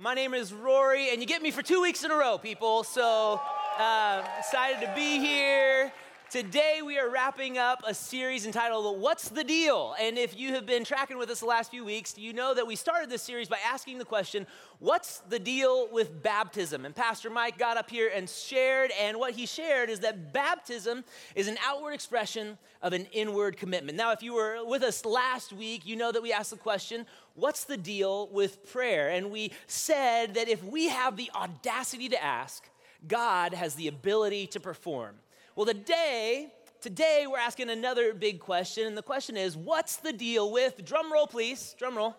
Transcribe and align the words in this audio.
My 0.00 0.14
name 0.14 0.32
is 0.32 0.52
Rory, 0.52 1.10
and 1.10 1.20
you 1.20 1.26
get 1.26 1.42
me 1.42 1.50
for 1.50 1.60
two 1.60 1.82
weeks 1.82 2.04
in 2.04 2.12
a 2.12 2.14
row, 2.14 2.38
people. 2.38 2.84
So 2.84 3.40
uh, 3.80 4.22
excited 4.38 4.86
to 4.86 4.94
be 4.94 5.18
here. 5.18 5.90
Today, 6.30 6.80
we 6.84 6.98
are 6.98 7.08
wrapping 7.08 7.56
up 7.56 7.82
a 7.86 7.94
series 7.94 8.44
entitled 8.44 9.00
What's 9.00 9.30
the 9.30 9.42
Deal? 9.42 9.94
And 9.98 10.18
if 10.18 10.38
you 10.38 10.52
have 10.52 10.66
been 10.66 10.84
tracking 10.84 11.16
with 11.16 11.30
us 11.30 11.40
the 11.40 11.46
last 11.46 11.70
few 11.70 11.86
weeks, 11.86 12.18
you 12.18 12.34
know 12.34 12.52
that 12.52 12.66
we 12.66 12.76
started 12.76 13.08
this 13.08 13.22
series 13.22 13.48
by 13.48 13.56
asking 13.64 13.96
the 13.96 14.04
question, 14.04 14.46
What's 14.78 15.20
the 15.20 15.38
deal 15.38 15.88
with 15.90 16.22
baptism? 16.22 16.84
And 16.84 16.94
Pastor 16.94 17.30
Mike 17.30 17.56
got 17.56 17.78
up 17.78 17.88
here 17.88 18.10
and 18.14 18.28
shared, 18.28 18.90
and 19.00 19.16
what 19.16 19.32
he 19.32 19.46
shared 19.46 19.88
is 19.88 20.00
that 20.00 20.34
baptism 20.34 21.02
is 21.34 21.48
an 21.48 21.56
outward 21.64 21.92
expression 21.92 22.58
of 22.82 22.92
an 22.92 23.06
inward 23.12 23.56
commitment. 23.56 23.96
Now, 23.96 24.12
if 24.12 24.22
you 24.22 24.34
were 24.34 24.62
with 24.66 24.82
us 24.82 25.06
last 25.06 25.54
week, 25.54 25.86
you 25.86 25.96
know 25.96 26.12
that 26.12 26.22
we 26.22 26.30
asked 26.30 26.50
the 26.50 26.56
question, 26.58 27.06
What's 27.36 27.64
the 27.64 27.78
deal 27.78 28.28
with 28.28 28.70
prayer? 28.70 29.08
And 29.08 29.30
we 29.30 29.52
said 29.66 30.34
that 30.34 30.46
if 30.46 30.62
we 30.62 30.90
have 30.90 31.16
the 31.16 31.30
audacity 31.34 32.10
to 32.10 32.22
ask, 32.22 32.68
God 33.06 33.54
has 33.54 33.76
the 33.76 33.88
ability 33.88 34.48
to 34.48 34.60
perform. 34.60 35.14
Well, 35.58 35.66
today, 35.66 36.52
today 36.80 37.26
we're 37.28 37.40
asking 37.40 37.68
another 37.68 38.14
big 38.14 38.38
question, 38.38 38.86
and 38.86 38.96
the 38.96 39.02
question 39.02 39.36
is, 39.36 39.56
what's 39.56 39.96
the 39.96 40.12
deal 40.12 40.52
with, 40.52 40.84
drum 40.84 41.12
roll 41.12 41.26
please, 41.26 41.74
drum 41.76 41.96
roll. 41.96 42.14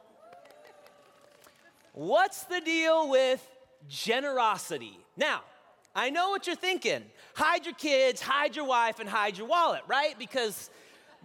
What's 1.94 2.44
the 2.44 2.60
deal 2.60 3.10
with 3.10 3.42
generosity? 3.88 5.00
Now, 5.16 5.44
I 5.96 6.10
know 6.10 6.32
what 6.32 6.48
you're 6.48 6.56
thinking. 6.58 7.02
Hide 7.34 7.64
your 7.64 7.76
kids, 7.76 8.20
hide 8.22 8.58
your 8.58 8.66
wife, 8.66 9.00
and 9.00 9.08
hide 9.08 9.38
your 9.38 9.48
wallet, 9.48 9.84
right? 9.88 10.20
Because 10.20 10.70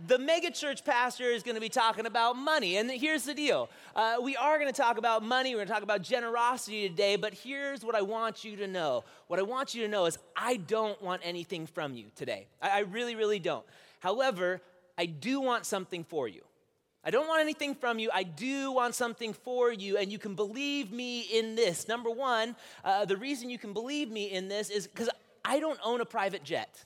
the 0.06 0.18
megachurch 0.18 0.84
pastor 0.84 1.24
is 1.24 1.42
going 1.42 1.54
to 1.54 1.60
be 1.60 1.68
talking 1.68 2.06
about 2.06 2.36
money. 2.36 2.76
And 2.76 2.90
here's 2.90 3.24
the 3.24 3.34
deal 3.34 3.68
uh, 3.94 4.16
we 4.22 4.36
are 4.36 4.58
going 4.58 4.72
to 4.72 4.76
talk 4.76 4.98
about 4.98 5.22
money, 5.22 5.50
we're 5.54 5.58
going 5.58 5.68
to 5.68 5.72
talk 5.72 5.82
about 5.82 6.02
generosity 6.02 6.88
today, 6.88 7.16
but 7.16 7.34
here's 7.34 7.84
what 7.84 7.94
I 7.94 8.02
want 8.02 8.44
you 8.44 8.56
to 8.56 8.66
know. 8.66 9.04
What 9.28 9.38
I 9.38 9.42
want 9.42 9.74
you 9.74 9.82
to 9.82 9.88
know 9.88 10.06
is 10.06 10.18
I 10.36 10.56
don't 10.56 11.00
want 11.02 11.22
anything 11.24 11.66
from 11.66 11.94
you 11.94 12.06
today. 12.16 12.46
I, 12.60 12.70
I 12.70 12.78
really, 12.80 13.14
really 13.14 13.38
don't. 13.38 13.64
However, 14.00 14.60
I 14.98 15.06
do 15.06 15.40
want 15.40 15.66
something 15.66 16.04
for 16.04 16.28
you. 16.28 16.42
I 17.06 17.10
don't 17.10 17.28
want 17.28 17.42
anything 17.42 17.74
from 17.74 17.98
you. 17.98 18.10
I 18.14 18.22
do 18.22 18.72
want 18.72 18.94
something 18.94 19.34
for 19.34 19.70
you, 19.70 19.98
and 19.98 20.10
you 20.10 20.18
can 20.18 20.34
believe 20.34 20.90
me 20.90 21.20
in 21.20 21.54
this. 21.54 21.86
Number 21.86 22.10
one, 22.10 22.56
uh, 22.82 23.04
the 23.04 23.16
reason 23.16 23.50
you 23.50 23.58
can 23.58 23.74
believe 23.74 24.10
me 24.10 24.30
in 24.32 24.48
this 24.48 24.70
is 24.70 24.86
because 24.86 25.10
I 25.44 25.60
don't 25.60 25.78
own 25.84 26.00
a 26.00 26.06
private 26.06 26.44
jet. 26.44 26.84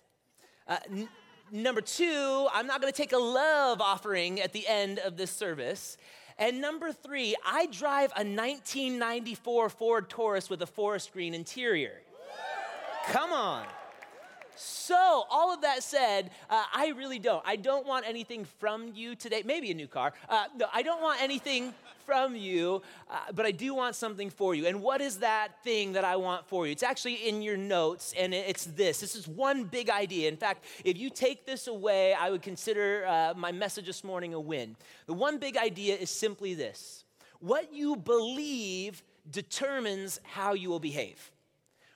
Uh, 0.66 0.78
n- 0.90 1.08
number 1.52 1.80
two, 1.80 2.48
I'm 2.52 2.66
not 2.66 2.80
going 2.80 2.92
to 2.92 2.96
take 2.96 3.12
a 3.12 3.18
love 3.18 3.80
offering 3.80 4.40
at 4.40 4.52
the 4.52 4.66
end 4.66 4.98
of 4.98 5.16
this 5.16 5.30
service. 5.30 5.96
And 6.38 6.60
number 6.60 6.92
three, 6.92 7.34
I 7.44 7.66
drive 7.66 8.10
a 8.12 8.22
1994 8.22 9.68
Ford 9.70 10.08
Taurus 10.08 10.48
with 10.48 10.62
a 10.62 10.66
forest 10.66 11.12
green 11.12 11.34
interior. 11.34 12.00
Come 13.06 13.32
on. 13.32 13.66
So, 14.54 15.24
all 15.30 15.54
of 15.54 15.60
that 15.62 15.84
said, 15.84 16.30
uh, 16.50 16.64
I 16.74 16.88
really 16.96 17.20
don't. 17.20 17.42
I 17.46 17.54
don't 17.56 17.86
want 17.86 18.06
anything 18.08 18.44
from 18.58 18.92
you 18.92 19.14
today. 19.14 19.42
Maybe 19.44 19.70
a 19.70 19.74
new 19.74 19.86
car. 19.86 20.12
Uh, 20.28 20.46
no, 20.56 20.66
I 20.74 20.82
don't 20.82 21.00
want 21.00 21.22
anything 21.22 21.72
from 22.08 22.34
you, 22.34 22.80
uh, 23.10 23.18
but 23.34 23.44
I 23.44 23.50
do 23.50 23.74
want 23.74 23.94
something 23.94 24.30
for 24.30 24.54
you. 24.54 24.66
And 24.66 24.80
what 24.80 25.02
is 25.02 25.18
that 25.18 25.62
thing 25.62 25.92
that 25.92 26.06
I 26.06 26.16
want 26.16 26.48
for 26.48 26.64
you? 26.64 26.72
It's 26.72 26.82
actually 26.82 27.28
in 27.28 27.42
your 27.42 27.58
notes, 27.58 28.14
and 28.16 28.32
it's 28.32 28.64
this. 28.64 29.00
This 29.00 29.14
is 29.14 29.28
one 29.28 29.64
big 29.64 29.90
idea. 29.90 30.26
In 30.30 30.38
fact, 30.38 30.64
if 30.86 30.96
you 30.96 31.10
take 31.10 31.44
this 31.44 31.66
away, 31.66 32.14
I 32.14 32.30
would 32.30 32.40
consider 32.40 33.06
uh, 33.06 33.34
my 33.36 33.52
message 33.52 33.84
this 33.84 34.02
morning 34.02 34.32
a 34.32 34.40
win. 34.40 34.74
The 35.04 35.12
one 35.12 35.36
big 35.36 35.58
idea 35.58 35.96
is 35.96 36.08
simply 36.08 36.54
this 36.54 37.04
what 37.40 37.74
you 37.74 37.94
believe 37.94 39.02
determines 39.30 40.18
how 40.22 40.54
you 40.54 40.70
will 40.70 40.80
behave. 40.80 41.30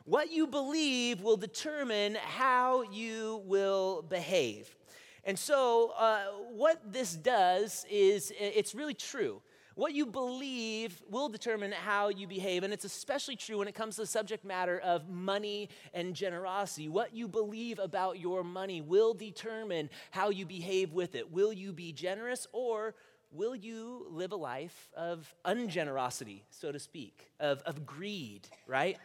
What 0.04 0.30
you 0.30 0.46
believe 0.46 1.22
will 1.22 1.38
determine 1.38 2.16
how 2.16 2.82
you 2.82 3.40
will 3.46 4.02
behave. 4.02 4.76
And 5.24 5.38
so, 5.38 5.94
uh, 5.96 6.24
what 6.50 6.92
this 6.92 7.14
does 7.14 7.86
is 7.88 8.30
it's 8.38 8.74
really 8.74 8.94
true. 8.94 9.40
What 9.74 9.94
you 9.94 10.06
believe 10.06 11.02
will 11.08 11.28
determine 11.28 11.72
how 11.72 12.08
you 12.08 12.26
behave, 12.26 12.62
and 12.62 12.72
it's 12.72 12.84
especially 12.84 13.36
true 13.36 13.58
when 13.58 13.68
it 13.68 13.74
comes 13.74 13.96
to 13.96 14.02
the 14.02 14.06
subject 14.06 14.44
matter 14.44 14.78
of 14.78 15.08
money 15.08 15.70
and 15.94 16.14
generosity. 16.14 16.88
What 16.88 17.14
you 17.14 17.26
believe 17.26 17.78
about 17.78 18.18
your 18.18 18.44
money 18.44 18.80
will 18.82 19.14
determine 19.14 19.88
how 20.10 20.30
you 20.30 20.44
behave 20.44 20.92
with 20.92 21.14
it. 21.14 21.32
Will 21.32 21.52
you 21.52 21.72
be 21.72 21.92
generous, 21.92 22.46
or 22.52 22.94
will 23.30 23.54
you 23.56 24.06
live 24.10 24.32
a 24.32 24.36
life 24.36 24.90
of 24.94 25.34
ungenerosity, 25.46 26.42
so 26.50 26.70
to 26.70 26.78
speak, 26.78 27.30
of, 27.40 27.62
of 27.62 27.86
greed, 27.86 28.46
right? 28.66 28.98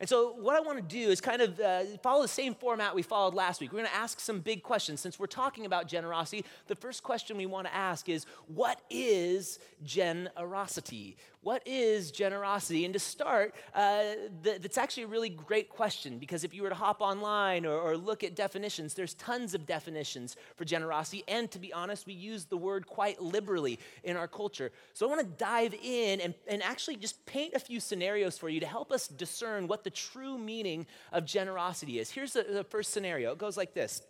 And 0.00 0.08
so, 0.08 0.32
what 0.32 0.56
I 0.56 0.60
want 0.60 0.78
to 0.78 0.82
do 0.82 1.10
is 1.10 1.20
kind 1.20 1.42
of 1.42 1.58
uh, 1.60 1.84
follow 2.02 2.22
the 2.22 2.28
same 2.28 2.54
format 2.54 2.94
we 2.94 3.02
followed 3.02 3.34
last 3.34 3.60
week. 3.60 3.72
We're 3.72 3.80
going 3.80 3.90
to 3.90 3.96
ask 3.96 4.20
some 4.20 4.40
big 4.40 4.62
questions. 4.62 5.00
Since 5.00 5.18
we're 5.18 5.26
talking 5.26 5.66
about 5.66 5.88
generosity, 5.88 6.44
the 6.66 6.76
first 6.76 7.02
question 7.02 7.36
we 7.36 7.46
want 7.46 7.66
to 7.66 7.74
ask 7.74 8.08
is 8.08 8.26
what 8.46 8.80
is 8.90 9.58
generosity? 9.82 11.16
What 11.46 11.62
is 11.64 12.10
generosity? 12.10 12.84
And 12.86 12.92
to 12.92 12.98
start, 12.98 13.54
uh, 13.72 14.02
th- 14.42 14.62
that's 14.62 14.78
actually 14.78 15.04
a 15.04 15.06
really 15.06 15.28
great 15.28 15.68
question 15.68 16.18
because 16.18 16.42
if 16.42 16.52
you 16.52 16.64
were 16.64 16.70
to 16.70 16.74
hop 16.74 17.00
online 17.00 17.64
or, 17.64 17.78
or 17.78 17.96
look 17.96 18.24
at 18.24 18.34
definitions, 18.34 18.94
there's 18.94 19.14
tons 19.14 19.54
of 19.54 19.64
definitions 19.64 20.34
for 20.56 20.64
generosity. 20.64 21.22
And 21.28 21.48
to 21.52 21.60
be 21.60 21.72
honest, 21.72 22.04
we 22.04 22.14
use 22.14 22.46
the 22.46 22.56
word 22.56 22.88
quite 22.88 23.22
liberally 23.22 23.78
in 24.02 24.16
our 24.16 24.26
culture. 24.26 24.72
So 24.92 25.06
I 25.06 25.08
want 25.08 25.20
to 25.20 25.44
dive 25.44 25.72
in 25.84 26.20
and, 26.20 26.34
and 26.48 26.64
actually 26.64 26.96
just 26.96 27.24
paint 27.26 27.54
a 27.54 27.60
few 27.60 27.78
scenarios 27.78 28.36
for 28.36 28.48
you 28.48 28.58
to 28.58 28.66
help 28.66 28.90
us 28.90 29.06
discern 29.06 29.68
what 29.68 29.84
the 29.84 29.90
true 29.90 30.36
meaning 30.36 30.84
of 31.12 31.26
generosity 31.26 32.00
is. 32.00 32.10
Here's 32.10 32.32
the, 32.32 32.42
the 32.42 32.64
first 32.64 32.92
scenario 32.92 33.30
it 33.30 33.38
goes 33.38 33.56
like 33.56 33.72
this. 33.72 34.02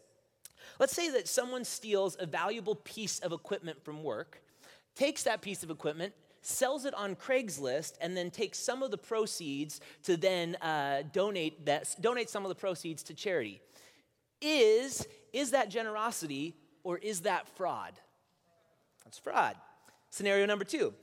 Let's 0.80 0.97
say 0.97 1.10
that 1.10 1.28
someone 1.28 1.66
steals 1.66 2.16
a 2.18 2.24
valuable 2.24 2.76
piece 2.76 3.18
of 3.18 3.32
equipment 3.32 3.84
from 3.84 4.03
work, 4.03 4.41
takes 4.94 5.24
that 5.24 5.42
piece 5.42 5.62
of 5.62 5.70
equipment, 5.70 6.14
sells 6.47 6.84
it 6.84 6.95
on 6.95 7.17
Craigslist, 7.17 7.95
and 8.01 8.17
then 8.17 8.31
takes 8.31 8.59
some 8.59 8.83
of 8.83 8.91
the 8.91 8.99
proceeds 8.99 9.81
to 10.05 10.17
then 10.17 10.57
uh, 10.57 11.03
donate 11.12 11.67
that 11.67 11.95
donate 12.01 12.31
some 12.31 12.45
of 12.45 12.49
the 12.49 12.55
proceeds 12.55 13.03
to 13.05 13.15
charity. 13.15 13.61
Is 14.41 15.07
is 15.33 15.51
that 15.51 15.69
generosity 15.71 16.55
or 16.84 16.99
is 16.99 17.23
that 17.23 17.49
fraud? 17.57 17.95
That's 19.05 19.19
fraud. 19.19 19.57
Scenario 20.11 20.47
number 20.47 20.65
two. 20.65 20.95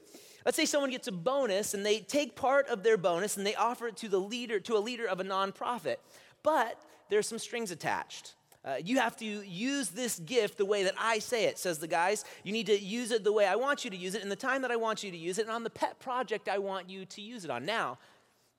Let's 0.45 0.57
say 0.57 0.65
someone 0.65 0.91
gets 0.91 1.07
a 1.07 1.11
bonus 1.11 1.73
and 1.73 1.85
they 1.85 1.99
take 1.99 2.35
part 2.35 2.67
of 2.67 2.83
their 2.83 2.97
bonus 2.97 3.37
and 3.37 3.45
they 3.45 3.55
offer 3.55 3.87
it 3.87 3.97
to 3.97 4.09
the 4.09 4.19
leader 4.19 4.59
to 4.61 4.75
a 4.75 4.79
leader 4.79 5.07
of 5.07 5.19
a 5.19 5.23
nonprofit, 5.23 5.97
but 6.41 6.81
there's 7.09 7.27
some 7.27 7.39
strings 7.39 7.71
attached. 7.71 8.33
Uh, 8.65 8.75
you 8.83 8.97
have 8.97 9.17
to 9.17 9.25
use 9.25 9.89
this 9.89 10.19
gift 10.19 10.57
the 10.57 10.65
way 10.65 10.83
that 10.83 10.95
I 10.97 11.19
say 11.19 11.45
it, 11.45 11.59
says 11.59 11.79
the 11.79 11.87
guys. 11.87 12.23
You 12.43 12.53
need 12.53 12.67
to 12.67 12.79
use 12.79 13.11
it 13.11 13.23
the 13.23 13.33
way 13.33 13.45
I 13.45 13.55
want 13.55 13.83
you 13.83 13.91
to 13.91 13.97
use 13.97 14.15
it, 14.15 14.23
in 14.23 14.29
the 14.29 14.37
time 14.37 14.61
that 14.61 14.71
I 14.71 14.77
want 14.77 15.03
you 15.03 15.11
to 15.11 15.17
use 15.17 15.37
it, 15.37 15.43
and 15.43 15.51
on 15.51 15.63
the 15.63 15.69
pet 15.69 15.99
project 15.99 16.47
I 16.47 16.59
want 16.59 16.89
you 16.89 17.05
to 17.05 17.21
use 17.21 17.43
it 17.43 17.51
on. 17.51 17.65
Now, 17.65 17.97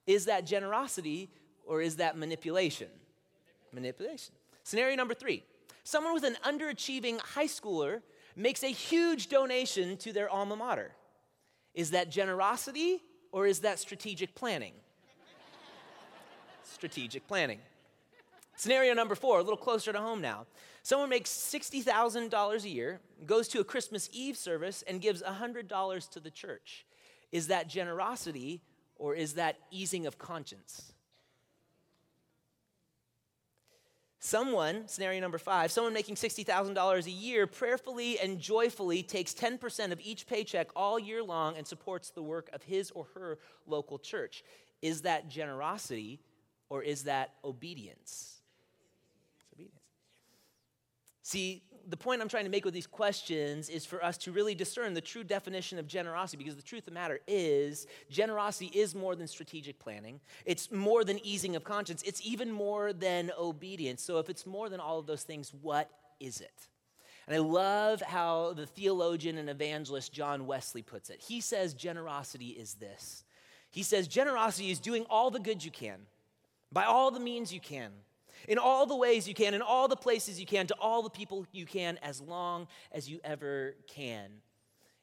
is 0.07 0.27
that 0.27 0.45
generosity 0.45 1.31
or 1.65 1.81
is 1.81 1.97
that 1.97 2.19
manipulation? 2.19 2.89
Manipulation. 3.73 4.35
Scenario 4.63 4.97
number 4.97 5.15
three 5.15 5.43
someone 5.85 6.15
with 6.15 6.25
an 6.25 6.37
underachieving 6.45 7.21
high 7.21 7.47
schooler 7.47 8.01
makes 8.37 8.63
a 8.63 8.69
huge 8.69 9.29
donation 9.29 9.97
to 9.99 10.13
their 10.13 10.29
alma 10.29 10.57
mater. 10.57 10.93
Is 11.75 11.91
that 11.91 12.11
generosity 12.11 13.03
or 13.33 13.47
is 13.47 13.61
that 13.61 13.79
strategic 13.79 14.35
planning? 14.35 14.73
strategic 16.63 17.27
planning. 17.29 17.61
Scenario 18.57 18.95
number 18.95 19.15
four, 19.15 19.39
a 19.39 19.43
little 19.43 19.57
closer 19.57 19.93
to 19.93 20.01
home 20.01 20.21
now. 20.21 20.47
Someone 20.83 21.09
makes 21.09 21.31
$60,000 21.31 22.65
a 22.65 22.69
year, 22.69 23.01
goes 23.27 23.49
to 23.49 23.61
a 23.61 23.65
Christmas 23.65 24.09
Eve 24.13 24.37
service, 24.37 24.85
and 24.87 25.01
gives 25.01 25.23
$100 25.23 26.11
to 26.11 26.21
the 26.21 26.31
church. 26.31 26.87
Is 27.33 27.49
that 27.49 27.69
generosity 27.69 28.61
or 28.97 29.15
is 29.15 29.35
that 29.35 29.59
easing 29.71 30.07
of 30.07 30.19
conscience? 30.19 30.93
Someone, 34.21 34.89
scenario 34.89 35.21
number 35.21 35.37
five, 35.37 35.71
someone 35.71 35.93
making 35.93 36.15
$60,000 36.15 37.07
a 37.07 37.11
year 37.11 37.47
prayerfully 37.47 38.19
and 38.19 38.41
joyfully 38.41 39.03
takes 39.03 39.35
10% 39.35 39.93
of 39.93 40.01
each 40.01 40.27
paycheck 40.27 40.69
all 40.75 40.99
year 40.99 41.23
long 41.23 41.59
and 41.59 41.67
supports 41.67 42.09
the 42.09 42.23
work 42.23 42.49
of 42.55 42.63
his 42.63 42.91
or 42.93 43.07
her 43.15 43.39
local 43.67 43.99
church. 43.99 44.43
Is 44.81 45.03
that 45.03 45.29
generosity 45.29 46.21
or 46.71 46.83
is 46.83 47.03
that 47.03 47.35
obedience? 47.45 48.34
See, 51.25 51.63
the 51.89 51.97
point 51.97 52.21
I'm 52.21 52.29
trying 52.29 52.45
to 52.45 52.51
make 52.51 52.67
with 52.67 52.75
these 52.75 52.87
questions 52.87 53.71
is 53.71 53.87
for 53.87 54.05
us 54.05 54.19
to 54.19 54.33
really 54.33 54.55
discern 54.55 54.93
the 54.93 55.01
true 55.01 55.25
definition 55.25 55.79
of 55.79 55.87
generosity 55.87 56.37
because 56.37 56.55
the 56.55 56.63
truth 56.63 56.83
of 56.83 56.87
the 56.87 56.91
matter 56.93 57.19
is 57.27 57.87
generosity 58.11 58.67
is 58.79 58.95
more 58.95 59.17
than 59.17 59.27
strategic 59.27 59.79
planning. 59.79 60.21
It's 60.45 60.71
more 60.71 61.03
than 61.03 61.19
easing 61.25 61.57
of 61.57 61.65
conscience. 61.65 62.03
It's 62.03 62.21
even 62.27 62.53
more 62.53 62.93
than 62.93 63.33
obedience. 63.39 64.03
So 64.03 64.19
if 64.19 64.29
it's 64.29 64.45
more 64.45 64.69
than 64.69 64.81
all 64.81 64.99
of 64.99 65.07
those 65.07 65.23
things, 65.23 65.53
what 65.63 65.91
is 66.21 66.43
it? 66.43 66.69
And 67.27 67.35
I 67.35 67.39
love 67.39 68.03
how 68.03 68.53
the 68.53 68.67
theologian 68.67 69.39
and 69.39 69.49
evangelist 69.49 70.13
John 70.13 70.47
Wesley 70.47 70.83
puts 70.83 71.09
it. 71.09 71.23
He 71.27 71.41
says 71.41 71.73
generosity 71.73 72.49
is 72.49 72.75
this 72.75 73.25
He 73.71 73.83
says 73.83 74.09
generosity 74.09 74.71
is 74.71 74.79
doing 74.79 75.07
all 75.09 75.31
the 75.31 75.41
good 75.41 75.65
you 75.65 75.71
can, 75.71 76.01
by 76.71 76.85
all 76.85 77.11
the 77.11 77.21
means 77.21 77.51
you 77.51 77.61
can, 77.61 77.93
in 78.49 78.59
all 78.59 78.87
the 78.87 78.97
ways 78.97 79.29
you 79.29 79.35
can, 79.35 79.55
in 79.55 79.63
all 79.63 79.89
the 79.89 79.97
places 79.97 80.39
you 80.39 80.47
can, 80.47 80.67
to 80.67 80.75
all 80.81 81.03
the 81.03 81.11
people 81.11 81.47
you 81.53 81.67
can, 81.67 81.99
as 82.03 82.21
long 82.21 82.67
as 82.93 83.09
you 83.09 83.21
ever 83.25 83.77
can. 83.87 84.31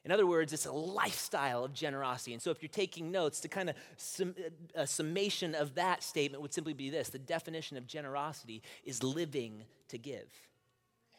In 0.04 0.12
other 0.12 0.26
words, 0.26 0.52
it's 0.52 0.66
a 0.66 0.72
lifestyle 0.72 1.64
of 1.64 1.74
generosity. 1.74 2.34
And 2.34 2.42
so, 2.42 2.50
if 2.50 2.62
you're 2.62 2.70
taking 2.70 3.12
notes, 3.12 3.40
to 3.42 3.48
kind 3.48 3.70
of 3.70 3.76
sum, 3.98 4.34
a 4.74 4.88
summation 4.88 5.54
of 5.54 5.76
that 5.76 6.02
statement 6.02 6.42
would 6.42 6.54
simply 6.54 6.74
be 6.74 6.90
this 6.90 7.10
the 7.10 7.20
definition 7.20 7.78
of 7.78 7.86
generosity 7.86 8.64
is 8.84 9.04
living 9.04 9.64
to 9.90 9.98
give. 9.98 10.28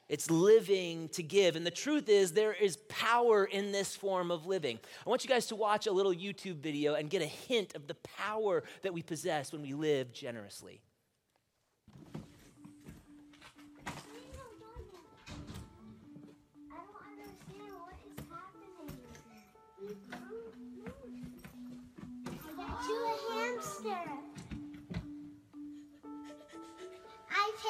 It's 0.08 0.30
living 0.30 1.08
to 1.10 1.22
give. 1.22 1.54
And 1.56 1.64
the 1.64 1.70
truth 1.70 2.08
is, 2.08 2.32
there 2.32 2.52
is 2.52 2.76
power 2.88 3.44
in 3.44 3.72
this 3.72 3.94
form 3.94 4.30
of 4.30 4.46
living. 4.46 4.78
I 5.06 5.08
want 5.08 5.24
you 5.24 5.30
guys 5.30 5.46
to 5.46 5.56
watch 5.56 5.86
a 5.86 5.92
little 5.92 6.12
YouTube 6.12 6.56
video 6.56 6.94
and 6.94 7.08
get 7.08 7.22
a 7.22 7.26
hint 7.26 7.74
of 7.76 7.86
the 7.86 7.94
power 7.94 8.64
that 8.82 8.92
we 8.92 9.02
possess 9.02 9.52
when 9.52 9.62
we 9.62 9.72
live 9.72 10.12
generously. 10.12 10.82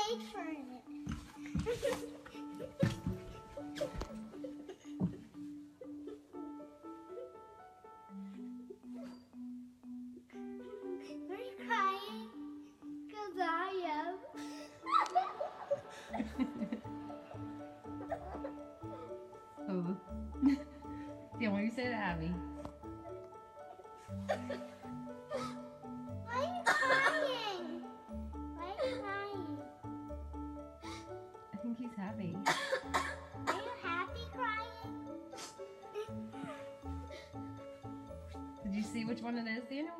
Paid 0.02 0.22
for 0.32 0.40
it. 0.40 0.66
Are 11.30 11.36
you 11.36 11.54
crying? 11.66 12.28
Because 13.06 13.36
I 13.40 13.50
am. 13.98 14.16
oh. 19.68 19.96
yeah, 21.40 21.48
when 21.48 21.64
you 21.64 21.70
say 21.70 21.86
Abby. 21.92 22.32
One 38.94 39.38
it 39.38 39.48
is, 39.48 39.64
Daniel? 39.70 39.94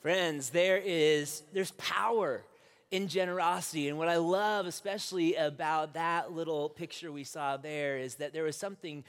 Friends, 0.00 0.50
there 0.50 0.78
is 0.78 1.42
there's 1.52 1.72
power 1.72 2.44
in 2.90 3.08
generosity. 3.08 3.88
And 3.88 3.98
what 3.98 4.08
I 4.08 4.16
love 4.16 4.66
especially 4.66 5.34
about 5.34 5.94
that 5.94 6.32
little 6.32 6.70
picture 6.70 7.12
we 7.12 7.24
saw 7.24 7.56
there 7.56 7.98
is 7.98 8.16
that 8.16 8.32
there 8.32 8.44
was 8.44 8.56
something 8.56 9.04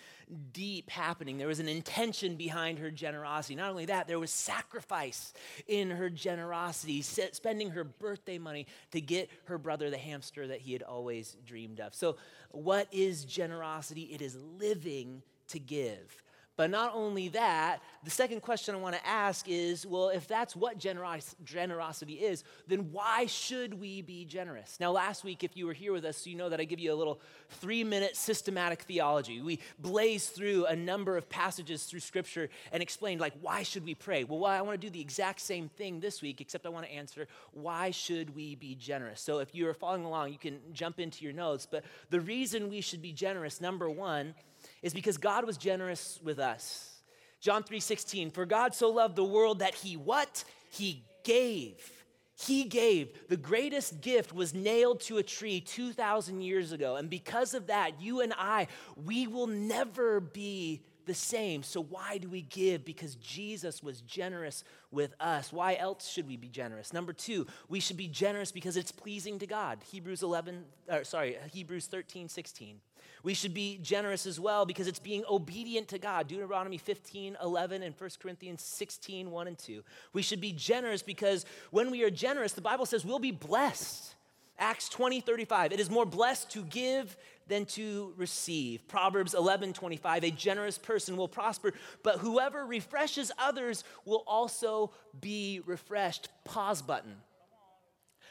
deep 0.51 0.89
happening. 0.89 1.37
There 1.37 1.47
was 1.47 1.59
an 1.59 1.69
intention 1.69 2.35
behind 2.35 2.79
her 2.79 2.91
generosity. 2.91 3.55
Not 3.55 3.69
only 3.69 3.85
that, 3.85 4.07
there 4.07 4.19
was 4.19 4.31
sacrifice 4.31 5.33
in 5.67 5.89
her 5.89 6.09
generosity, 6.09 7.01
spending 7.01 7.71
her 7.71 7.83
birthday 7.83 8.37
money 8.37 8.67
to 8.91 9.01
get 9.01 9.29
her 9.45 9.57
brother 9.57 9.89
the 9.89 9.97
hamster 9.97 10.47
that 10.47 10.59
he 10.61 10.73
had 10.73 10.83
always 10.83 11.37
dreamed 11.45 11.79
of. 11.79 11.95
So, 11.95 12.17
what 12.51 12.87
is 12.91 13.25
generosity? 13.25 14.03
It 14.03 14.21
is 14.21 14.37
living 14.59 15.23
to 15.47 15.59
give. 15.59 16.22
But 16.55 16.69
not 16.69 16.91
only 16.93 17.29
that, 17.29 17.81
the 18.03 18.11
second 18.11 18.41
question 18.41 18.75
I 18.75 18.77
want 18.77 18.95
to 18.95 19.07
ask 19.07 19.47
is 19.49 19.87
well, 19.87 20.09
if 20.09 20.27
that's 20.27 20.55
what 20.55 20.77
generos- 20.77 21.33
generosity 21.43 22.15
is, 22.15 22.43
then 22.67 22.91
why 22.91 23.25
should 23.25 23.79
we 23.79 24.03
be 24.03 24.23
generous? 24.23 24.77
Now, 24.79 24.91
last 24.91 25.23
week, 25.23 25.43
if 25.43 25.57
you 25.57 25.65
were 25.65 25.73
here 25.73 25.91
with 25.91 26.05
us, 26.05 26.27
you 26.27 26.35
know 26.35 26.49
that 26.49 26.59
I 26.59 26.65
give 26.65 26.79
you 26.79 26.93
a 26.93 26.95
little 26.95 27.19
three 27.49 27.83
minute 27.83 28.15
systematic 28.15 28.83
theology. 28.83 29.41
We 29.41 29.59
blaze 29.79 30.29
through 30.29 30.67
a 30.67 30.75
number 30.75 31.17
of 31.17 31.27
passages 31.27 31.85
through 31.85 32.01
Scripture 32.01 32.49
and 32.71 32.83
explained, 32.83 33.19
like, 33.19 33.33
why 33.41 33.63
should 33.63 33.83
we 33.83 33.95
pray? 33.95 34.23
Well, 34.23 34.45
I 34.45 34.61
want 34.61 34.79
to 34.79 34.87
do 34.87 34.91
the 34.91 35.01
exact 35.01 35.41
same 35.41 35.69
thing 35.69 35.99
this 36.01 36.21
week, 36.21 36.39
except 36.39 36.67
I 36.67 36.69
want 36.69 36.85
to 36.85 36.91
answer, 36.91 37.27
why 37.53 37.89
should 37.89 38.35
we 38.35 38.53
be 38.53 38.75
generous? 38.75 39.21
So 39.21 39.39
if 39.39 39.55
you're 39.55 39.73
following 39.73 40.05
along, 40.05 40.31
you 40.31 40.37
can 40.37 40.59
jump 40.71 40.99
into 40.99 41.23
your 41.23 41.33
notes. 41.33 41.67
But 41.69 41.83
the 42.11 42.21
reason 42.21 42.69
we 42.69 42.81
should 42.81 43.01
be 43.01 43.11
generous, 43.11 43.59
number 43.59 43.89
one, 43.89 44.35
is 44.83 44.93
because 44.93 45.17
God 45.17 45.45
was 45.45 45.57
generous 45.57 46.19
with 46.21 46.37
us. 46.37 46.91
John 47.39 47.63
3:16, 47.63 48.31
for 48.31 48.45
God 48.45 48.75
so 48.75 48.89
loved 48.89 49.15
the 49.15 49.23
world 49.23 49.59
that 49.59 49.73
he 49.73 49.97
what? 49.97 50.43
He 50.69 51.03
gave. 51.23 51.89
He 52.35 52.65
gave. 52.65 53.27
The 53.29 53.37
greatest 53.37 54.01
gift 54.01 54.33
was 54.33 54.53
nailed 54.53 55.01
to 55.01 55.17
a 55.17 55.23
tree 55.23 55.61
2,000 55.61 56.41
years 56.41 56.71
ago. 56.71 56.95
And 56.95 57.09
because 57.09 57.53
of 57.53 57.67
that, 57.67 58.01
you 58.01 58.21
and 58.21 58.33
I, 58.37 58.67
we 58.95 59.27
will 59.27 59.47
never 59.47 60.19
be 60.19 60.83
the 61.05 61.13
same. 61.13 61.63
So, 61.63 61.81
why 61.81 62.17
do 62.17 62.29
we 62.29 62.41
give? 62.41 62.85
Because 62.85 63.15
Jesus 63.15 63.83
was 63.83 64.01
generous 64.01 64.63
with 64.91 65.13
us. 65.19 65.51
Why 65.51 65.75
else 65.75 66.09
should 66.09 66.27
we 66.27 66.37
be 66.37 66.47
generous? 66.49 66.93
Number 66.93 67.13
two, 67.13 67.45
we 67.69 67.79
should 67.79 67.97
be 67.97 68.07
generous 68.07 68.51
because 68.51 68.77
it's 68.77 68.91
pleasing 68.91 69.39
to 69.39 69.47
God. 69.47 69.79
Hebrews 69.91 70.23
11, 70.23 70.65
or 70.89 71.03
sorry, 71.03 71.37
Hebrews 71.51 71.87
13, 71.87 72.29
16. 72.29 72.79
We 73.23 73.33
should 73.33 73.53
be 73.53 73.79
generous 73.81 74.25
as 74.25 74.37
well 74.37 74.65
because 74.65 74.85
it's 74.87 74.99
being 74.99 75.23
obedient 75.29 75.87
to 75.89 75.97
God. 75.97 76.27
Deuteronomy 76.27 76.77
15, 76.77 77.37
11, 77.41 77.81
and 77.81 77.95
1 77.97 78.09
Corinthians 78.21 78.61
16, 78.61 79.31
1 79.31 79.47
and 79.47 79.57
2. 79.57 79.81
We 80.11 80.21
should 80.21 80.41
be 80.41 80.51
generous 80.51 81.01
because 81.01 81.45
when 81.71 81.89
we 81.89 82.03
are 82.03 82.09
generous, 82.09 82.51
the 82.51 82.61
Bible 82.61 82.85
says 82.85 83.05
we'll 83.05 83.19
be 83.19 83.31
blessed. 83.31 84.15
Acts 84.59 84.89
20, 84.89 85.21
35. 85.21 85.71
It 85.71 85.79
is 85.79 85.89
more 85.89 86.05
blessed 86.05 86.51
to 86.51 86.63
give 86.63 87.17
than 87.47 87.65
to 87.65 88.13
receive. 88.17 88.87
Proverbs 88.87 89.33
11, 89.33 89.73
25. 89.73 90.23
A 90.25 90.31
generous 90.31 90.77
person 90.77 91.17
will 91.17 91.27
prosper, 91.27 91.73
but 92.03 92.19
whoever 92.19 92.65
refreshes 92.65 93.31
others 93.39 93.83
will 94.05 94.23
also 94.27 94.91
be 95.19 95.61
refreshed. 95.65 96.27
Pause 96.45 96.81
button. 96.83 97.15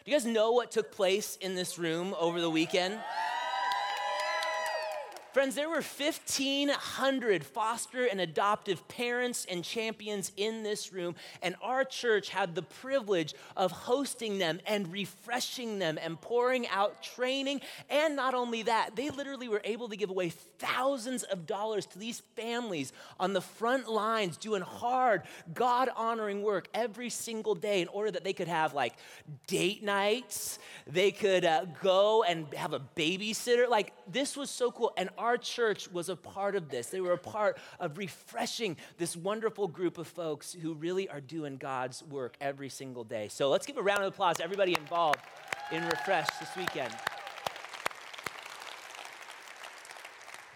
Do 0.04 0.10
you 0.10 0.16
guys 0.16 0.26
know 0.26 0.52
what 0.52 0.70
took 0.70 0.92
place 0.92 1.36
in 1.36 1.54
this 1.54 1.78
room 1.78 2.14
over 2.18 2.40
the 2.40 2.50
weekend? 2.50 2.98
Friends, 5.32 5.54
there 5.54 5.70
were 5.70 5.76
1,500 5.76 7.42
foster 7.42 8.04
and 8.04 8.20
adoptive 8.20 8.86
parents 8.88 9.46
and 9.48 9.64
champions 9.64 10.30
in 10.36 10.62
this 10.62 10.92
room, 10.92 11.14
and 11.40 11.56
our 11.62 11.84
church 11.86 12.28
had 12.28 12.54
the 12.54 12.60
privilege 12.60 13.32
of 13.56 13.70
hosting 13.70 14.36
them 14.36 14.60
and 14.66 14.92
refreshing 14.92 15.78
them 15.78 15.98
and 16.02 16.20
pouring 16.20 16.68
out 16.68 17.02
training. 17.02 17.62
And 17.88 18.14
not 18.14 18.34
only 18.34 18.64
that, 18.64 18.94
they 18.94 19.08
literally 19.08 19.48
were 19.48 19.62
able 19.64 19.88
to 19.88 19.96
give 19.96 20.10
away 20.10 20.28
thousands 20.28 21.22
of 21.22 21.46
dollars 21.46 21.86
to 21.86 21.98
these 21.98 22.20
families 22.36 22.92
on 23.18 23.32
the 23.32 23.40
front 23.40 23.90
lines 23.90 24.36
doing 24.36 24.60
hard, 24.60 25.22
God 25.54 25.88
honoring 25.96 26.42
work 26.42 26.68
every 26.74 27.08
single 27.08 27.54
day 27.54 27.80
in 27.80 27.88
order 27.88 28.10
that 28.10 28.22
they 28.22 28.34
could 28.34 28.48
have 28.48 28.74
like 28.74 28.96
date 29.46 29.82
nights, 29.82 30.58
they 30.86 31.10
could 31.10 31.46
uh, 31.46 31.64
go 31.80 32.22
and 32.22 32.52
have 32.52 32.74
a 32.74 32.80
babysitter. 32.80 33.66
Like, 33.66 33.94
this 34.06 34.36
was 34.36 34.50
so 34.50 34.70
cool. 34.70 34.92
And 34.98 35.08
our 35.22 35.38
church 35.38 35.88
was 35.92 36.08
a 36.08 36.16
part 36.16 36.56
of 36.56 36.68
this. 36.68 36.88
They 36.88 37.00
were 37.00 37.12
a 37.12 37.18
part 37.18 37.56
of 37.78 37.96
refreshing 37.96 38.76
this 38.98 39.16
wonderful 39.16 39.68
group 39.68 39.96
of 39.96 40.08
folks 40.08 40.52
who 40.52 40.74
really 40.74 41.08
are 41.08 41.20
doing 41.20 41.58
God's 41.58 42.02
work 42.02 42.36
every 42.40 42.68
single 42.68 43.04
day. 43.04 43.28
So 43.28 43.48
let's 43.48 43.64
give 43.64 43.76
a 43.76 43.82
round 43.82 44.02
of 44.02 44.12
applause 44.12 44.38
to 44.38 44.44
everybody 44.44 44.76
involved 44.76 45.20
in 45.70 45.84
Refresh 45.84 46.26
this 46.40 46.48
weekend. 46.56 46.92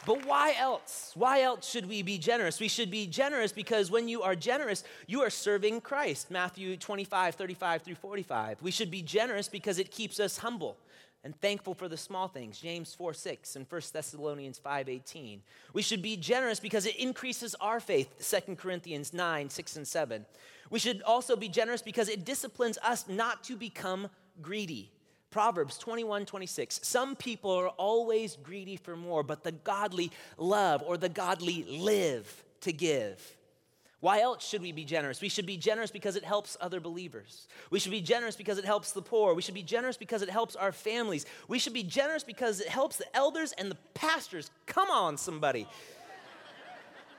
But 0.05 0.27
why 0.27 0.55
else? 0.59 1.13
Why 1.15 1.43
else 1.43 1.69
should 1.69 1.87
we 1.87 2.03
be 2.03 2.19
generous? 2.19 2.59
We 2.59 2.69
should 2.69 2.91
be 2.91 3.07
generous 3.07 3.53
because 3.53 3.91
when 3.91 4.09
you 4.09 4.23
are 4.23 4.35
generous, 4.35 4.83
you 5.07 5.23
are 5.23 5.31
serving 5.31 5.81
Christ. 5.81 6.31
Matthew 6.31 6.77
25, 6.77 7.37
35 7.37 7.83
through 7.83 7.95
45. 7.95 8.63
We 8.63 8.73
should 8.73 8.91
be 8.91 9.03
generous 9.03 9.49
because 9.49 9.79
it 9.79 9.93
keeps 9.93 10.19
us 10.19 10.39
humble 10.39 10.77
and 11.27 11.39
thankful 11.41 11.75
for 11.75 11.89
the 11.89 11.97
small 11.97 12.29
things. 12.29 12.57
James 12.61 12.95
4 12.95 13.13
6 13.13 13.57
and 13.57 13.67
1 13.69 13.83
thessalonians 13.93 14.59
5 14.59 14.89
18 14.89 15.43
we 15.73 15.83
should 15.83 16.01
be 16.01 16.17
generous 16.17 16.61
because 16.61 16.87
it 16.87 16.95
increases 16.97 17.57
our 17.61 17.81
faith 17.81 18.09
2 18.47 18.55
corinthians 18.55 19.13
9 19.13 19.51
6 19.51 19.77
and 19.77 19.89
7 19.89 20.25
we 20.71 20.79
should 20.79 21.03
also 21.03 21.35
be 21.35 21.49
generous 21.49 21.83
because 21.83 22.09
it 22.09 22.25
disciplines 22.25 22.79
us 22.79 23.09
not 23.09 23.43
to 23.45 23.57
become 23.57 24.09
greedy. 24.41 24.93
Proverbs 25.31 25.77
21 25.79 26.27
26 26.27 26.79
some 26.85 27.17
people 27.17 27.51
are 27.51 27.69
always 27.71 28.37
greedy 28.37 28.77
for 28.77 28.97
more 28.97 29.25
but 29.25 29.43
the 29.43 29.53
godly 29.53 30.13
love 30.39 30.81
or 30.87 30.97
the 30.97 31.09
godly 31.09 31.65
live 31.65 32.45
to 32.61 32.73
give 32.73 33.37
why 34.01 34.21
else 34.21 34.47
should 34.47 34.61
we 34.61 34.73
be 34.73 34.85
generous? 34.85 35.21
We 35.23 35.29
should 35.29 35.47
be 35.47 35.57
generous 35.57 35.91
because 35.91 36.17
it 36.17 36.25
helps 36.25 36.57
other 36.61 36.81
believers. 36.81 37.49
We 37.71 37.79
should 37.79 37.93
be 37.93 38.03
generous 38.03 38.37
because 38.37 38.59
it 38.59 38.65
helps 38.65 38.93
the 38.93 39.01
poor. 39.01 39.33
We 39.35 39.41
should 39.41 39.55
be 39.55 39.63
generous 39.63 39.97
because 39.97 40.21
it 40.21 40.29
helps 40.29 40.55
our 40.55 40.71
families. 40.71 41.25
We 41.49 41.59
should 41.59 41.73
be 41.73 41.83
generous 41.83 42.23
because 42.23 42.61
it 42.61 42.69
helps 42.69 42.99
the 42.99 43.17
elders 43.17 43.53
and 43.53 43.71
the 43.71 43.79
pastors. 43.95 44.51
Come 44.67 44.91
on, 44.91 45.17
somebody. 45.17 45.67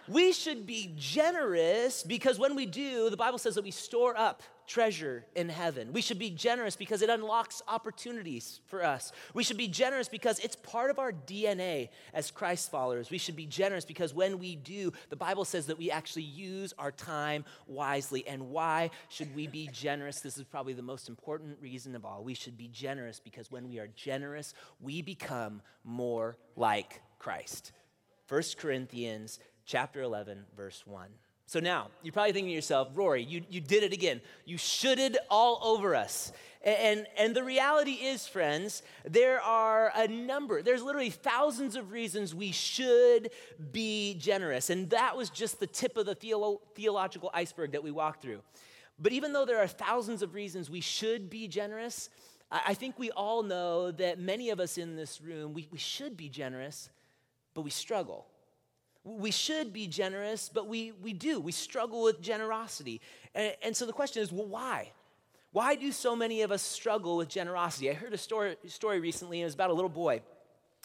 we 0.08 0.32
should 0.32 0.68
be 0.68 0.94
generous 0.96 2.04
because 2.04 2.38
when 2.38 2.56
we 2.56 2.68
do, 2.68 3.10
the 3.10 3.18
Bible 3.18 3.40
says 3.40 3.56
that 3.56 3.64
we 3.64 3.72
store 3.72 4.16
up 4.16 4.44
treasure 4.68 5.26
in 5.34 5.48
heaven. 5.50 5.94
We 5.94 6.02
should 6.02 6.20
be 6.20 6.30
generous 6.30 6.76
because 6.76 7.02
it 7.02 7.10
unlocks 7.10 7.62
opportunities 7.68 8.60
for 8.68 8.84
us. 8.84 9.14
We 9.34 9.44
should 9.44 9.58
be 9.58 9.70
generous 9.70 10.10
because 10.10 10.40
it's 10.40 10.58
part 10.58 10.92
of 10.92 11.00
our 11.00 11.14
DNA 11.14 11.90
as 12.14 12.30
Christ 12.30 12.70
followers. 12.70 13.10
We 13.10 13.18
should 13.18 13.36
be 13.36 13.46
generous 13.46 13.86
because 13.86 14.14
when 14.14 14.38
we 14.40 14.58
do, 14.58 14.92
the 15.10 15.16
Bible 15.16 15.46
says 15.46 15.68
that 15.68 15.78
we 15.78 15.90
actually 15.90 16.24
use 16.24 16.74
our 16.78 16.92
time 16.92 17.46
wisely. 17.66 18.28
And 18.28 18.50
why 18.50 18.92
should 19.10 19.34
we 19.34 19.48
be 19.48 19.70
generous? 19.72 20.20
This 20.20 20.38
is 20.38 20.44
probably 20.44 20.74
the 20.74 20.82
most 20.82 21.08
important 21.08 21.58
reason 21.62 21.96
of 21.96 22.06
all. 22.06 22.24
We 22.24 22.34
should 22.34 22.58
be 22.58 22.68
generous 22.68 23.20
because 23.20 23.50
when 23.50 23.70
we 23.70 23.80
are 23.80 23.88
generous, 23.88 24.54
we 24.82 25.02
become 25.02 25.62
more 25.86 26.38
like 26.58 27.02
Christ. 27.20 27.72
1 28.28 28.44
Corinthians 28.58 29.40
chapter 29.66 30.02
11 30.02 30.46
verse 30.56 30.86
1. 30.86 31.08
So 31.48 31.62
now, 31.62 31.88
you're 32.04 32.12
probably 32.12 32.34
thinking 32.34 32.50
to 32.50 32.56
yourself, 32.56 32.90
Rory, 32.94 33.24
you, 33.24 33.42
you 33.50 33.62
did 33.62 33.82
it 33.82 33.94
again. 33.94 34.20
You 34.44 34.58
shoulded 34.58 35.18
all 35.30 35.60
over 35.64 35.96
us. 35.96 36.34
And, 36.62 37.08
and 37.18 37.34
the 37.34 37.44
reality 37.44 37.92
is, 37.92 38.28
friends, 38.28 38.84
there 39.06 39.40
are 39.40 39.94
a 39.96 40.10
number, 40.10 40.62
there's 40.62 40.84
literally 40.84 41.10
thousands 41.10 41.78
of 41.78 41.94
reasons 41.94 42.36
we 42.36 42.52
should 42.52 43.32
be 43.72 44.16
generous. 44.16 44.70
And 44.70 44.90
that 44.90 45.16
was 45.16 45.30
just 45.30 45.62
the 45.62 45.68
tip 45.68 45.96
of 45.96 46.06
the 46.06 46.16
theolo- 46.16 46.60
theological 46.76 47.32
iceberg 47.34 47.72
that 47.72 47.84
we 47.84 47.92
walked 47.92 48.22
through. 48.22 48.42
But 49.00 49.14
even 49.14 49.32
though 49.32 49.46
there 49.46 49.60
are 49.60 49.68
thousands 49.68 50.22
of 50.22 50.34
reasons 50.34 50.70
we 50.70 50.82
should 50.82 51.30
be 51.30 51.48
generous, 51.48 52.10
I, 52.52 52.62
I 52.68 52.74
think 52.74 53.00
we 53.00 53.10
all 53.12 53.42
know 53.42 53.92
that 53.92 54.20
many 54.20 54.50
of 54.50 54.60
us 54.60 54.78
in 54.78 54.98
this 54.98 55.22
room, 55.22 55.54
we, 55.54 55.70
we 55.72 55.78
should 55.78 56.18
be 56.18 56.28
generous, 56.28 56.90
but 57.54 57.62
we 57.62 57.70
struggle. 57.70 58.26
We 59.08 59.32
should 59.32 59.72
be 59.72 59.88
generous, 59.88 60.50
but 60.54 60.68
we, 60.68 60.92
we 61.02 61.14
do. 61.14 61.40
We 61.40 61.54
struggle 61.54 62.04
with 62.04 62.22
generosity. 62.22 63.00
And, 63.34 63.56
and 63.64 63.76
so 63.76 63.86
the 63.86 63.94
question 63.94 64.22
is 64.22 64.32
well, 64.32 64.48
why? 64.48 64.92
Why 65.54 65.76
do 65.76 65.92
so 65.92 66.16
many 66.16 66.42
of 66.42 66.52
us 66.52 66.62
struggle 66.62 67.18
with 67.18 67.30
generosity? 67.30 67.90
I 67.90 67.94
heard 67.94 68.14
a 68.14 68.18
story, 68.18 68.58
story 68.68 69.00
recently, 69.00 69.38
and 69.38 69.44
it 69.44 69.46
was 69.46 69.54
about 69.54 69.70
a 69.70 69.74
little 69.74 69.90
boy. 69.90 70.22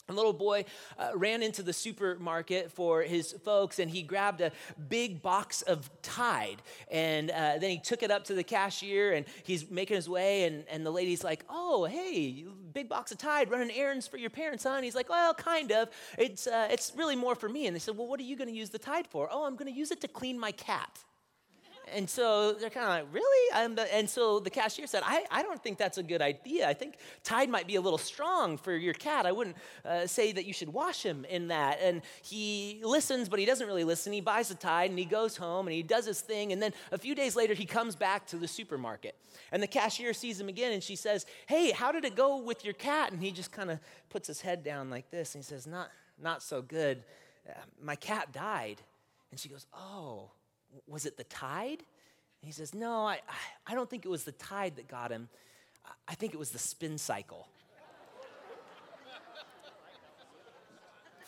A 0.09 0.13
little 0.13 0.33
boy 0.33 0.65
uh, 0.99 1.11
ran 1.15 1.45
into 1.45 1.63
the 1.63 1.73
supermarket 1.73 2.73
for 2.73 3.03
his 3.03 3.33
folks 3.45 3.79
and 3.79 3.89
he 3.89 4.03
grabbed 4.03 4.41
a 4.41 4.51
big 4.89 5.23
box 5.23 5.63
of 5.63 5.89
Tide. 6.03 6.61
And 6.91 7.31
uh, 7.31 7.59
then 7.59 7.71
he 7.71 7.79
took 7.79 8.03
it 8.03 8.11
up 8.11 8.25
to 8.25 8.35
the 8.35 8.43
cashier 8.43 9.13
and 9.13 9.25
he's 9.45 9.71
making 9.71 9.95
his 9.95 10.09
way. 10.09 10.45
And, 10.45 10.65
and 10.69 10.85
the 10.85 10.91
lady's 10.91 11.23
like, 11.23 11.45
Oh, 11.49 11.85
hey, 11.85 12.45
big 12.73 12.89
box 12.89 13.13
of 13.13 13.19
Tide, 13.19 13.49
running 13.49 13.71
errands 13.77 14.09
for 14.09 14.17
your 14.17 14.31
parents, 14.31 14.65
huh? 14.65 14.71
And 14.71 14.85
he's 14.85 14.97
like, 14.97 15.09
Well, 15.09 15.35
kind 15.35 15.71
of. 15.71 15.89
It's, 16.19 16.49
uh, 16.49 16.67
it's 16.69 16.93
really 16.97 17.17
more 17.17 17.37
for 17.37 17.49
me. 17.49 17.69
And 17.69 17.77
they 17.77 17.81
said, 17.81 17.97
Well, 17.97 18.09
what 18.09 18.19
are 18.19 18.25
you 18.25 18.35
going 18.37 18.49
to 18.49 18.57
use 18.57 18.71
the 18.71 18.81
Tide 18.81 19.07
for? 19.07 19.29
Oh, 19.31 19.45
I'm 19.45 19.55
going 19.55 19.73
to 19.73 19.79
use 19.79 19.93
it 19.93 20.01
to 20.01 20.09
clean 20.09 20.37
my 20.37 20.51
cat. 20.51 20.99
And 21.89 22.09
so 22.09 22.53
they're 22.53 22.71
kind 22.71 22.87
of 22.87 22.91
like, 22.91 23.15
really? 23.15 23.77
and 23.93 24.09
so 24.09 24.41
the 24.41 24.51
cashier 24.51 24.87
said, 24.87 25.03
I, 25.05 25.25
I 25.31 25.43
don't 25.43 25.63
think 25.63 25.79
that's 25.79 25.99
a 25.99 26.03
good 26.03 26.23
idea. 26.23 26.69
I 26.69 26.75
think 26.75 26.95
Tide 27.23 27.51
might 27.51 27.67
be 27.67 27.77
a 27.77 27.81
little 27.81 27.99
strong 27.99 28.57
for 28.57 28.75
your 28.75 28.95
cat. 28.95 29.27
I 29.27 29.33
wouldn't 29.33 29.57
uh, 29.85 30.07
say 30.07 30.33
that 30.33 30.47
you 30.47 30.53
should 30.53 30.73
wash 30.73 31.03
him 31.03 31.25
in 31.29 31.49
that. 31.49 31.79
And 31.83 32.03
he 32.23 32.81
listens, 32.83 33.29
but 33.29 33.39
he 33.39 33.45
doesn't 33.45 33.67
really 33.67 33.85
listen. 33.85 34.13
He 34.13 34.21
buys 34.21 34.49
the 34.49 34.55
Tide 34.55 34.91
and 34.91 34.99
he 34.99 35.05
goes 35.05 35.37
home 35.37 35.67
and 35.67 35.75
he 35.75 35.83
does 35.83 36.07
his 36.07 36.21
thing. 36.21 36.53
And 36.53 36.63
then 36.63 36.73
a 36.93 36.99
few 36.99 37.15
days 37.15 37.37
later, 37.37 37.55
he 37.55 37.67
comes 37.67 37.97
back 37.97 38.27
to 38.29 38.37
the 38.37 38.49
supermarket. 38.49 39.17
And 39.51 39.63
the 39.63 39.67
cashier 39.67 40.15
sees 40.15 40.41
him 40.41 40.49
again 40.49 40.73
and 40.73 40.83
she 40.83 40.97
says, 40.97 41.27
Hey, 41.47 41.73
how 41.73 41.93
did 41.93 42.05
it 42.05 42.17
go 42.17 42.39
with 42.39 42.65
your 42.65 42.75
cat? 42.75 43.13
And 43.13 43.21
he 43.21 43.33
just 43.33 43.53
kind 43.53 43.71
of 43.71 43.79
puts 44.09 44.29
his 44.29 44.41
head 44.41 44.63
down 44.63 44.89
like 44.89 45.11
this 45.11 45.35
and 45.35 45.45
he 45.45 45.47
says, 45.47 45.67
Not, 45.67 45.91
not 46.21 46.43
so 46.43 46.63
good. 46.63 47.03
Uh, 47.49 47.55
my 47.83 47.97
cat 47.97 48.33
died. 48.33 48.81
And 49.31 49.41
she 49.41 49.49
goes, 49.49 49.67
Oh 49.75 50.31
was 50.87 51.07
it 51.07 51.17
the 51.17 51.25
tide? 51.25 51.79
And 51.79 52.47
he 52.47 52.53
says, 52.53 52.75
No, 52.75 53.07
I, 53.07 53.21
I 53.67 53.75
don't 53.75 53.89
think 53.89 54.05
it 54.05 54.09
was 54.09 54.25
the 54.25 54.33
tide 54.33 54.77
that 54.77 54.89
got 54.89 55.11
him. 55.11 55.29
I 56.09 56.15
think 56.15 56.35
it 56.35 56.39
was 56.39 56.51
the 56.51 56.59
spin 56.59 56.99
cycle. 56.99 57.49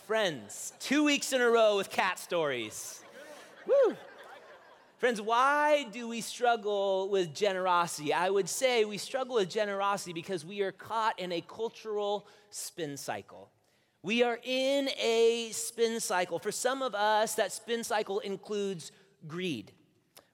Friends, 0.07 0.75
two 0.81 1.03
weeks 1.03 1.33
in 1.33 1.41
a 1.41 1.49
row 1.49 1.77
with 1.77 1.89
cat 1.89 2.19
stories. 2.19 3.03
Woo! 3.67 3.97
Friends, 4.99 5.21
why 5.21 5.87
do 5.93 6.09
we 6.09 6.21
struggle 6.21 7.09
with 7.09 7.35
generosity? 7.35 8.13
I 8.13 8.31
would 8.31 8.49
say 8.49 8.85
we 8.85 8.99
struggle 8.99 9.37
with 9.37 9.51
generosity 9.51 10.13
because 10.13 10.45
we 10.45 10.61
are 10.61 10.73
caught 10.73 11.19
in 11.19 11.33
a 11.33 11.41
cultural 11.41 12.27
spin 12.51 12.97
cycle. 12.97 13.51
We 14.03 14.23
are 14.23 14.39
in 14.43 14.91
a 15.01 15.49
spin 15.53 16.01
cycle. 16.01 16.39
For 16.39 16.53
some 16.53 16.83
of 16.83 16.95
us, 16.95 17.35
that 17.37 17.53
spin 17.53 17.83
cycle 17.83 18.19
includes 18.21 18.93
greed. 19.27 19.73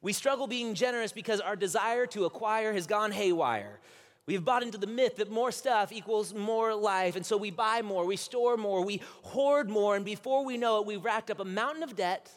We 0.02 0.12
struggle 0.12 0.46
being 0.46 0.74
generous 0.74 1.12
because 1.12 1.40
our 1.40 1.56
desire 1.56 2.06
to 2.06 2.24
acquire 2.24 2.72
has 2.72 2.86
gone 2.86 3.12
haywire. 3.12 3.80
We've 4.26 4.44
bought 4.44 4.62
into 4.62 4.78
the 4.78 4.86
myth 4.86 5.16
that 5.16 5.30
more 5.30 5.50
stuff 5.50 5.92
equals 5.92 6.32
more 6.32 6.74
life. 6.74 7.16
And 7.16 7.26
so 7.26 7.36
we 7.36 7.50
buy 7.50 7.82
more, 7.82 8.06
we 8.06 8.16
store 8.16 8.56
more, 8.56 8.84
we 8.84 9.02
hoard 9.22 9.68
more. 9.68 9.96
And 9.96 10.04
before 10.04 10.44
we 10.44 10.56
know 10.56 10.80
it, 10.80 10.86
we've 10.86 11.04
racked 11.04 11.30
up 11.30 11.40
a 11.40 11.44
mountain 11.44 11.82
of 11.82 11.96
debt. 11.96 12.30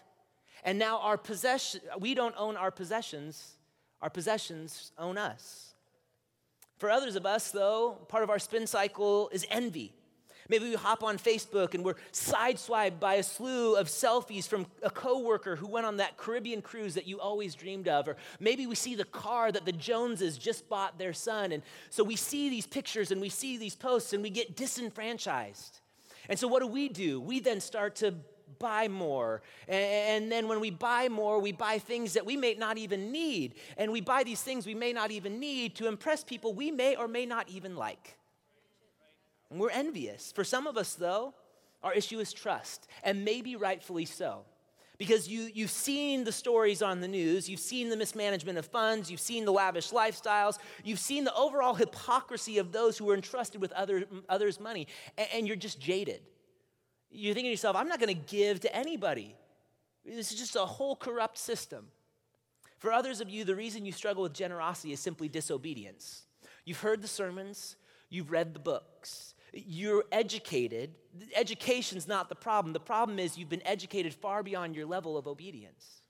And 0.63 0.79
now 0.79 0.99
our 0.99 1.17
possession, 1.17 1.81
we 1.99 2.15
don't 2.15 2.35
own 2.37 2.57
our 2.57 2.71
possessions, 2.71 3.57
our 4.01 4.09
possessions 4.09 4.91
own 4.97 5.17
us. 5.17 5.75
For 6.77 6.89
others 6.89 7.15
of 7.15 7.25
us, 7.25 7.51
though, 7.51 8.05
part 8.09 8.23
of 8.23 8.29
our 8.29 8.39
spin 8.39 8.65
cycle 8.67 9.29
is 9.29 9.45
envy. 9.49 9.93
Maybe 10.49 10.69
we 10.69 10.75
hop 10.75 11.03
on 11.03 11.17
Facebook 11.17 11.73
and 11.73 11.83
we're 11.83 11.95
sideswiped 12.11 12.99
by 12.99 13.15
a 13.15 13.23
slew 13.23 13.75
of 13.75 13.87
selfies 13.87 14.47
from 14.47 14.65
a 14.81 14.89
coworker 14.89 15.55
who 15.55 15.67
went 15.67 15.85
on 15.85 15.97
that 15.97 16.17
Caribbean 16.17 16.61
cruise 16.61 16.93
that 16.95 17.07
you 17.07 17.19
always 17.19 17.55
dreamed 17.55 17.87
of. 17.87 18.07
Or 18.07 18.17
maybe 18.39 18.67
we 18.67 18.75
see 18.75 18.95
the 18.95 19.05
car 19.05 19.51
that 19.51 19.65
the 19.65 19.71
Joneses 19.71 20.37
just 20.37 20.67
bought 20.69 20.97
their 20.97 21.13
son. 21.13 21.51
And 21.51 21.63
so 21.89 22.03
we 22.03 22.15
see 22.15 22.49
these 22.49 22.67
pictures 22.67 23.11
and 23.11 23.21
we 23.21 23.29
see 23.29 23.57
these 23.57 23.75
posts 23.75 24.13
and 24.13 24.21
we 24.21 24.29
get 24.29 24.55
disenfranchised. 24.55 25.79
And 26.29 26.37
so 26.37 26.47
what 26.47 26.59
do 26.59 26.67
we 26.67 26.89
do? 26.89 27.19
We 27.19 27.39
then 27.39 27.59
start 27.59 27.95
to 27.97 28.15
buy 28.59 28.87
more. 28.87 29.41
And 29.67 30.31
then 30.31 30.47
when 30.47 30.59
we 30.59 30.69
buy 30.69 31.09
more, 31.09 31.39
we 31.39 31.51
buy 31.51 31.79
things 31.79 32.13
that 32.13 32.25
we 32.25 32.37
may 32.37 32.53
not 32.53 32.77
even 32.77 33.11
need. 33.11 33.55
And 33.77 33.91
we 33.91 34.01
buy 34.01 34.23
these 34.23 34.41
things 34.41 34.65
we 34.65 34.75
may 34.75 34.93
not 34.93 35.11
even 35.11 35.39
need 35.39 35.75
to 35.75 35.87
impress 35.87 36.23
people 36.23 36.53
we 36.53 36.71
may 36.71 36.95
or 36.95 37.07
may 37.07 37.25
not 37.25 37.49
even 37.49 37.75
like. 37.75 38.17
And 39.49 39.59
we're 39.59 39.69
envious. 39.69 40.31
For 40.31 40.43
some 40.43 40.67
of 40.67 40.77
us, 40.77 40.95
though, 40.95 41.33
our 41.83 41.93
issue 41.93 42.19
is 42.19 42.33
trust, 42.33 42.87
and 43.03 43.25
maybe 43.25 43.55
rightfully 43.55 44.05
so. 44.05 44.45
Because 44.97 45.27
you, 45.27 45.49
you've 45.53 45.71
seen 45.71 46.23
the 46.23 46.31
stories 46.31 46.81
on 46.81 47.01
the 47.01 47.07
news, 47.07 47.49
you've 47.49 47.59
seen 47.59 47.89
the 47.89 47.97
mismanagement 47.97 48.57
of 48.57 48.65
funds, 48.65 49.11
you've 49.11 49.19
seen 49.19 49.43
the 49.43 49.51
lavish 49.51 49.89
lifestyles, 49.89 50.59
you've 50.83 50.99
seen 50.99 51.23
the 51.23 51.33
overall 51.35 51.73
hypocrisy 51.73 52.57
of 52.57 52.71
those 52.71 52.97
who 52.97 53.09
are 53.09 53.15
entrusted 53.15 53.59
with 53.59 53.71
other, 53.73 54.05
others' 54.29 54.59
money, 54.59 54.87
and, 55.17 55.27
and 55.33 55.47
you're 55.47 55.55
just 55.55 55.79
jaded. 55.81 56.21
You're 57.09 57.33
thinking 57.33 57.49
to 57.49 57.51
yourself, 57.51 57.75
I'm 57.75 57.89
not 57.89 57.99
going 57.99 58.15
to 58.15 58.21
give 58.35 58.61
to 58.61 58.75
anybody. 58.75 59.35
This 60.05 60.31
is 60.31 60.39
just 60.39 60.55
a 60.55 60.59
whole 60.59 60.95
corrupt 60.95 61.37
system. 61.37 61.87
For 62.77 62.91
others 62.91 63.19
of 63.19 63.29
you, 63.29 63.45
the 63.45 63.55
reason 63.55 63.85
you 63.85 63.91
struggle 63.91 64.23
with 64.23 64.33
generosity 64.33 64.93
is 64.93 64.99
simply 64.99 65.27
disobedience. 65.27 66.23
You've 66.65 66.81
heard 66.81 67.01
the 67.01 67.07
sermons, 67.07 67.77
you've 68.13 68.31
read 68.31 68.53
the 68.53 68.59
books, 68.59 69.33
you're 69.53 70.03
educated. 70.11 70.95
Education's 71.35 72.07
not 72.07 72.29
the 72.29 72.35
problem. 72.35 72.73
The 72.73 72.79
problem 72.79 73.19
is 73.19 73.37
you've 73.37 73.49
been 73.49 73.65
educated 73.65 74.13
far 74.13 74.43
beyond 74.43 74.75
your 74.75 74.85
level 74.85 75.17
of 75.17 75.27
obedience. 75.27 76.01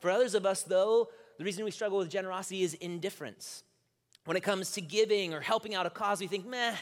For 0.00 0.10
others 0.10 0.34
of 0.34 0.46
us, 0.46 0.62
though, 0.62 1.08
the 1.38 1.44
reason 1.44 1.64
we 1.64 1.70
struggle 1.70 1.98
with 1.98 2.10
generosity 2.10 2.62
is 2.62 2.74
indifference. 2.74 3.64
When 4.24 4.36
it 4.36 4.42
comes 4.42 4.72
to 4.72 4.80
giving 4.80 5.34
or 5.34 5.40
helping 5.40 5.74
out 5.74 5.86
a 5.86 5.90
cause, 5.90 6.20
we 6.20 6.28
think, 6.28 6.46
meh, 6.46 6.74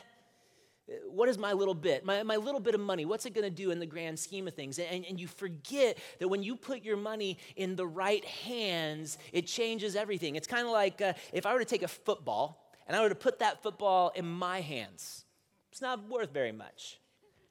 what 1.08 1.28
is 1.28 1.38
my 1.38 1.52
little 1.52 1.74
bit? 1.74 2.04
My, 2.04 2.22
my 2.22 2.36
little 2.36 2.60
bit 2.60 2.74
of 2.74 2.80
money, 2.80 3.04
what's 3.04 3.24
it 3.24 3.34
gonna 3.34 3.48
do 3.50 3.70
in 3.70 3.78
the 3.78 3.86
grand 3.86 4.18
scheme 4.18 4.48
of 4.48 4.54
things? 4.54 4.78
And, 4.78 5.06
and 5.06 5.20
you 5.20 5.28
forget 5.28 5.98
that 6.18 6.28
when 6.28 6.42
you 6.42 6.56
put 6.56 6.82
your 6.82 6.96
money 6.96 7.38
in 7.56 7.76
the 7.76 7.86
right 7.86 8.24
hands, 8.24 9.16
it 9.32 9.46
changes 9.46 9.96
everything. 9.96 10.36
It's 10.36 10.48
kind 10.48 10.66
of 10.66 10.72
like 10.72 11.00
uh, 11.00 11.14
if 11.32 11.46
I 11.46 11.54
were 11.54 11.60
to 11.60 11.64
take 11.64 11.82
a 11.82 11.88
football 11.88 12.59
and 12.90 12.96
I 12.96 13.02
were 13.02 13.08
to 13.08 13.14
put 13.14 13.38
that 13.38 13.62
football 13.62 14.10
in 14.16 14.26
my 14.26 14.60
hands, 14.60 15.24
it's 15.70 15.80
not 15.80 16.08
worth 16.08 16.32
very 16.32 16.50
much. 16.50 16.98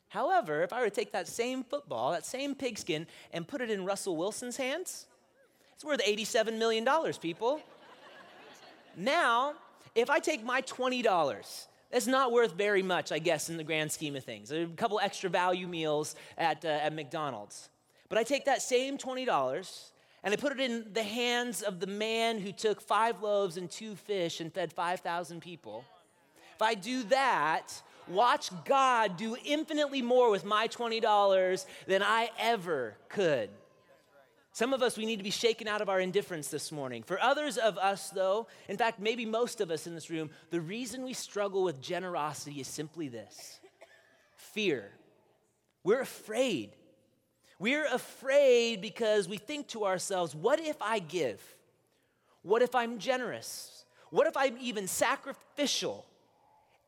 However, 0.10 0.64
if 0.64 0.74
I 0.74 0.82
were 0.82 0.90
to 0.90 0.94
take 0.94 1.14
that 1.14 1.30
same 1.30 1.64
football, 1.64 2.12
that 2.12 2.26
same 2.26 2.56
pigskin, 2.56 3.08
and 3.32 3.48
put 3.48 3.62
it 3.62 3.70
in 3.70 3.86
Russell 3.86 4.18
Wilson's 4.18 4.58
hands, 4.58 5.08
it's 5.74 5.86
worth 5.86 6.02
$87 6.06 6.58
million, 6.58 6.86
people. 7.22 7.62
now, 8.98 9.54
if 9.96 10.10
I 10.10 10.20
take 10.20 10.44
my 10.44 10.62
$20, 10.62 11.68
that's 11.90 12.06
not 12.06 12.34
worth 12.34 12.52
very 12.52 12.84
much, 12.84 13.14
I 13.14 13.20
guess, 13.20 13.50
in 13.50 13.56
the 13.56 13.64
grand 13.64 13.94
scheme 13.94 14.18
of 14.18 14.26
things. 14.26 14.52
A 14.52 14.66
couple 14.76 15.00
extra 15.00 15.30
value 15.30 15.70
meals 15.70 16.16
at, 16.38 16.66
uh, 16.66 16.68
at 16.68 16.94
McDonald's. 16.94 17.70
But 18.10 18.18
I 18.18 18.24
take 18.24 18.44
that 18.44 18.62
same 18.62 18.98
$20 18.98 19.92
and 20.24 20.34
I 20.34 20.38
put 20.38 20.52
it 20.52 20.60
in 20.60 20.88
the 20.94 21.04
hands 21.04 21.62
of 21.62 21.80
the 21.80 21.88
man 21.88 22.40
who 22.40 22.52
took 22.52 22.82
five 22.82 23.22
loaves 23.22 23.58
and 23.58 23.70
two 23.70 23.96
fish 23.96 24.40
and 24.42 24.54
fed 24.54 24.74
5,000 24.74 25.42
people. 25.42 25.86
If 26.56 26.62
I 26.62 26.74
do 26.74 27.04
that, 27.04 27.82
watch 28.08 28.50
God 28.66 29.16
do 29.16 29.38
infinitely 29.46 30.02
more 30.02 30.30
with 30.30 30.44
my 30.44 30.68
$20 30.68 31.66
than 31.88 32.04
I 32.04 32.30
ever 32.38 32.96
could. 33.08 33.50
Some 34.52 34.74
of 34.74 34.82
us, 34.82 34.98
we 34.98 35.06
need 35.06 35.18
to 35.18 35.24
be 35.24 35.30
shaken 35.30 35.68
out 35.70 35.82
of 35.82 35.88
our 35.88 36.02
indifference 36.02 36.50
this 36.50 36.72
morning. 36.72 37.04
For 37.04 37.18
others 37.22 37.58
of 37.58 37.78
us, 37.78 38.10
though, 38.10 38.48
in 38.68 38.76
fact, 38.76 39.00
maybe 39.00 39.26
most 39.26 39.62
of 39.62 39.72
us 39.72 39.88
in 39.88 39.96
this 39.96 40.10
room, 40.10 40.32
the 40.50 40.60
reason 40.60 41.04
we 41.04 41.14
struggle 41.14 41.64
with 41.64 41.80
generosity 41.80 42.60
is 42.60 42.68
simply 42.68 43.08
this 43.08 43.62
fear. 44.36 44.92
We're 45.84 46.02
afraid. 46.02 46.72
We're 47.60 47.86
afraid 47.86 48.80
because 48.82 49.28
we 49.28 49.38
think 49.38 49.68
to 49.70 49.86
ourselves, 49.86 50.34
what 50.34 50.60
if 50.62 50.82
I 50.82 51.00
give? 51.00 51.42
What 52.42 52.62
if 52.62 52.74
I'm 52.74 53.00
generous? 53.00 53.84
What 54.12 54.28
if 54.28 54.38
I'm 54.38 54.58
even 54.60 54.88
sacrificial? 54.88 56.06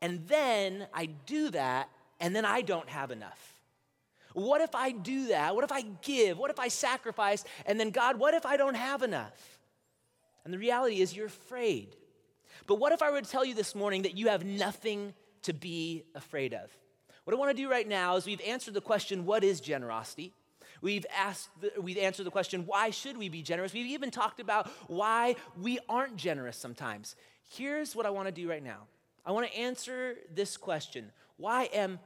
And 0.00 0.26
then 0.26 0.86
I 0.94 1.06
do 1.06 1.50
that, 1.50 1.90
and 2.18 2.34
then 2.34 2.44
I 2.44 2.62
don't 2.62 2.88
have 2.88 3.10
enough. 3.10 3.60
What 4.32 4.62
if 4.62 4.74
I 4.74 4.92
do 4.92 5.28
that? 5.28 5.54
What 5.54 5.62
if 5.62 5.70
I 5.70 5.82
give? 5.82 6.38
What 6.38 6.50
if 6.50 6.58
I 6.58 6.68
sacrifice? 6.68 7.44
And 7.66 7.78
then, 7.78 7.90
God, 7.90 8.18
what 8.18 8.32
if 8.32 8.46
I 8.46 8.56
don't 8.56 8.74
have 8.74 9.02
enough? 9.02 9.60
And 10.44 10.54
the 10.54 10.58
reality 10.58 11.02
is, 11.02 11.14
you're 11.14 11.26
afraid. 11.26 11.94
But 12.66 12.76
what 12.76 12.92
if 12.92 13.02
I 13.02 13.10
were 13.10 13.20
to 13.20 13.28
tell 13.28 13.44
you 13.44 13.54
this 13.54 13.74
morning 13.74 14.02
that 14.02 14.16
you 14.16 14.28
have 14.28 14.44
nothing 14.44 15.12
to 15.42 15.52
be 15.52 16.04
afraid 16.14 16.54
of? 16.54 16.70
What 17.24 17.34
I 17.34 17.38
want 17.38 17.54
to 17.54 17.62
do 17.62 17.70
right 17.70 17.86
now 17.86 18.16
is 18.16 18.26
we've 18.26 18.40
answered 18.40 18.74
the 18.74 18.80
question, 18.80 19.26
what 19.26 19.44
is 19.44 19.60
generosity? 19.60 20.32
We've 20.82 21.06
asked, 21.16 21.48
the, 21.60 21.72
we've 21.80 21.96
answered 21.96 22.24
the 22.24 22.30
question, 22.30 22.66
why 22.66 22.90
should 22.90 23.16
we 23.16 23.30
be 23.30 23.40
generous? 23.40 23.72
We've 23.72 23.86
even 23.86 24.10
talked 24.10 24.40
about 24.40 24.68
why 24.88 25.36
we 25.60 25.78
aren't 25.88 26.16
generous 26.16 26.58
sometimes. 26.58 27.16
Here's 27.50 27.96
what 27.96 28.04
I 28.04 28.10
want 28.10 28.28
to 28.28 28.32
do 28.32 28.48
right 28.48 28.62
now. 28.62 28.88
I 29.24 29.32
want 29.32 29.50
to 29.50 29.56
answer 29.56 30.16
this 30.34 30.56
question. 30.56 31.10
Why 31.36 31.70
am 31.72 32.00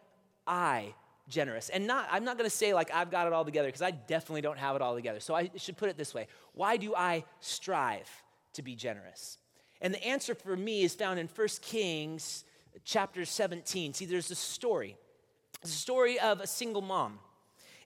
I 0.46 0.94
generous. 1.28 1.68
And 1.68 1.86
not, 1.86 2.08
I'm 2.10 2.24
not 2.24 2.38
going 2.38 2.48
to 2.48 2.54
say 2.56 2.74
like 2.74 2.90
I've 2.92 3.10
got 3.10 3.26
it 3.26 3.32
all 3.32 3.44
together 3.44 3.68
because 3.68 3.82
I 3.82 3.90
definitely 3.90 4.42
don't 4.42 4.58
have 4.58 4.76
it 4.76 4.82
all 4.82 4.94
together. 4.94 5.20
So 5.20 5.34
I 5.34 5.50
should 5.56 5.76
put 5.76 5.88
it 5.88 5.96
this 5.96 6.14
way 6.14 6.28
Why 6.52 6.76
do 6.76 6.94
I 6.94 7.24
strive 7.40 8.08
to 8.54 8.62
be 8.62 8.74
generous? 8.74 9.38
And 9.80 9.92
the 9.92 10.04
answer 10.04 10.34
for 10.34 10.56
me 10.56 10.84
is 10.84 10.94
found 10.94 11.18
in 11.18 11.28
1 11.28 11.48
Kings 11.60 12.44
chapter 12.84 13.24
17. 13.24 13.92
See, 13.94 14.06
there's 14.06 14.30
a 14.30 14.34
story. 14.34 14.96
It's 15.62 15.72
a 15.72 15.78
story 15.78 16.18
of 16.18 16.40
a 16.40 16.46
single 16.46 16.82
mom. 16.82 17.18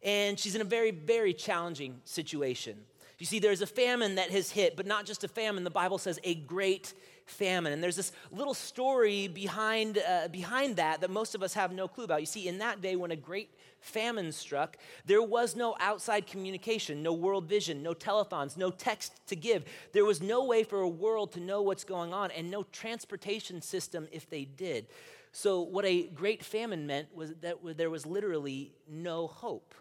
And 0.02 0.38
she's 0.38 0.54
in 0.54 0.61
a 0.61 0.64
very, 0.64 0.90
very 0.90 1.35
challenging 1.35 2.00
situation. 2.04 2.76
You 3.19 3.26
see, 3.26 3.38
there's 3.38 3.61
a 3.61 3.66
famine 3.66 4.14
that 4.14 4.30
has 4.30 4.50
hit, 4.50 4.76
but 4.76 4.87
not 4.87 5.04
just 5.04 5.25
a 5.25 5.28
famine. 5.28 5.62
The 5.62 5.71
Bible 5.71 5.99
says 5.99 6.19
a 6.25 6.35
great 6.35 6.95
famine. 7.26 7.73
And 7.73 7.83
there's 7.83 7.97
this 7.97 8.12
little 8.30 8.54
story 8.54 9.28
behind, 9.28 9.99
uh, 9.99 10.28
behind 10.28 10.76
that 10.76 11.02
that 11.02 11.11
most 11.11 11.35
of 11.35 11.42
us 11.42 11.54
have 11.54 11.71
no 11.71 11.87
clue 11.87 12.04
about. 12.04 12.21
You 12.21 12.26
see, 12.26 12.49
in 12.49 12.59
that 12.59 12.80
day 12.80 12.97
when 12.97 13.11
a 13.11 13.16
great 13.16 13.50
famine 13.80 14.33
struck, 14.33 14.76
there 15.04 15.23
was 15.23 15.54
no 15.54 15.76
outside 15.80 16.26
communication, 16.26 17.02
no 17.02 17.12
world 17.12 17.47
vision, 17.47 17.83
no 17.83 17.95
telephones, 17.95 18.57
no 18.57 18.71
text 18.71 19.21
to 19.26 19.37
give. 19.37 19.64
There 19.92 20.04
was 20.04 20.21
no 20.23 20.45
way 20.45 20.64
for 20.64 20.80
a 20.80 20.88
world 20.88 21.33
to 21.33 21.40
know 21.40 21.62
what's 21.62 21.85
going 21.85 22.12
on, 22.12 22.30
and 22.30 22.50
no 22.50 22.64
transportation 22.73 23.62
system 23.62 24.09
if 24.12 24.28
they 24.28 24.45
did. 24.45 24.87
So, 25.33 25.61
what 25.61 25.85
a 25.85 26.09
great 26.09 26.45
famine 26.45 26.87
meant 26.87 27.14
was 27.14 27.35
that 27.40 27.59
there 27.76 27.90
was 27.90 28.04
literally 28.04 28.73
no 28.88 29.26
hope. 29.28 29.75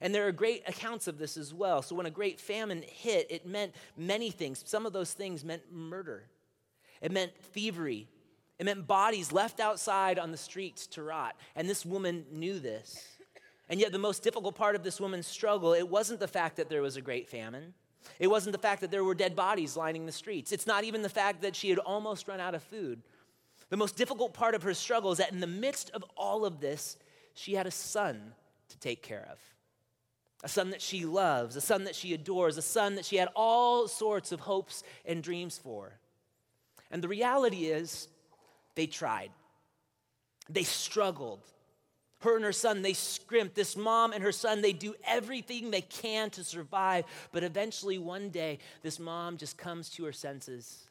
And 0.00 0.14
there 0.14 0.26
are 0.26 0.32
great 0.32 0.62
accounts 0.66 1.06
of 1.06 1.18
this 1.18 1.36
as 1.36 1.54
well. 1.54 1.80
So, 1.82 1.94
when 1.94 2.06
a 2.06 2.10
great 2.10 2.40
famine 2.40 2.84
hit, 2.86 3.26
it 3.30 3.46
meant 3.46 3.74
many 3.96 4.30
things. 4.30 4.62
Some 4.66 4.86
of 4.86 4.92
those 4.92 5.12
things 5.12 5.44
meant 5.44 5.62
murder. 5.72 6.24
It 7.00 7.12
meant 7.12 7.32
thievery. 7.52 8.08
It 8.58 8.66
meant 8.66 8.86
bodies 8.86 9.32
left 9.32 9.60
outside 9.60 10.18
on 10.18 10.30
the 10.30 10.36
streets 10.36 10.86
to 10.88 11.02
rot. 11.02 11.36
And 11.56 11.68
this 11.68 11.84
woman 11.84 12.24
knew 12.30 12.58
this. 12.58 13.08
And 13.68 13.80
yet, 13.80 13.92
the 13.92 13.98
most 13.98 14.22
difficult 14.22 14.54
part 14.54 14.76
of 14.76 14.82
this 14.82 15.00
woman's 15.00 15.26
struggle, 15.26 15.72
it 15.72 15.88
wasn't 15.88 16.20
the 16.20 16.28
fact 16.28 16.56
that 16.56 16.68
there 16.68 16.82
was 16.82 16.96
a 16.96 17.00
great 17.00 17.28
famine. 17.28 17.72
It 18.18 18.26
wasn't 18.26 18.52
the 18.52 18.60
fact 18.60 18.80
that 18.82 18.90
there 18.90 19.04
were 19.04 19.14
dead 19.14 19.34
bodies 19.34 19.76
lining 19.76 20.06
the 20.06 20.12
streets. 20.12 20.52
It's 20.52 20.66
not 20.66 20.84
even 20.84 21.02
the 21.02 21.08
fact 21.08 21.40
that 21.42 21.56
she 21.56 21.70
had 21.70 21.78
almost 21.78 22.28
run 22.28 22.40
out 22.40 22.54
of 22.54 22.62
food. 22.62 23.00
The 23.70 23.76
most 23.76 23.96
difficult 23.96 24.34
part 24.34 24.54
of 24.54 24.62
her 24.62 24.74
struggle 24.74 25.12
is 25.12 25.18
that 25.18 25.32
in 25.32 25.40
the 25.40 25.46
midst 25.46 25.90
of 25.90 26.04
all 26.16 26.44
of 26.44 26.60
this, 26.60 26.98
she 27.32 27.54
had 27.54 27.66
a 27.66 27.70
son 27.70 28.34
to 28.68 28.78
take 28.78 29.02
care 29.02 29.26
of. 29.30 29.38
A 30.44 30.48
son 30.48 30.70
that 30.70 30.82
she 30.82 31.06
loves, 31.06 31.56
a 31.56 31.60
son 31.60 31.84
that 31.84 31.94
she 31.96 32.12
adores, 32.12 32.58
a 32.58 32.62
son 32.62 32.96
that 32.96 33.06
she 33.06 33.16
had 33.16 33.30
all 33.34 33.88
sorts 33.88 34.30
of 34.30 34.40
hopes 34.40 34.84
and 35.06 35.22
dreams 35.22 35.56
for. 35.56 35.98
And 36.90 37.02
the 37.02 37.08
reality 37.08 37.64
is, 37.64 38.08
they 38.74 38.86
tried. 38.86 39.30
They 40.50 40.62
struggled. 40.62 41.40
Her 42.20 42.36
and 42.36 42.44
her 42.44 42.52
son, 42.52 42.82
they 42.82 42.92
scrimped. 42.92 43.54
This 43.54 43.74
mom 43.74 44.12
and 44.12 44.22
her 44.22 44.32
son, 44.32 44.60
they 44.60 44.74
do 44.74 44.94
everything 45.06 45.70
they 45.70 45.80
can 45.80 46.28
to 46.30 46.44
survive. 46.44 47.06
But 47.32 47.42
eventually, 47.42 47.98
one 47.98 48.28
day, 48.28 48.58
this 48.82 48.98
mom 49.00 49.38
just 49.38 49.56
comes 49.56 49.88
to 49.90 50.04
her 50.04 50.12
senses. 50.12 50.90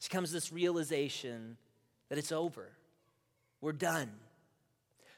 She 0.00 0.08
comes 0.08 0.30
to 0.30 0.34
this 0.34 0.52
realization 0.52 1.56
that 2.08 2.18
it's 2.18 2.32
over. 2.32 2.70
We're 3.60 3.72
done. 3.72 4.10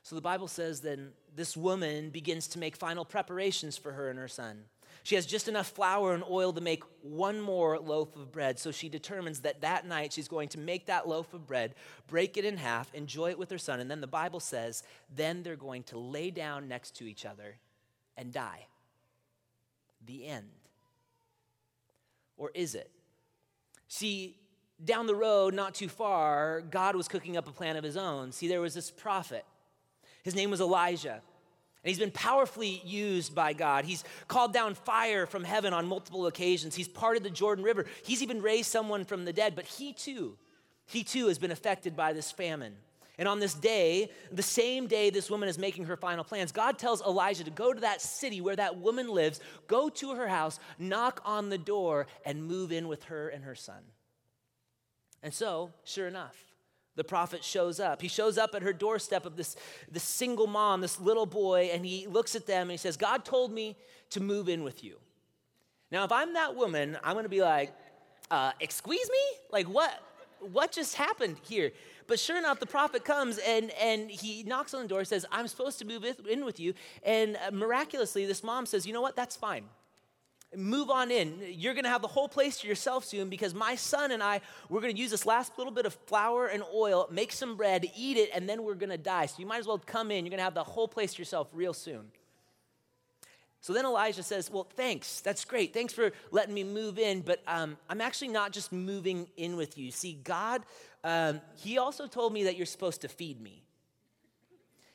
So 0.02 0.14
the 0.14 0.22
Bible 0.22 0.48
says 0.48 0.80
then 0.80 1.10
this 1.34 1.56
woman 1.56 2.10
begins 2.10 2.46
to 2.48 2.58
make 2.58 2.76
final 2.76 3.04
preparations 3.04 3.76
for 3.76 3.92
her 3.92 4.10
and 4.10 4.18
her 4.18 4.28
son. 4.28 4.64
She 5.02 5.14
has 5.14 5.24
just 5.24 5.48
enough 5.48 5.68
flour 5.68 6.12
and 6.12 6.24
oil 6.28 6.52
to 6.52 6.60
make 6.60 6.82
one 7.02 7.40
more 7.40 7.78
loaf 7.78 8.14
of 8.16 8.32
bread. 8.32 8.58
So 8.58 8.70
she 8.70 8.88
determines 8.88 9.40
that 9.40 9.62
that 9.62 9.86
night 9.86 10.12
she's 10.12 10.28
going 10.28 10.48
to 10.50 10.58
make 10.58 10.86
that 10.86 11.08
loaf 11.08 11.32
of 11.32 11.46
bread, 11.46 11.74
break 12.06 12.36
it 12.36 12.44
in 12.44 12.58
half, 12.58 12.92
enjoy 12.94 13.30
it 13.30 13.38
with 13.38 13.50
her 13.50 13.58
son. 13.58 13.80
And 13.80 13.90
then 13.90 14.00
the 14.00 14.06
Bible 14.06 14.40
says, 14.40 14.82
then 15.14 15.42
they're 15.42 15.56
going 15.56 15.84
to 15.84 15.98
lay 15.98 16.30
down 16.30 16.68
next 16.68 16.96
to 16.96 17.08
each 17.08 17.24
other 17.24 17.56
and 18.16 18.32
die. 18.32 18.66
The 20.04 20.26
end. 20.26 20.48
Or 22.36 22.50
is 22.54 22.74
it? 22.74 22.90
See, 23.88 24.36
down 24.82 25.06
the 25.06 25.14
road, 25.14 25.54
not 25.54 25.74
too 25.74 25.88
far, 25.88 26.60
God 26.60 26.94
was 26.94 27.08
cooking 27.08 27.36
up 27.36 27.48
a 27.48 27.52
plan 27.52 27.76
of 27.76 27.84
his 27.84 27.96
own. 27.96 28.32
See, 28.32 28.48
there 28.48 28.60
was 28.60 28.74
this 28.74 28.90
prophet. 28.90 29.44
His 30.22 30.34
name 30.34 30.50
was 30.50 30.60
Elijah. 30.60 31.22
And 31.82 31.88
he's 31.88 31.98
been 31.98 32.10
powerfully 32.10 32.82
used 32.84 33.34
by 33.34 33.54
God. 33.54 33.86
He's 33.86 34.04
called 34.28 34.52
down 34.52 34.74
fire 34.74 35.24
from 35.26 35.44
heaven 35.44 35.72
on 35.72 35.86
multiple 35.86 36.26
occasions. 36.26 36.74
He's 36.74 36.88
parted 36.88 37.22
the 37.22 37.30
Jordan 37.30 37.64
River. 37.64 37.86
He's 38.04 38.22
even 38.22 38.42
raised 38.42 38.70
someone 38.70 39.04
from 39.04 39.24
the 39.24 39.32
dead, 39.32 39.56
but 39.56 39.64
he 39.64 39.94
too, 39.94 40.36
he 40.86 41.02
too 41.04 41.28
has 41.28 41.38
been 41.38 41.50
affected 41.50 41.96
by 41.96 42.12
this 42.12 42.30
famine. 42.30 42.74
And 43.16 43.28
on 43.28 43.38
this 43.38 43.54
day, 43.54 44.10
the 44.32 44.42
same 44.42 44.86
day 44.86 45.10
this 45.10 45.30
woman 45.30 45.48
is 45.48 45.58
making 45.58 45.84
her 45.84 45.96
final 45.96 46.24
plans, 46.24 46.52
God 46.52 46.78
tells 46.78 47.02
Elijah 47.02 47.44
to 47.44 47.50
go 47.50 47.72
to 47.72 47.80
that 47.80 48.00
city 48.00 48.40
where 48.40 48.56
that 48.56 48.78
woman 48.78 49.08
lives, 49.08 49.40
go 49.66 49.90
to 49.90 50.14
her 50.14 50.28
house, 50.28 50.58
knock 50.78 51.20
on 51.24 51.50
the 51.50 51.58
door, 51.58 52.06
and 52.24 52.44
move 52.44 52.72
in 52.72 52.88
with 52.88 53.04
her 53.04 53.28
and 53.28 53.44
her 53.44 53.54
son. 53.54 53.82
And 55.22 55.34
so, 55.34 55.70
sure 55.84 56.08
enough, 56.08 56.36
the 57.00 57.04
prophet 57.04 57.42
shows 57.42 57.80
up. 57.80 58.02
He 58.02 58.08
shows 58.08 58.36
up 58.36 58.54
at 58.54 58.60
her 58.60 58.74
doorstep 58.74 59.24
of 59.24 59.34
this, 59.34 59.56
this 59.90 60.02
single 60.02 60.46
mom, 60.46 60.82
this 60.82 61.00
little 61.00 61.24
boy, 61.24 61.70
and 61.72 61.82
he 61.82 62.06
looks 62.06 62.36
at 62.36 62.46
them 62.46 62.64
and 62.64 62.72
he 62.72 62.76
says, 62.76 62.98
God 62.98 63.24
told 63.24 63.50
me 63.50 63.74
to 64.10 64.20
move 64.20 64.50
in 64.50 64.64
with 64.64 64.84
you. 64.84 64.96
Now, 65.90 66.04
if 66.04 66.12
I'm 66.12 66.34
that 66.34 66.54
woman, 66.54 66.98
I'm 67.02 67.16
gonna 67.16 67.30
be 67.30 67.40
like, 67.40 67.72
uh, 68.30 68.52
excuse 68.60 69.08
me? 69.10 69.38
Like, 69.50 69.66
what, 69.66 69.98
what 70.52 70.72
just 70.72 70.94
happened 70.94 71.38
here? 71.40 71.72
But 72.06 72.20
sure 72.20 72.36
enough, 72.36 72.60
the 72.60 72.66
prophet 72.66 73.02
comes 73.02 73.38
and, 73.38 73.70
and 73.80 74.10
he 74.10 74.42
knocks 74.42 74.74
on 74.74 74.82
the 74.82 74.88
door, 74.88 75.02
says, 75.06 75.24
I'm 75.32 75.48
supposed 75.48 75.78
to 75.78 75.86
move 75.86 76.04
in 76.28 76.44
with 76.44 76.60
you. 76.60 76.74
And 77.02 77.38
uh, 77.46 77.50
miraculously, 77.50 78.26
this 78.26 78.44
mom 78.44 78.66
says, 78.66 78.86
You 78.86 78.92
know 78.92 79.00
what? 79.00 79.16
That's 79.16 79.36
fine 79.36 79.64
move 80.56 80.90
on 80.90 81.10
in. 81.10 81.40
You're 81.48 81.74
going 81.74 81.84
to 81.84 81.90
have 81.90 82.02
the 82.02 82.08
whole 82.08 82.28
place 82.28 82.58
to 82.60 82.68
yourself 82.68 83.04
soon 83.04 83.28
because 83.28 83.54
my 83.54 83.76
son 83.76 84.10
and 84.10 84.22
I, 84.22 84.40
we're 84.68 84.80
going 84.80 84.94
to 84.94 85.00
use 85.00 85.10
this 85.10 85.26
last 85.26 85.56
little 85.58 85.72
bit 85.72 85.86
of 85.86 85.94
flour 86.06 86.46
and 86.46 86.62
oil, 86.74 87.06
make 87.10 87.32
some 87.32 87.56
bread, 87.56 87.86
eat 87.96 88.16
it, 88.16 88.30
and 88.34 88.48
then 88.48 88.64
we're 88.64 88.74
going 88.74 88.90
to 88.90 88.98
die. 88.98 89.26
So 89.26 89.36
you 89.38 89.46
might 89.46 89.58
as 89.58 89.66
well 89.66 89.78
come 89.78 90.10
in. 90.10 90.24
You're 90.24 90.30
going 90.30 90.38
to 90.38 90.44
have 90.44 90.54
the 90.54 90.64
whole 90.64 90.88
place 90.88 91.14
to 91.14 91.18
yourself 91.20 91.48
real 91.52 91.72
soon. 91.72 92.10
So 93.62 93.74
then 93.74 93.84
Elijah 93.84 94.22
says, 94.22 94.50
Well, 94.50 94.66
thanks. 94.74 95.20
That's 95.20 95.44
great. 95.44 95.74
Thanks 95.74 95.92
for 95.92 96.12
letting 96.30 96.54
me 96.54 96.64
move 96.64 96.98
in. 96.98 97.20
But 97.20 97.42
um, 97.46 97.76
I'm 97.88 98.00
actually 98.00 98.28
not 98.28 98.52
just 98.52 98.72
moving 98.72 99.28
in 99.36 99.56
with 99.56 99.76
you. 99.76 99.90
See, 99.90 100.14
God, 100.14 100.62
um, 101.04 101.40
He 101.56 101.78
also 101.78 102.06
told 102.06 102.32
me 102.32 102.44
that 102.44 102.56
you're 102.56 102.66
supposed 102.66 103.02
to 103.02 103.08
feed 103.08 103.40
me. 103.40 103.62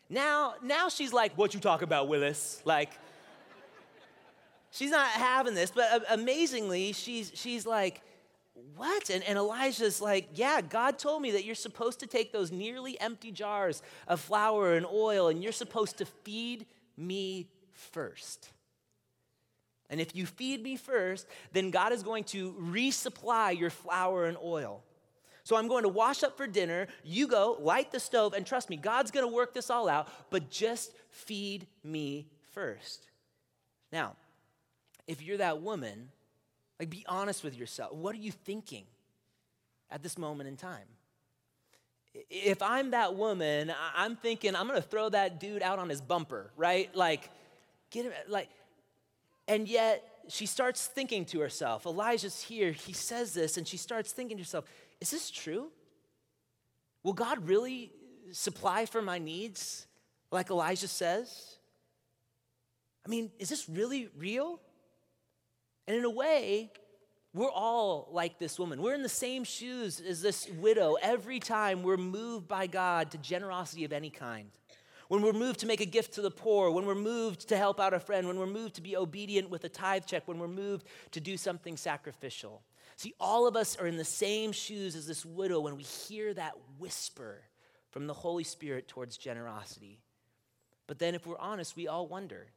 Now, 0.09 0.55
now 0.63 0.89
she's 0.89 1.13
like, 1.13 1.37
What 1.37 1.53
you 1.53 1.59
talk 1.59 1.83
about, 1.83 2.07
Willis? 2.07 2.61
Like, 2.65 2.89
she's 4.75 4.91
not 4.91 5.07
having 5.07 5.55
this, 5.55 5.71
but 5.71 5.91
uh, 5.91 5.99
amazingly, 6.09 6.93
she's, 6.93 7.31
she's 7.33 7.65
like, 7.65 8.01
what? 8.75 9.09
And, 9.09 9.23
and 9.23 9.37
Elijah's 9.37 10.01
like, 10.01 10.29
yeah, 10.33 10.61
God 10.61 10.99
told 10.99 11.21
me 11.21 11.31
that 11.31 11.45
you're 11.45 11.55
supposed 11.55 11.99
to 12.01 12.07
take 12.07 12.31
those 12.31 12.51
nearly 12.51 12.99
empty 12.99 13.31
jars 13.31 13.81
of 14.07 14.19
flour 14.19 14.75
and 14.75 14.85
oil 14.85 15.29
and 15.29 15.41
you're 15.41 15.51
supposed 15.51 15.97
to 15.97 16.05
feed 16.05 16.65
me 16.97 17.47
first. 17.73 18.51
And 19.89 20.01
if 20.01 20.15
you 20.15 20.25
feed 20.25 20.63
me 20.63 20.77
first, 20.77 21.27
then 21.53 21.69
God 21.69 21.91
is 21.91 22.03
going 22.03 22.23
to 22.25 22.53
resupply 22.53 23.57
your 23.57 23.69
flour 23.69 24.25
and 24.25 24.37
oil. 24.43 24.83
So 25.43 25.55
I'm 25.55 25.67
going 25.67 25.83
to 25.83 25.89
wash 25.89 26.23
up 26.23 26.37
for 26.37 26.47
dinner. 26.47 26.87
You 27.03 27.27
go, 27.27 27.57
light 27.59 27.91
the 27.91 27.99
stove, 27.99 28.33
and 28.33 28.47
trust 28.47 28.69
me, 28.69 28.77
God's 28.77 29.11
going 29.11 29.27
to 29.27 29.33
work 29.33 29.53
this 29.53 29.69
all 29.69 29.87
out, 29.87 30.09
but 30.31 30.49
just 30.49 30.91
feed 31.11 31.67
me 31.83 32.27
first. 32.51 33.07
Now, 33.91 34.15
if 35.07 35.21
you're 35.21 35.37
that 35.37 35.61
woman, 35.61 36.09
like 36.79 36.89
be 36.89 37.05
honest 37.07 37.43
with 37.43 37.57
yourself. 37.57 37.93
What 37.93 38.15
are 38.15 38.19
you 38.19 38.31
thinking 38.31 38.83
at 39.89 40.03
this 40.03 40.17
moment 40.17 40.49
in 40.49 40.57
time? 40.57 40.87
If 42.29 42.61
I'm 42.61 42.91
that 42.91 43.15
woman, 43.15 43.73
I'm 43.95 44.15
thinking 44.15 44.55
I'm 44.55 44.67
gonna 44.67 44.81
throw 44.81 45.09
that 45.09 45.39
dude 45.39 45.61
out 45.61 45.79
on 45.79 45.89
his 45.89 46.01
bumper, 46.01 46.51
right? 46.55 46.93
Like, 46.95 47.29
get 47.91 48.05
him, 48.05 48.13
like, 48.27 48.49
and 49.47 49.67
yet 49.67 50.03
she 50.27 50.45
starts 50.45 50.87
thinking 50.87 51.25
to 51.25 51.39
herself, 51.39 51.85
Elijah's 51.85 52.41
here, 52.41 52.71
he 52.71 52.93
says 52.93 53.33
this, 53.33 53.57
and 53.57 53.67
she 53.67 53.77
starts 53.77 54.11
thinking 54.11 54.37
to 54.37 54.43
herself, 54.43 54.65
is 55.01 55.11
this 55.11 55.29
true? 55.29 55.71
Will 57.03 57.13
God 57.13 57.47
really 57.47 57.91
supply 58.31 58.85
for 58.85 59.01
my 59.01 59.19
needs 59.19 59.85
like 60.31 60.49
Elijah 60.49 60.87
says? 60.87 61.57
I 63.05 63.09
mean, 63.09 63.31
is 63.37 63.49
this 63.49 63.69
really 63.69 64.09
real? 64.17 64.59
And 65.87 65.95
in 65.95 66.03
a 66.03 66.09
way, 66.09 66.71
we're 67.33 67.51
all 67.51 68.07
like 68.11 68.39
this 68.39 68.57
woman. 68.57 68.81
We're 68.81 68.93
in 68.93 69.03
the 69.03 69.09
same 69.09 69.43
shoes 69.43 69.99
as 69.99 70.21
this 70.21 70.49
widow 70.49 70.95
every 71.01 71.39
time 71.39 71.83
we're 71.83 71.97
moved 71.97 72.47
by 72.47 72.65
God 72.67 73.11
to 73.11 73.17
generosity 73.17 73.83
of 73.83 73.91
any 73.91 74.09
kind. 74.09 74.49
When 75.07 75.21
we're 75.21 75.33
moved 75.33 75.59
to 75.59 75.67
make 75.67 75.81
a 75.81 75.85
gift 75.85 76.13
to 76.13 76.21
the 76.21 76.31
poor, 76.31 76.71
when 76.71 76.85
we're 76.85 76.95
moved 76.95 77.49
to 77.49 77.57
help 77.57 77.79
out 77.79 77.93
a 77.93 77.99
friend, 77.99 78.27
when 78.27 78.39
we're 78.39 78.47
moved 78.47 78.75
to 78.75 78.81
be 78.81 78.97
obedient 78.97 79.49
with 79.49 79.63
a 79.65 79.69
tithe 79.69 80.05
check, 80.05 80.27
when 80.27 80.39
we're 80.39 80.47
moved 80.47 80.87
to 81.11 81.19
do 81.19 81.37
something 81.37 81.77
sacrificial. 81.77 82.63
See, 82.95 83.13
all 83.19 83.47
of 83.47 83.55
us 83.55 83.77
are 83.77 83.85
in 83.85 83.97
the 83.97 84.05
same 84.05 84.51
shoes 84.51 84.95
as 84.95 85.05
this 85.05 85.25
widow 85.25 85.59
when 85.59 85.75
we 85.75 85.83
hear 85.83 86.33
that 86.33 86.53
whisper 86.79 87.41
from 87.91 88.07
the 88.07 88.13
Holy 88.13 88.43
Spirit 88.43 88.87
towards 88.87 89.17
generosity. 89.17 89.99
But 90.87 90.99
then, 90.99 91.15
if 91.15 91.27
we're 91.27 91.37
honest, 91.37 91.75
we 91.75 91.87
all 91.87 92.07
wonder 92.07 92.47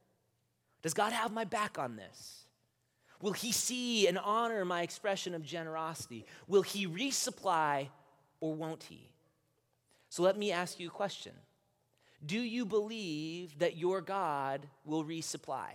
Does 0.81 0.93
God 0.93 1.11
have 1.11 1.33
my 1.33 1.43
back 1.43 1.77
on 1.77 1.97
this? 1.97 2.45
Will 3.21 3.33
He 3.33 3.51
see 3.51 4.07
and 4.07 4.17
honor 4.17 4.63
my 4.65 4.81
expression 4.81 5.33
of 5.33 5.43
generosity? 5.43 6.25
Will 6.47 6.61
He 6.61 6.87
resupply 6.87 7.89
or 8.39 8.55
won't 8.55 8.83
He? 8.83 9.09
So 10.09 10.23
let 10.23 10.37
me 10.37 10.51
ask 10.51 10.79
you 10.79 10.87
a 10.87 10.91
question 10.91 11.33
Do 12.25 12.39
you 12.39 12.65
believe 12.65 13.59
that 13.59 13.77
your 13.77 14.01
God 14.01 14.67
will 14.85 15.03
resupply? 15.03 15.69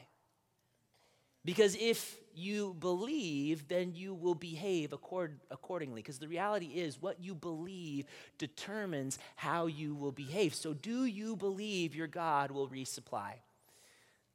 Because 1.44 1.76
if 1.76 2.16
you 2.34 2.74
believe, 2.80 3.68
then 3.68 3.92
you 3.94 4.14
will 4.14 4.34
behave 4.34 4.92
accord, 4.92 5.38
accordingly. 5.50 6.00
Because 6.00 6.18
the 6.18 6.26
reality 6.26 6.66
is, 6.66 7.00
what 7.00 7.22
you 7.22 7.34
believe 7.34 8.06
determines 8.38 9.18
how 9.36 9.66
you 9.66 9.94
will 9.94 10.10
behave. 10.10 10.54
So, 10.54 10.72
do 10.72 11.04
you 11.04 11.36
believe 11.36 11.94
your 11.94 12.06
God 12.06 12.50
will 12.50 12.68
resupply? 12.68 13.34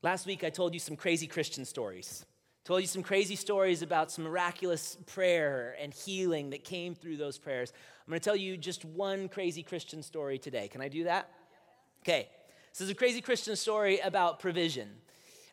Last 0.01 0.27
week, 0.27 0.43
I 0.43 0.49
told 0.49 0.73
you 0.73 0.79
some 0.79 0.95
crazy 0.95 1.27
Christian 1.27 1.65
stories. 1.65 2.25
Told 2.65 2.81
you 2.81 2.87
some 2.87 3.03
crazy 3.03 3.35
stories 3.35 3.81
about 3.81 4.11
some 4.11 4.25
miraculous 4.25 4.97
prayer 5.07 5.75
and 5.81 5.93
healing 5.93 6.51
that 6.51 6.63
came 6.63 6.93
through 6.93 7.17
those 7.17 7.37
prayers. 7.37 7.73
I'm 8.05 8.11
going 8.11 8.19
to 8.19 8.23
tell 8.23 8.35
you 8.35 8.57
just 8.57 8.85
one 8.85 9.29
crazy 9.29 9.63
Christian 9.63 10.03
story 10.03 10.37
today. 10.37 10.67
Can 10.67 10.81
I 10.81 10.87
do 10.87 11.05
that? 11.05 11.31
Okay. 12.03 12.29
This 12.71 12.81
is 12.81 12.89
a 12.89 12.95
crazy 12.95 13.21
Christian 13.21 13.55
story 13.55 13.99
about 13.99 14.39
provision. 14.39 14.89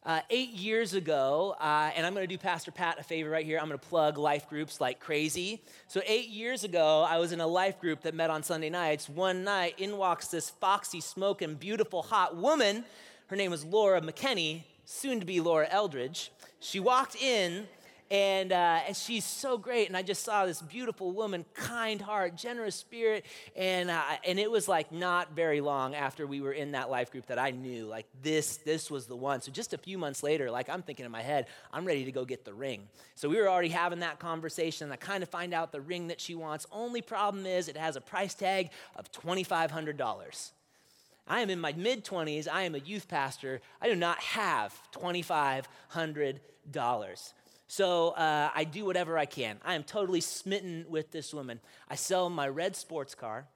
Uh, 0.05 0.21
eight 0.31 0.51
years 0.51 0.95
ago, 0.95 1.57
uh, 1.59 1.91
and 1.97 2.07
I'm 2.07 2.15
going 2.15 2.23
to 2.23 2.33
do 2.33 2.39
Pastor 2.39 2.71
Pat 2.71 3.01
a 3.01 3.03
favor 3.03 3.31
right 3.31 3.45
here. 3.45 3.59
I'm 3.59 3.67
going 3.67 3.79
to 3.81 3.87
plug 3.89 4.19
life 4.19 4.49
groups 4.49 4.81
like 4.81 5.01
crazy. 5.01 5.65
So, 5.89 6.01
eight 6.07 6.29
years 6.29 6.63
ago, 6.63 7.05
I 7.09 7.19
was 7.19 7.33
in 7.33 7.41
a 7.41 7.47
life 7.47 7.81
group 7.81 8.03
that 8.03 8.15
met 8.15 8.31
on 8.31 8.45
Sunday 8.45 8.71
nights. 8.71 9.09
One 9.09 9.43
night, 9.43 9.75
in 9.79 9.97
walks 9.97 10.29
this 10.29 10.51
foxy, 10.51 11.01
smoking, 11.01 11.55
beautiful, 11.55 12.03
hot 12.03 12.37
woman. 12.37 12.85
Her 13.27 13.35
name 13.35 13.51
was 13.51 13.65
Laura 13.65 14.01
McKenney, 14.01 14.63
soon 14.87 15.21
to 15.21 15.27
be 15.27 15.41
Laura 15.41 15.69
Eldridge. 15.71 16.33
She 16.61 16.81
walked 16.81 17.17
in 17.17 17.67
and, 18.09 18.53
uh, 18.53 18.81
and 18.87 18.97
she's 18.97 19.25
so 19.25 19.59
great. 19.59 19.89
And 19.89 19.97
I 19.97 20.03
just 20.03 20.23
saw 20.23 20.47
this 20.47 20.63
beautiful 20.63 21.11
woman, 21.11 21.45
kind 21.55 22.01
heart, 22.01 22.37
generous 22.37 22.77
spirit. 22.77 23.27
And, 23.57 23.91
uh, 23.91 24.03
and 24.25 24.39
it 24.39 24.51
was 24.51 24.69
like 24.69 24.93
not 24.93 25.35
very 25.35 25.61
long 25.61 25.95
after 25.95 26.27
we 26.27 26.41
were 26.41 26.53
in 26.53 26.73
that 26.73 26.89
life 26.89 27.11
group 27.11 27.27
that 27.27 27.39
I 27.39 27.51
knew 27.51 27.87
like 27.87 28.07
this, 28.23 28.59
this 28.59 28.91
was 28.91 29.07
the 29.07 29.17
one. 29.17 29.43
So 29.43 29.51
just 29.51 29.75
a 29.75 29.79
few 29.79 29.99
months 29.99 30.23
later, 30.23 30.51
like 30.51 30.69
I'm 30.69 30.83
thinking 30.83 31.05
in 31.05 31.11
my 31.11 31.23
head, 31.23 31.47
I'm 31.73 31.85
ready 31.85 32.05
to 32.05 32.13
go 32.13 32.25
get 32.25 32.45
the 32.45 32.55
ring. 32.55 32.89
So 33.17 33.29
we 33.29 33.37
were 33.39 33.49
already 33.49 33.71
having 33.71 34.01
that 34.01 34.21
conversation. 34.21 34.93
I 34.93 34.97
kind 34.97 35.23
of 35.25 35.29
find 35.29 35.53
out 35.53 35.73
the 35.73 35.81
ring 35.81 36.07
that 36.09 36.21
she 36.21 36.37
wants. 36.37 36.65
Only 36.71 37.03
problem 37.03 37.45
is 37.45 37.69
it 37.69 37.77
has 37.77 37.97
a 37.97 38.01
price 38.01 38.35
tag 38.35 38.71
of 38.95 39.11
$2,500. 39.11 40.53
I 41.27 41.41
am 41.41 41.51
in 41.51 41.61
my 41.61 41.73
mid 41.73 42.05
20s. 42.05 42.47
I 42.51 42.63
am 42.63 42.75
a 42.75 42.79
youth 42.79 43.09
pastor. 43.09 43.61
I 43.81 43.89
do 43.89 43.97
not 43.97 44.19
have 44.21 44.75
$2,500. 44.93 47.33
So 47.69 48.11
uh, 48.11 48.51
I 48.55 48.63
do 48.65 48.85
whatever 48.85 49.19
I 49.19 49.27
can. 49.27 49.59
I 49.65 49.75
am 49.75 49.83
totally 49.83 50.21
smitten 50.21 50.87
with 50.89 51.11
this 51.11 51.35
woman. 51.35 51.59
I 51.89 51.97
sell 51.97 52.31
my 52.31 52.47
red 52.49 52.77
sports 52.77 53.17
car, 53.17 53.49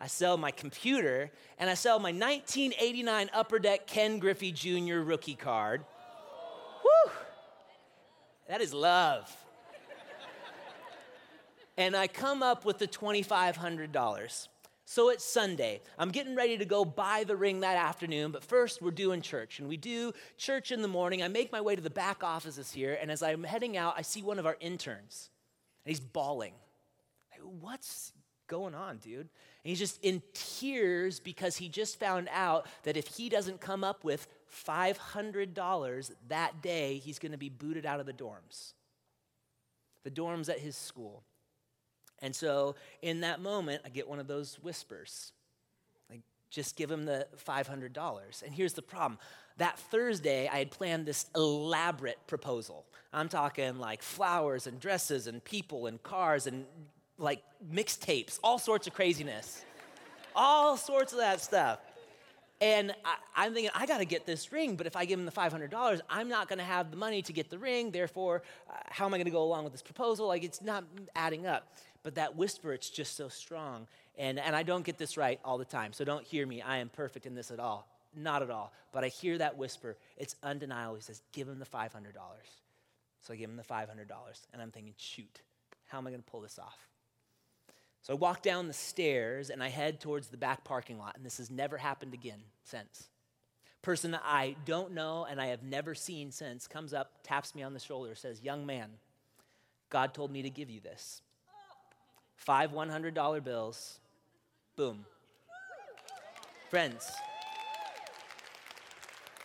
I 0.00 0.06
sell 0.06 0.36
my 0.36 0.52
computer, 0.52 1.32
and 1.58 1.68
I 1.68 1.74
sell 1.74 1.98
my 1.98 2.12
1989 2.12 3.30
Upper 3.32 3.58
Deck 3.58 3.88
Ken 3.88 4.20
Griffey 4.20 4.52
Jr. 4.52 5.00
rookie 5.00 5.34
card. 5.34 5.84
Woo! 6.84 7.10
That 8.48 8.60
is 8.60 8.72
love. 8.72 9.28
and 11.76 11.96
I 11.96 12.06
come 12.06 12.44
up 12.44 12.64
with 12.64 12.78
the 12.78 12.86
$2,500. 12.86 14.48
So 14.90 15.10
it's 15.10 15.22
Sunday. 15.22 15.82
I'm 15.98 16.08
getting 16.08 16.34
ready 16.34 16.56
to 16.56 16.64
go 16.64 16.82
buy 16.82 17.24
the 17.24 17.36
ring 17.36 17.60
that 17.60 17.76
afternoon, 17.76 18.32
but 18.32 18.42
first 18.42 18.80
we're 18.80 18.90
doing 18.90 19.20
church. 19.20 19.58
And 19.58 19.68
we 19.68 19.76
do 19.76 20.14
church 20.38 20.72
in 20.72 20.80
the 20.80 20.88
morning. 20.88 21.22
I 21.22 21.28
make 21.28 21.52
my 21.52 21.60
way 21.60 21.76
to 21.76 21.82
the 21.82 21.90
back 21.90 22.24
offices 22.24 22.72
here, 22.72 22.96
and 22.98 23.10
as 23.10 23.22
I'm 23.22 23.44
heading 23.44 23.76
out, 23.76 23.96
I 23.98 24.00
see 24.00 24.22
one 24.22 24.38
of 24.38 24.46
our 24.46 24.56
interns, 24.60 25.28
and 25.84 25.90
he's 25.90 26.00
bawling. 26.00 26.54
What's 27.60 28.14
going 28.46 28.74
on, 28.74 28.96
dude? 28.96 29.20
And 29.20 29.28
he's 29.62 29.78
just 29.78 30.02
in 30.02 30.22
tears 30.32 31.20
because 31.20 31.58
he 31.58 31.68
just 31.68 32.00
found 32.00 32.30
out 32.32 32.66
that 32.84 32.96
if 32.96 33.08
he 33.08 33.28
doesn't 33.28 33.60
come 33.60 33.84
up 33.84 34.04
with 34.04 34.26
$500 34.66 36.10
that 36.28 36.62
day, 36.62 36.96
he's 36.96 37.18
going 37.18 37.32
to 37.32 37.38
be 37.38 37.50
booted 37.50 37.84
out 37.84 38.00
of 38.00 38.06
the 38.06 38.14
dorms. 38.14 38.72
The 40.04 40.10
dorms 40.10 40.48
at 40.48 40.60
his 40.60 40.76
school. 40.76 41.24
And 42.20 42.34
so 42.34 42.74
in 43.02 43.20
that 43.20 43.40
moment, 43.40 43.82
I 43.84 43.88
get 43.88 44.08
one 44.08 44.18
of 44.18 44.26
those 44.26 44.58
whispers. 44.62 45.32
Like, 46.10 46.20
just 46.50 46.76
give 46.76 46.90
him 46.90 47.04
the 47.04 47.26
$500. 47.46 48.42
And 48.42 48.54
here's 48.54 48.72
the 48.72 48.82
problem 48.82 49.18
that 49.58 49.78
Thursday, 49.78 50.48
I 50.48 50.58
had 50.58 50.70
planned 50.70 51.04
this 51.04 51.26
elaborate 51.34 52.18
proposal. 52.28 52.86
I'm 53.12 53.28
talking 53.28 53.78
like 53.78 54.02
flowers 54.02 54.66
and 54.68 54.78
dresses 54.78 55.26
and 55.26 55.42
people 55.42 55.86
and 55.86 56.00
cars 56.02 56.46
and 56.46 56.64
like 57.18 57.42
mixtapes, 57.72 58.38
all 58.44 58.58
sorts 58.58 58.86
of 58.86 58.94
craziness, 58.94 59.64
all 60.34 60.76
sorts 60.76 61.12
of 61.12 61.18
that 61.18 61.40
stuff. 61.40 61.80
And 62.60 62.92
I, 63.36 63.46
am 63.46 63.54
thinking, 63.54 63.70
I 63.72 63.86
got 63.86 63.98
to 63.98 64.04
get 64.04 64.26
this 64.26 64.50
ring, 64.50 64.74
but 64.74 64.86
if 64.86 64.96
I 64.96 65.04
give 65.04 65.18
him 65.18 65.26
the 65.26 65.32
$500, 65.32 66.00
I'm 66.10 66.28
not 66.28 66.48
going 66.48 66.58
to 66.58 66.64
have 66.64 66.90
the 66.90 66.96
money 66.96 67.22
to 67.22 67.32
get 67.32 67.50
the 67.50 67.58
ring. 67.58 67.92
Therefore, 67.92 68.42
uh, 68.68 68.72
how 68.86 69.06
am 69.06 69.14
I 69.14 69.18
going 69.18 69.26
to 69.26 69.30
go 69.30 69.44
along 69.44 69.62
with 69.62 69.72
this 69.72 69.82
proposal? 69.82 70.26
Like, 70.26 70.42
it's 70.42 70.60
not 70.60 70.84
adding 71.14 71.46
up. 71.46 71.72
But 72.02 72.16
that 72.16 72.36
whisper, 72.36 72.72
it's 72.72 72.90
just 72.90 73.16
so 73.16 73.28
strong. 73.28 73.86
And, 74.16 74.40
and 74.40 74.56
I 74.56 74.64
don't 74.64 74.84
get 74.84 74.98
this 74.98 75.16
right 75.16 75.38
all 75.44 75.58
the 75.58 75.64
time, 75.64 75.92
so 75.92 76.04
don't 76.04 76.24
hear 76.24 76.46
me. 76.46 76.60
I 76.60 76.78
am 76.78 76.88
perfect 76.88 77.26
in 77.26 77.34
this 77.34 77.52
at 77.52 77.60
all. 77.60 77.86
Not 78.16 78.42
at 78.42 78.50
all. 78.50 78.72
But 78.92 79.04
I 79.04 79.08
hear 79.08 79.38
that 79.38 79.56
whisper. 79.56 79.96
It's 80.16 80.34
undeniable. 80.42 80.96
He 80.96 81.02
says, 81.02 81.22
Give 81.32 81.46
him 81.46 81.60
the 81.60 81.66
$500. 81.66 81.90
So 83.20 83.32
I 83.32 83.36
give 83.36 83.50
him 83.50 83.56
the 83.56 83.62
$500. 83.62 83.86
And 84.52 84.62
I'm 84.62 84.70
thinking, 84.72 84.94
Shoot, 84.96 85.42
how 85.86 85.98
am 85.98 86.06
I 86.06 86.10
going 86.10 86.22
to 86.22 86.30
pull 86.30 86.40
this 86.40 86.58
off? 86.58 86.87
So 88.08 88.14
I 88.14 88.16
walk 88.16 88.40
down 88.40 88.68
the 88.68 88.72
stairs 88.72 89.50
and 89.50 89.62
I 89.62 89.68
head 89.68 90.00
towards 90.00 90.28
the 90.28 90.38
back 90.38 90.64
parking 90.64 90.98
lot, 90.98 91.16
and 91.16 91.26
this 91.26 91.36
has 91.36 91.50
never 91.50 91.76
happened 91.76 92.14
again 92.14 92.40
since. 92.64 93.10
Person 93.82 94.12
that 94.12 94.22
I 94.24 94.56
don't 94.64 94.92
know 94.92 95.26
and 95.28 95.38
I 95.38 95.48
have 95.48 95.62
never 95.62 95.94
seen 95.94 96.32
since 96.32 96.66
comes 96.66 96.94
up, 96.94 97.10
taps 97.22 97.54
me 97.54 97.62
on 97.62 97.74
the 97.74 97.78
shoulder, 97.78 98.14
says, 98.14 98.42
Young 98.42 98.64
man, 98.64 98.88
God 99.90 100.14
told 100.14 100.30
me 100.30 100.40
to 100.40 100.48
give 100.48 100.70
you 100.70 100.80
this. 100.80 101.20
Five 102.36 102.72
$100 102.72 103.44
bills, 103.44 104.00
boom. 104.74 105.04
Friends, 106.70 107.10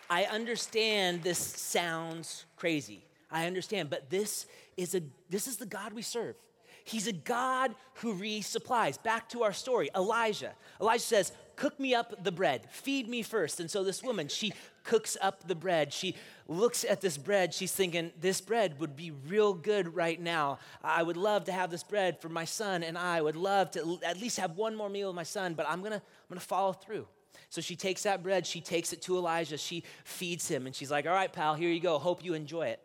I 0.09 0.23
understand 0.23 1.21
this 1.21 1.37
sounds 1.37 2.45
crazy. 2.55 3.03
I 3.29 3.45
understand, 3.45 3.89
but 3.89 4.09
this 4.09 4.45
is 4.77 4.95
a 4.95 5.01
this 5.29 5.47
is 5.47 5.57
the 5.57 5.65
God 5.65 5.91
we 5.91 6.01
serve. 6.01 6.35
He's 6.83 7.07
a 7.07 7.13
God 7.13 7.75
who 7.95 8.13
resupplies. 8.13 9.01
Back 9.01 9.29
to 9.29 9.43
our 9.43 9.53
story 9.53 9.89
Elijah. 9.95 10.53
Elijah 10.81 11.03
says, 11.03 11.31
Cook 11.55 11.79
me 11.79 11.93
up 11.93 12.23
the 12.23 12.31
bread, 12.31 12.67
feed 12.71 13.07
me 13.07 13.21
first. 13.21 13.59
And 13.59 13.69
so 13.69 13.83
this 13.83 14.01
woman, 14.01 14.27
she 14.27 14.53
cooks 14.83 15.15
up 15.21 15.47
the 15.47 15.55
bread. 15.55 15.93
She 15.93 16.15
looks 16.47 16.83
at 16.83 16.99
this 16.99 17.17
bread. 17.17 17.53
She's 17.53 17.71
thinking, 17.71 18.11
This 18.19 18.41
bread 18.41 18.79
would 18.79 18.95
be 18.95 19.11
real 19.11 19.53
good 19.53 19.95
right 19.95 20.19
now. 20.19 20.59
I 20.83 21.03
would 21.03 21.17
love 21.17 21.45
to 21.45 21.51
have 21.51 21.69
this 21.69 21.83
bread 21.83 22.19
for 22.19 22.29
my 22.29 22.45
son, 22.45 22.83
and 22.83 22.97
I 22.97 23.21
would 23.21 23.35
love 23.35 23.71
to 23.71 23.99
at 24.05 24.19
least 24.19 24.39
have 24.39 24.57
one 24.57 24.75
more 24.75 24.89
meal 24.89 25.09
with 25.09 25.15
my 25.15 25.23
son, 25.23 25.53
but 25.53 25.67
I'm 25.69 25.81
gonna, 25.81 25.95
I'm 25.95 26.29
gonna 26.29 26.41
follow 26.41 26.73
through. 26.73 27.07
So 27.49 27.61
she 27.61 27.75
takes 27.75 28.03
that 28.03 28.23
bread, 28.23 28.47
she 28.47 28.61
takes 28.61 28.93
it 28.93 29.01
to 29.03 29.15
Elijah, 29.15 29.57
she 29.57 29.83
feeds 30.03 30.47
him, 30.47 30.65
and 30.65 30.75
she's 30.75 30.91
like, 30.91 31.05
All 31.05 31.13
right, 31.13 31.31
pal, 31.31 31.55
here 31.55 31.69
you 31.69 31.79
go. 31.79 31.97
Hope 31.99 32.25
you 32.25 32.33
enjoy 32.33 32.67
it. 32.67 32.81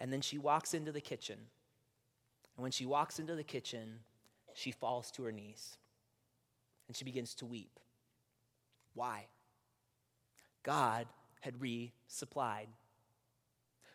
And 0.00 0.12
then 0.12 0.20
she 0.20 0.38
walks 0.38 0.74
into 0.74 0.92
the 0.92 1.00
kitchen. 1.00 1.38
And 2.56 2.62
when 2.62 2.72
she 2.72 2.86
walks 2.86 3.18
into 3.18 3.34
the 3.34 3.44
kitchen, 3.44 4.00
she 4.54 4.70
falls 4.70 5.10
to 5.12 5.24
her 5.24 5.32
knees 5.32 5.76
and 6.86 6.96
she 6.96 7.04
begins 7.04 7.34
to 7.36 7.46
weep. 7.46 7.80
Why? 8.94 9.26
God 10.62 11.06
had 11.40 11.54
resupplied. 11.58 12.68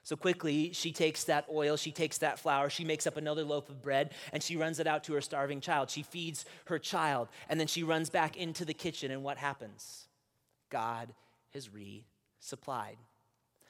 So 0.03 0.15
quickly, 0.15 0.71
she 0.73 0.91
takes 0.91 1.25
that 1.25 1.45
oil, 1.53 1.77
she 1.77 1.91
takes 1.91 2.17
that 2.19 2.39
flour, 2.39 2.69
she 2.69 2.83
makes 2.83 3.05
up 3.05 3.17
another 3.17 3.43
loaf 3.43 3.69
of 3.69 3.81
bread, 3.81 4.13
and 4.33 4.41
she 4.41 4.55
runs 4.55 4.79
it 4.79 4.87
out 4.87 5.03
to 5.03 5.13
her 5.13 5.21
starving 5.21 5.61
child. 5.61 5.89
She 5.89 6.03
feeds 6.03 6.45
her 6.65 6.79
child, 6.79 7.29
and 7.47 7.59
then 7.59 7.67
she 7.67 7.83
runs 7.83 8.09
back 8.09 8.35
into 8.35 8.65
the 8.65 8.73
kitchen, 8.73 9.11
and 9.11 9.23
what 9.23 9.37
happens? 9.37 10.07
God 10.69 11.13
has 11.53 11.69
resupplied. 11.69 12.97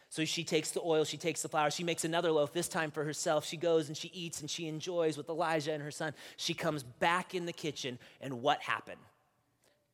So 0.10 0.26
she 0.26 0.44
takes 0.44 0.72
the 0.72 0.82
oil, 0.82 1.04
she 1.04 1.18
takes 1.18 1.44
the 1.44 1.50
flour, 1.50 1.70
she 1.70 1.84
makes 1.84 2.04
another 2.04 2.32
loaf, 2.32 2.52
this 2.52 2.68
time 2.68 2.90
for 2.90 3.04
herself. 3.04 3.46
She 3.46 3.58
goes 3.58 3.90
and 3.90 3.96
she 3.96 4.08
eats 4.08 4.42
and 4.42 4.50
she 4.50 4.68
enjoys 4.68 5.18
with 5.18 5.30
Elijah 5.30 5.72
and 5.72 5.84
her 5.84 5.92
son. 5.92 6.14
She 6.36 6.56
comes 6.56 6.82
back 6.82 7.36
in 7.36 7.46
the 7.46 7.54
kitchen, 7.54 8.00
and 8.20 8.42
what 8.42 8.62
happened? 8.62 9.02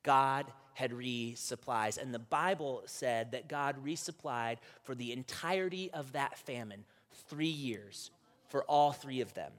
God 0.04 0.46
had 0.74 0.92
resupplies. 0.92 2.02
And 2.02 2.14
the 2.14 2.20
Bible 2.20 2.84
said 2.86 3.32
that 3.32 3.50
God 3.50 3.76
resupplied 3.84 4.58
for 4.84 4.96
the 4.96 5.12
entirety 5.12 5.90
of 5.94 6.14
that 6.14 6.38
famine, 6.38 6.86
three 7.28 7.48
years, 7.48 8.12
for 8.48 8.64
all 8.64 8.94
three 8.94 9.22
of 9.22 9.34
them. 9.34 9.52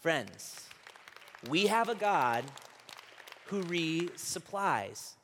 Friends, 0.00 0.60
we 1.48 1.66
have 1.66 1.88
a 1.88 1.94
God 1.94 2.44
who 3.46 3.62
resupplies. 3.62 5.15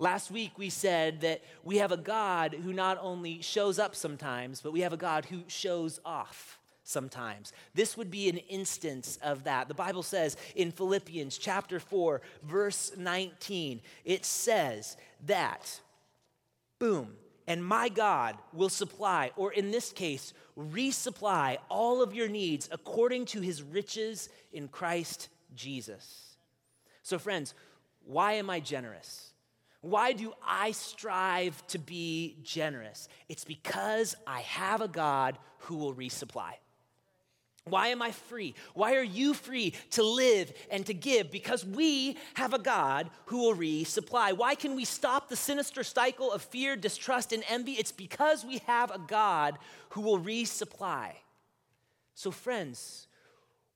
Last 0.00 0.30
week 0.30 0.52
we 0.56 0.70
said 0.70 1.20
that 1.20 1.42
we 1.62 1.76
have 1.76 1.92
a 1.92 1.96
God 1.98 2.54
who 2.54 2.72
not 2.72 2.96
only 3.02 3.42
shows 3.42 3.78
up 3.78 3.94
sometimes, 3.94 4.62
but 4.62 4.72
we 4.72 4.80
have 4.80 4.94
a 4.94 4.96
God 4.96 5.26
who 5.26 5.42
shows 5.46 6.00
off 6.06 6.58
sometimes. 6.84 7.52
This 7.74 7.98
would 7.98 8.10
be 8.10 8.30
an 8.30 8.38
instance 8.38 9.18
of 9.22 9.44
that. 9.44 9.68
The 9.68 9.74
Bible 9.74 10.02
says 10.02 10.38
in 10.56 10.72
Philippians 10.72 11.36
chapter 11.36 11.78
4, 11.78 12.22
verse 12.44 12.92
19, 12.96 13.82
it 14.06 14.24
says 14.24 14.96
that, 15.26 15.80
boom, 16.78 17.12
and 17.46 17.62
my 17.62 17.90
God 17.90 18.38
will 18.54 18.70
supply, 18.70 19.32
or 19.36 19.52
in 19.52 19.70
this 19.70 19.92
case, 19.92 20.32
resupply 20.58 21.58
all 21.68 22.00
of 22.02 22.14
your 22.14 22.28
needs 22.28 22.70
according 22.72 23.26
to 23.26 23.42
his 23.42 23.62
riches 23.62 24.30
in 24.50 24.66
Christ 24.68 25.28
Jesus. 25.54 26.36
So, 27.02 27.18
friends, 27.18 27.52
why 28.06 28.32
am 28.32 28.48
I 28.48 28.60
generous? 28.60 29.29
Why 29.82 30.12
do 30.12 30.32
I 30.46 30.72
strive 30.72 31.66
to 31.68 31.78
be 31.78 32.36
generous? 32.42 33.08
It's 33.28 33.44
because 33.44 34.14
I 34.26 34.40
have 34.42 34.82
a 34.82 34.88
God 34.88 35.38
who 35.60 35.76
will 35.76 35.94
resupply. 35.94 36.52
Why 37.64 37.88
am 37.88 38.02
I 38.02 38.10
free? 38.10 38.54
Why 38.74 38.96
are 38.96 39.02
you 39.02 39.32
free 39.34 39.74
to 39.90 40.02
live 40.02 40.52
and 40.70 40.84
to 40.86 40.94
give? 40.94 41.30
Because 41.30 41.64
we 41.64 42.16
have 42.34 42.52
a 42.52 42.58
God 42.58 43.10
who 43.26 43.38
will 43.38 43.54
resupply. 43.54 44.36
Why 44.36 44.54
can 44.54 44.74
we 44.74 44.84
stop 44.84 45.28
the 45.28 45.36
sinister 45.36 45.84
cycle 45.84 46.32
of 46.32 46.42
fear, 46.42 46.74
distrust, 46.74 47.32
and 47.32 47.44
envy? 47.48 47.72
It's 47.72 47.92
because 47.92 48.44
we 48.44 48.58
have 48.66 48.90
a 48.90 48.98
God 48.98 49.58
who 49.90 50.00
will 50.00 50.18
resupply. 50.18 51.12
So, 52.14 52.30
friends, 52.30 53.06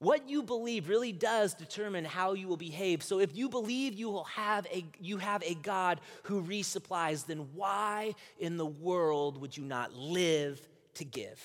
what 0.04 0.28
you 0.28 0.42
believe 0.42 0.88
really 0.88 1.12
does 1.12 1.54
determine 1.54 2.04
how 2.04 2.34
you 2.34 2.46
will 2.46 2.56
behave. 2.56 3.02
So 3.02 3.18
if 3.18 3.36
you 3.36 3.48
believe 3.48 3.94
you 3.94 4.10
will 4.10 4.24
have 4.24 4.66
a 4.66 4.84
you 5.00 5.18
have 5.18 5.42
a 5.42 5.54
God 5.54 6.00
who 6.24 6.42
resupplies, 6.42 7.26
then 7.26 7.48
why 7.54 8.14
in 8.38 8.56
the 8.56 8.66
world 8.66 9.40
would 9.40 9.56
you 9.56 9.64
not 9.64 9.94
live 9.94 10.60
to 10.94 11.04
give? 11.04 11.40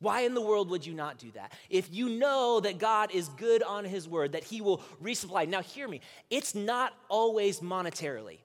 Why 0.00 0.22
in 0.22 0.34
the 0.34 0.40
world 0.40 0.70
would 0.70 0.86
you 0.86 0.94
not 0.94 1.18
do 1.18 1.30
that? 1.32 1.52
If 1.68 1.92
you 1.92 2.08
know 2.08 2.60
that 2.60 2.78
God 2.78 3.10
is 3.12 3.28
good 3.28 3.62
on 3.62 3.84
his 3.84 4.08
word, 4.08 4.32
that 4.32 4.44
he 4.44 4.62
will 4.62 4.78
resupply. 5.02 5.46
Now, 5.46 5.60
hear 5.60 5.86
me, 5.86 6.00
it's 6.30 6.54
not 6.54 6.94
always 7.08 7.60
monetarily. 7.60 8.38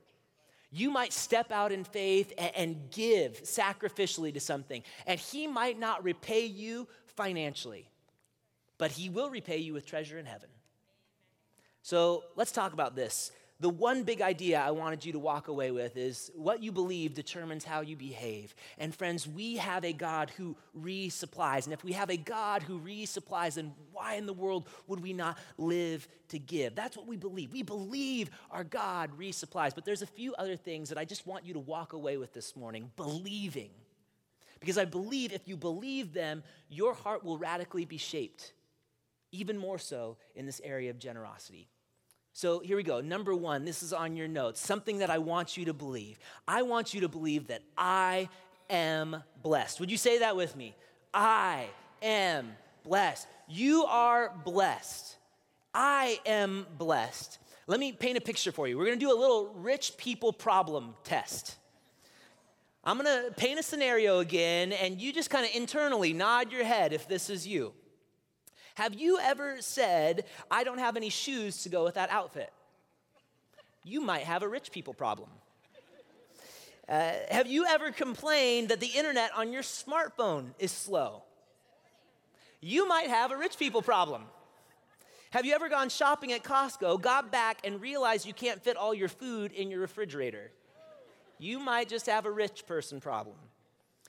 You 0.70 0.92
might 0.92 1.14
step 1.14 1.54
out 1.54 1.72
in 1.72 1.86
faith 1.86 2.34
and, 2.38 2.90
give 2.92 3.42
sacrificially 3.44 4.34
to 4.34 4.42
something, 4.42 4.84
and 5.08 5.18
he 5.18 5.48
might 5.48 5.80
not 5.80 6.04
repay 6.04 6.46
you 6.46 6.90
financially, 7.16 7.90
but 8.78 8.92
he 8.92 9.10
will 9.10 9.30
repay 9.30 9.58
you 9.58 9.74
with 9.74 9.86
treasure 9.86 10.18
in 10.18 10.26
heaven. 10.26 10.50
So 11.82 12.24
let's 12.36 12.52
talk 12.52 12.74
about 12.74 12.96
this 12.96 13.32
the 13.62 13.70
one 13.70 14.04
big 14.04 14.22
idea 14.22 14.60
I 14.60 14.72
wanted 14.72 15.06
you 15.06 15.14
to 15.14 15.20
walk 15.20 15.48
away 15.48 15.72
with 15.72 15.96
is 15.96 16.30
what 16.36 16.62
you 16.62 16.74
believe 16.74 17.14
determines 17.14 17.64
how 17.64 17.82
you 17.82 17.96
behave. 17.96 18.54
And 18.78 18.94
friends, 18.94 19.26
we 19.26 19.56
have 19.56 19.86
a 19.86 19.94
God 19.94 20.30
who 20.32 20.58
resupplies. 20.78 21.64
And 21.64 21.74
if 21.74 21.82
we 21.82 21.94
have 21.94 22.10
a 22.10 22.18
God 22.18 22.64
who 22.64 22.80
resupplies, 22.80 23.54
then 23.56 23.74
why 23.94 24.16
in 24.16 24.26
the 24.26 24.34
world 24.34 24.68
would 24.88 25.00
we 25.00 25.14
not 25.14 25.38
live 25.58 26.06
to 26.30 26.40
give? 26.40 26.76
That's 26.76 26.98
what 26.98 27.08
we 27.08 27.16
believe. 27.16 27.54
We 27.54 27.64
believe 27.64 28.30
our 28.52 28.66
God 28.66 29.18
resupplies. 29.18 29.74
But 29.74 29.86
there's 29.86 30.02
a 30.02 30.08
few 30.08 30.36
other 30.36 30.58
things 30.58 30.90
that 30.90 30.98
I 30.98 31.06
just 31.06 31.26
want 31.26 31.46
you 31.46 31.54
to 31.54 31.60
walk 31.60 31.94
away 31.94 32.18
with 32.18 32.34
this 32.34 32.58
morning 32.58 32.92
believing. 32.98 33.70
Because 34.60 34.78
I 34.78 34.86
believe 34.86 35.32
if 35.32 35.48
you 35.48 35.56
believe 35.56 36.14
them, 36.14 36.44
your 36.68 36.94
heart 36.94 37.24
will 37.24 37.38
radically 37.38 37.86
be 37.86 37.98
shaped, 37.98 38.52
even 39.40 39.58
more 39.58 39.78
so 39.78 40.18
in 40.36 40.46
this 40.46 40.62
area 40.64 40.90
of 40.90 41.00
generosity. 41.00 41.68
So 42.34 42.60
here 42.60 42.76
we 42.76 42.84
go. 42.84 43.00
Number 43.00 43.34
one, 43.34 43.64
this 43.64 43.82
is 43.82 43.94
on 43.94 44.18
your 44.18 44.28
notes, 44.28 44.60
something 44.60 44.98
that 44.98 45.10
I 45.10 45.20
want 45.20 45.56
you 45.56 45.66
to 45.66 45.74
believe. 45.74 46.20
I 46.48 46.64
want 46.64 46.94
you 46.94 47.02
to 47.02 47.08
believe 47.08 47.48
that 47.48 47.62
I 47.78 48.28
am 48.70 49.24
blessed. 49.42 49.80
Would 49.80 49.90
you 49.90 49.98
say 49.98 50.20
that 50.20 50.36
with 50.36 50.56
me? 50.56 50.76
I 51.14 51.68
am 52.02 52.52
blessed. 52.84 53.28
You 53.48 53.86
are 53.86 54.34
blessed. 54.44 55.16
I 55.74 56.20
am 56.26 56.66
blessed. 56.78 57.40
Let 57.68 57.80
me 57.80 57.92
paint 57.94 58.18
a 58.18 58.22
picture 58.22 58.52
for 58.52 58.68
you. 58.68 58.78
We're 58.78 58.86
gonna 58.86 58.98
do 58.98 59.12
a 59.12 59.20
little 59.20 59.54
rich 59.56 59.98
people 59.98 60.34
problem 60.34 60.94
test. 61.04 61.56
I'm 62.84 62.98
gonna 62.98 63.30
paint 63.36 63.60
a 63.60 63.64
scenario 63.64 64.20
again, 64.20 64.72
and 64.72 65.02
you 65.02 65.12
just 65.12 65.30
kind 65.30 65.46
of 65.46 65.56
internally 65.56 66.14
nod 66.14 66.52
your 66.52 66.64
head 66.64 66.94
if 66.94 67.08
this 67.08 67.30
is 67.30 67.48
you. 67.48 67.74
Have 68.76 68.94
you 68.94 69.18
ever 69.20 69.62
said, 69.62 70.26
I 70.52 70.64
don't 70.64 70.80
have 70.80 70.98
any 70.98 71.10
shoes 71.10 71.64
to 71.64 71.70
go 71.70 71.84
with 71.84 71.96
that 71.96 72.10
outfit? 72.10 72.52
You 73.84 74.02
might 74.02 74.24
have 74.24 74.44
a 74.44 74.48
rich 74.48 74.72
people 74.72 74.94
problem. 74.94 75.30
Uh, 76.88 77.14
have 77.32 77.48
you 77.48 77.66
ever 77.66 77.92
complained 77.92 78.70
that 78.70 78.80
the 78.80 78.92
internet 78.96 79.32
on 79.36 79.52
your 79.52 79.64
smartphone 79.64 80.54
is 80.60 80.72
slow? 80.72 81.24
You 82.62 82.88
might 82.88 83.08
have 83.08 83.32
a 83.32 83.38
rich 83.38 83.58
people 83.58 83.82
problem. 83.82 84.24
Have 85.32 85.46
you 85.46 85.54
ever 85.54 85.70
gone 85.70 85.90
shopping 85.90 86.32
at 86.32 86.44
Costco, 86.44 87.02
got 87.02 87.32
back, 87.32 87.60
and 87.64 87.82
realized 87.82 88.26
you 88.26 88.34
can't 88.34 88.62
fit 88.62 88.78
all 88.78 88.94
your 88.94 89.10
food 89.10 89.52
in 89.52 89.72
your 89.72 89.80
refrigerator? 89.80 90.52
You 91.38 91.60
might 91.60 91.90
just 91.90 92.06
have 92.06 92.26
a 92.26 92.32
rich 92.32 92.66
person 92.68 93.00
problem. 93.00 93.36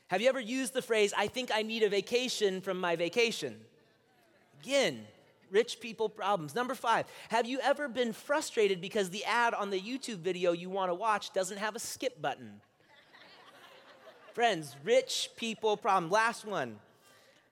Have 0.08 0.20
you 0.20 0.28
ever 0.28 0.40
used 0.40 0.72
the 0.72 0.82
phrase, 0.82 1.12
I 1.16 1.26
think 1.28 1.50
I 1.52 1.62
need 1.62 1.82
a 1.82 1.88
vacation 1.88 2.60
from 2.60 2.78
my 2.78 2.96
vacation? 2.96 3.56
Again, 4.62 5.06
rich 5.50 5.80
people 5.80 6.08
problems. 6.08 6.54
Number 6.54 6.74
five, 6.74 7.06
have 7.28 7.46
you 7.46 7.60
ever 7.60 7.88
been 7.88 8.12
frustrated 8.12 8.80
because 8.80 9.10
the 9.10 9.24
ad 9.24 9.54
on 9.54 9.70
the 9.70 9.80
YouTube 9.80 10.18
video 10.18 10.52
you 10.52 10.70
want 10.70 10.90
to 10.90 10.94
watch 10.94 11.32
doesn't 11.32 11.58
have 11.58 11.76
a 11.76 11.78
skip 11.78 12.20
button? 12.20 12.60
Friends, 14.34 14.74
rich 14.84 15.30
people 15.36 15.76
problem. 15.76 16.10
Last 16.10 16.44
one. 16.44 16.78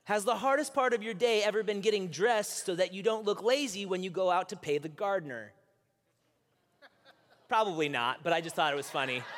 Has 0.05 0.23
the 0.23 0.35
hardest 0.35 0.75
part 0.75 0.93
of 0.93 1.01
your 1.01 1.15
day 1.15 1.41
ever 1.41 1.63
been 1.63 1.81
getting 1.81 2.09
dressed 2.09 2.65
so 2.65 2.75
that 2.75 2.93
you 2.93 3.01
don't 3.01 3.25
look 3.25 3.41
lazy 3.41 3.87
when 3.87 4.03
you 4.03 4.11
go 4.11 4.29
out 4.29 4.49
to 4.49 4.55
pay 4.55 4.77
the 4.77 4.87
gardener? 4.87 5.51
Probably 7.47 7.89
not, 7.89 8.19
but 8.23 8.31
I 8.31 8.41
just 8.41 8.55
thought 8.55 8.71
it 8.71 8.75
was 8.75 8.89
funny. 8.89 9.23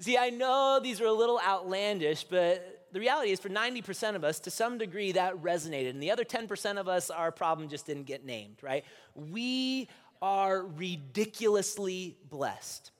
See, 0.00 0.18
I 0.18 0.30
know 0.30 0.80
these 0.82 1.00
are 1.00 1.06
a 1.06 1.12
little 1.12 1.40
outlandish, 1.44 2.24
but 2.24 2.79
the 2.92 3.00
reality 3.00 3.30
is 3.30 3.40
for 3.40 3.48
90% 3.48 4.14
of 4.14 4.24
us, 4.24 4.40
to 4.40 4.50
some 4.50 4.78
degree, 4.78 5.12
that 5.12 5.34
resonated. 5.42 5.90
And 5.90 6.02
the 6.02 6.10
other 6.10 6.24
10% 6.24 6.78
of 6.78 6.88
us, 6.88 7.10
our 7.10 7.30
problem 7.30 7.68
just 7.68 7.86
didn't 7.86 8.04
get 8.04 8.24
named, 8.24 8.56
right? 8.62 8.84
We 9.14 9.88
are 10.22 10.62
ridiculously 10.62 12.16
blessed. 12.28 12.90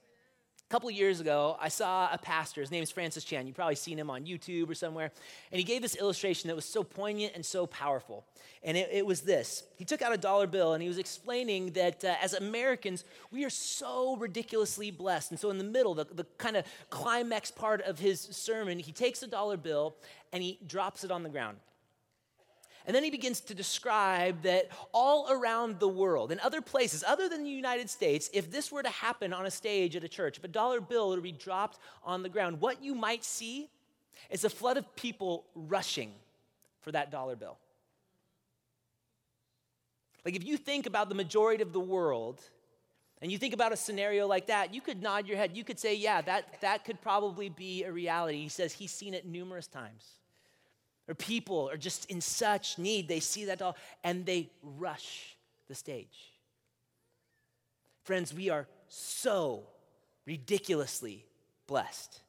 A 0.70 0.72
couple 0.72 0.88
years 0.88 1.18
ago, 1.18 1.56
I 1.60 1.68
saw 1.68 2.08
a 2.12 2.16
pastor. 2.16 2.60
His 2.60 2.70
name 2.70 2.84
is 2.84 2.92
Francis 2.92 3.24
Chan. 3.24 3.44
You've 3.44 3.56
probably 3.56 3.74
seen 3.74 3.98
him 3.98 4.08
on 4.08 4.24
YouTube 4.24 4.70
or 4.70 4.76
somewhere. 4.76 5.10
And 5.50 5.58
he 5.58 5.64
gave 5.64 5.82
this 5.82 5.96
illustration 5.96 6.46
that 6.46 6.54
was 6.54 6.64
so 6.64 6.84
poignant 6.84 7.32
and 7.34 7.44
so 7.44 7.66
powerful. 7.66 8.24
And 8.62 8.76
it, 8.76 8.88
it 8.92 9.04
was 9.04 9.22
this 9.22 9.64
He 9.78 9.84
took 9.84 10.00
out 10.00 10.12
a 10.12 10.16
dollar 10.16 10.46
bill 10.46 10.74
and 10.74 10.80
he 10.80 10.86
was 10.86 10.98
explaining 10.98 11.72
that 11.72 12.04
uh, 12.04 12.14
as 12.22 12.34
Americans, 12.34 13.02
we 13.32 13.44
are 13.44 13.50
so 13.50 14.14
ridiculously 14.14 14.92
blessed. 14.92 15.32
And 15.32 15.40
so, 15.40 15.50
in 15.50 15.58
the 15.58 15.64
middle, 15.64 15.92
the, 15.92 16.04
the 16.04 16.24
kind 16.38 16.56
of 16.56 16.64
climax 16.88 17.50
part 17.50 17.80
of 17.80 17.98
his 17.98 18.20
sermon, 18.20 18.78
he 18.78 18.92
takes 18.92 19.24
a 19.24 19.26
dollar 19.26 19.56
bill 19.56 19.96
and 20.32 20.40
he 20.40 20.60
drops 20.68 21.02
it 21.02 21.10
on 21.10 21.24
the 21.24 21.30
ground. 21.30 21.56
And 22.90 22.94
then 22.96 23.04
he 23.04 23.10
begins 23.10 23.40
to 23.42 23.54
describe 23.54 24.42
that 24.42 24.68
all 24.92 25.30
around 25.30 25.78
the 25.78 25.86
world, 25.86 26.32
in 26.32 26.40
other 26.40 26.60
places 26.60 27.04
other 27.06 27.28
than 27.28 27.44
the 27.44 27.48
United 27.48 27.88
States, 27.88 28.28
if 28.32 28.50
this 28.50 28.72
were 28.72 28.82
to 28.82 28.88
happen 28.88 29.32
on 29.32 29.46
a 29.46 29.50
stage 29.52 29.94
at 29.94 30.02
a 30.02 30.08
church, 30.08 30.38
if 30.38 30.42
a 30.42 30.48
dollar 30.48 30.80
bill 30.80 31.10
were 31.10 31.14
to 31.14 31.22
be 31.22 31.30
dropped 31.30 31.78
on 32.02 32.24
the 32.24 32.28
ground, 32.28 32.60
what 32.60 32.82
you 32.82 32.96
might 32.96 33.22
see 33.22 33.70
is 34.28 34.42
a 34.42 34.50
flood 34.50 34.76
of 34.76 34.96
people 34.96 35.44
rushing 35.54 36.10
for 36.80 36.90
that 36.90 37.12
dollar 37.12 37.36
bill. 37.36 37.58
Like, 40.24 40.34
if 40.34 40.44
you 40.44 40.56
think 40.56 40.86
about 40.86 41.08
the 41.08 41.14
majority 41.14 41.62
of 41.62 41.72
the 41.72 41.78
world, 41.78 42.42
and 43.22 43.30
you 43.30 43.38
think 43.38 43.54
about 43.54 43.72
a 43.72 43.76
scenario 43.76 44.26
like 44.26 44.48
that, 44.48 44.74
you 44.74 44.80
could 44.80 45.00
nod 45.00 45.28
your 45.28 45.36
head. 45.36 45.56
You 45.56 45.62
could 45.62 45.78
say, 45.78 45.94
yeah, 45.94 46.22
that, 46.22 46.60
that 46.60 46.84
could 46.84 47.00
probably 47.00 47.50
be 47.50 47.84
a 47.84 47.92
reality. 47.92 48.42
He 48.42 48.48
says 48.48 48.72
he's 48.72 48.90
seen 48.90 49.14
it 49.14 49.24
numerous 49.24 49.68
times. 49.68 50.19
Or 51.10 51.14
people 51.14 51.68
are 51.68 51.76
just 51.76 52.08
in 52.08 52.20
such 52.20 52.78
need, 52.78 53.08
they 53.08 53.18
see 53.18 53.46
that 53.46 53.58
doll 53.58 53.76
and 54.04 54.24
they 54.24 54.48
rush 54.62 55.36
the 55.66 55.74
stage. 55.74 56.32
Friends, 58.04 58.32
we 58.32 58.48
are 58.48 58.68
so 58.86 59.64
ridiculously 60.24 61.26
blessed. 61.66 62.20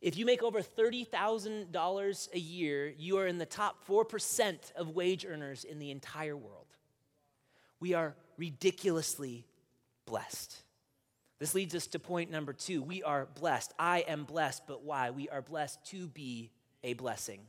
If 0.00 0.16
you 0.16 0.26
make 0.26 0.42
over 0.42 0.62
$30,000 0.62 2.34
a 2.34 2.38
year, 2.38 2.92
you 2.98 3.18
are 3.18 3.26
in 3.28 3.38
the 3.38 3.46
top 3.46 3.86
4% 3.86 4.72
of 4.72 4.90
wage 4.90 5.24
earners 5.24 5.62
in 5.62 5.78
the 5.78 5.92
entire 5.92 6.36
world. 6.36 6.66
We 7.78 7.94
are 7.94 8.16
ridiculously 8.36 9.46
blessed. 10.06 10.60
This 11.38 11.54
leads 11.54 11.76
us 11.76 11.86
to 11.88 12.00
point 12.00 12.32
number 12.32 12.52
two. 12.52 12.82
We 12.82 13.04
are 13.04 13.28
blessed. 13.38 13.72
I 13.78 14.00
am 14.00 14.24
blessed, 14.24 14.66
but 14.66 14.82
why? 14.82 15.10
We 15.10 15.28
are 15.28 15.42
blessed 15.42 15.84
to 15.86 16.08
be 16.08 16.50
a 16.82 16.94
blessing. 16.94 17.46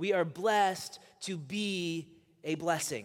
We 0.00 0.14
are 0.14 0.24
blessed 0.24 0.98
to 1.24 1.36
be 1.36 2.08
a 2.42 2.54
blessing. 2.54 3.04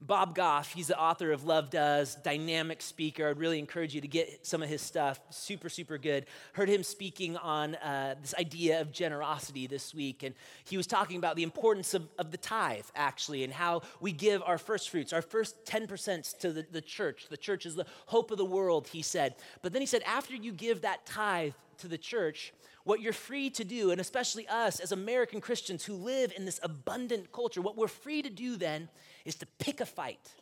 Bob 0.00 0.36
Goff, 0.36 0.72
he's 0.72 0.86
the 0.86 0.96
author 0.96 1.32
of 1.32 1.46
Love 1.46 1.68
Does, 1.68 2.14
dynamic 2.14 2.80
speaker. 2.80 3.28
I'd 3.28 3.38
really 3.38 3.58
encourage 3.58 3.92
you 3.92 4.00
to 4.00 4.06
get 4.06 4.46
some 4.46 4.62
of 4.62 4.68
his 4.68 4.80
stuff. 4.80 5.18
Super, 5.30 5.68
super 5.68 5.98
good. 5.98 6.26
Heard 6.52 6.68
him 6.68 6.84
speaking 6.84 7.36
on 7.38 7.74
uh, 7.74 8.14
this 8.22 8.36
idea 8.38 8.80
of 8.80 8.92
generosity 8.92 9.66
this 9.66 9.92
week, 9.92 10.22
and 10.22 10.32
he 10.62 10.76
was 10.76 10.86
talking 10.86 11.16
about 11.16 11.34
the 11.34 11.42
importance 11.42 11.92
of, 11.92 12.06
of 12.20 12.30
the 12.30 12.38
tithe, 12.38 12.86
actually, 12.94 13.42
and 13.42 13.52
how 13.52 13.82
we 14.00 14.12
give 14.12 14.40
our 14.44 14.58
first 14.58 14.90
fruits, 14.90 15.12
our 15.12 15.22
first 15.22 15.64
10% 15.64 16.38
to 16.38 16.52
the, 16.52 16.64
the 16.70 16.80
church. 16.80 17.26
The 17.28 17.36
church 17.36 17.66
is 17.66 17.74
the 17.74 17.86
hope 18.06 18.30
of 18.30 18.38
the 18.38 18.44
world, 18.44 18.86
he 18.86 19.02
said. 19.02 19.34
But 19.62 19.72
then 19.72 19.82
he 19.82 19.86
said, 19.86 20.02
after 20.06 20.36
you 20.36 20.52
give 20.52 20.82
that 20.82 21.04
tithe 21.04 21.54
to 21.78 21.88
the 21.88 21.98
church, 21.98 22.52
what 22.88 23.02
you're 23.02 23.12
free 23.12 23.50
to 23.50 23.64
do, 23.64 23.90
and 23.90 24.00
especially 24.00 24.48
us 24.48 24.80
as 24.80 24.92
American 24.92 25.42
Christians 25.42 25.84
who 25.84 25.92
live 25.92 26.32
in 26.34 26.46
this 26.46 26.58
abundant 26.62 27.30
culture, 27.32 27.60
what 27.60 27.76
we're 27.76 27.86
free 27.86 28.22
to 28.22 28.30
do 28.30 28.56
then 28.56 28.88
is 29.26 29.34
to 29.34 29.46
pick 29.58 29.82
a 29.82 29.86
fight. 29.86 30.34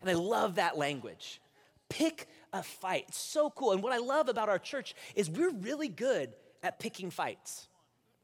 And 0.00 0.10
I 0.10 0.14
love 0.14 0.56
that 0.56 0.76
language. 0.76 1.40
Pick 1.88 2.26
a 2.52 2.64
fight. 2.64 3.04
It's 3.06 3.18
so 3.18 3.48
cool. 3.48 3.70
And 3.70 3.80
what 3.80 3.92
I 3.92 3.98
love 3.98 4.28
about 4.28 4.48
our 4.48 4.58
church 4.58 4.96
is 5.14 5.30
we're 5.30 5.52
really 5.52 5.86
good 5.86 6.34
at 6.64 6.80
picking 6.80 7.10
fights. 7.10 7.68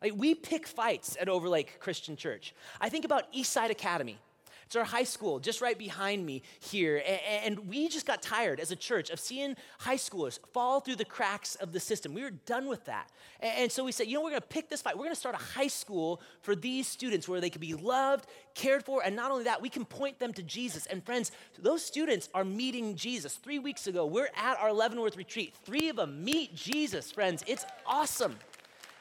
Like 0.03 0.15
we 0.17 0.35
pick 0.35 0.67
fights 0.67 1.17
at 1.21 1.29
Overlake 1.29 1.79
Christian 1.79 2.17
Church. 2.17 2.53
I 2.81 2.89
think 2.89 3.05
about 3.05 3.33
Eastside 3.33 3.71
Academy. 3.71 4.19
It's 4.71 4.77
our 4.77 4.85
high 4.85 5.03
school 5.03 5.41
just 5.41 5.61
right 5.61 5.77
behind 5.77 6.25
me 6.25 6.43
here. 6.61 7.03
And 7.45 7.69
we 7.69 7.89
just 7.89 8.07
got 8.07 8.23
tired 8.23 8.61
as 8.61 8.71
a 8.71 8.77
church 8.77 9.11
of 9.11 9.19
seeing 9.19 9.57
high 9.81 9.97
schoolers 9.97 10.39
fall 10.53 10.79
through 10.79 10.95
the 10.95 11.05
cracks 11.05 11.57
of 11.57 11.73
the 11.73 11.81
system. 11.81 12.15
We 12.15 12.23
were 12.23 12.31
done 12.31 12.69
with 12.69 12.85
that. 12.85 13.11
And 13.41 13.73
so 13.73 13.83
we 13.83 13.91
said, 13.91 14.07
you 14.07 14.15
know, 14.15 14.21
we're 14.21 14.31
going 14.31 14.43
to 14.43 14.47
pick 14.47 14.69
this 14.69 14.81
fight. 14.81 14.95
We're 14.95 15.07
going 15.07 15.15
to 15.15 15.19
start 15.19 15.35
a 15.35 15.39
high 15.39 15.67
school 15.67 16.21
for 16.43 16.55
these 16.55 16.87
students 16.87 17.29
where 17.29 17.41
they 17.41 17.51
can 17.51 17.61
be 17.61 17.75
loved, 17.75 18.27
cared 18.55 18.85
for, 18.85 19.03
and 19.05 19.17
not 19.17 19.33
only 19.33 19.43
that, 19.43 19.61
we 19.61 19.69
can 19.69 19.85
point 19.85 20.21
them 20.21 20.33
to 20.35 20.43
Jesus. 20.45 20.87
And 20.87 21.05
friends, 21.05 21.33
those 21.59 21.85
students 21.85 22.29
are 22.33 22.45
meeting 22.45 22.95
Jesus. 22.95 23.35
Three 23.35 23.59
weeks 23.59 23.89
ago, 23.89 24.07
we're 24.07 24.31
at 24.37 24.57
our 24.61 24.73
Leavenworth 24.73 25.17
retreat. 25.17 25.53
Three 25.65 25.89
of 25.89 25.97
them 25.97 26.23
meet 26.23 26.55
Jesus, 26.55 27.11
friends. 27.11 27.43
It's 27.49 27.67
awesome. 27.87 28.37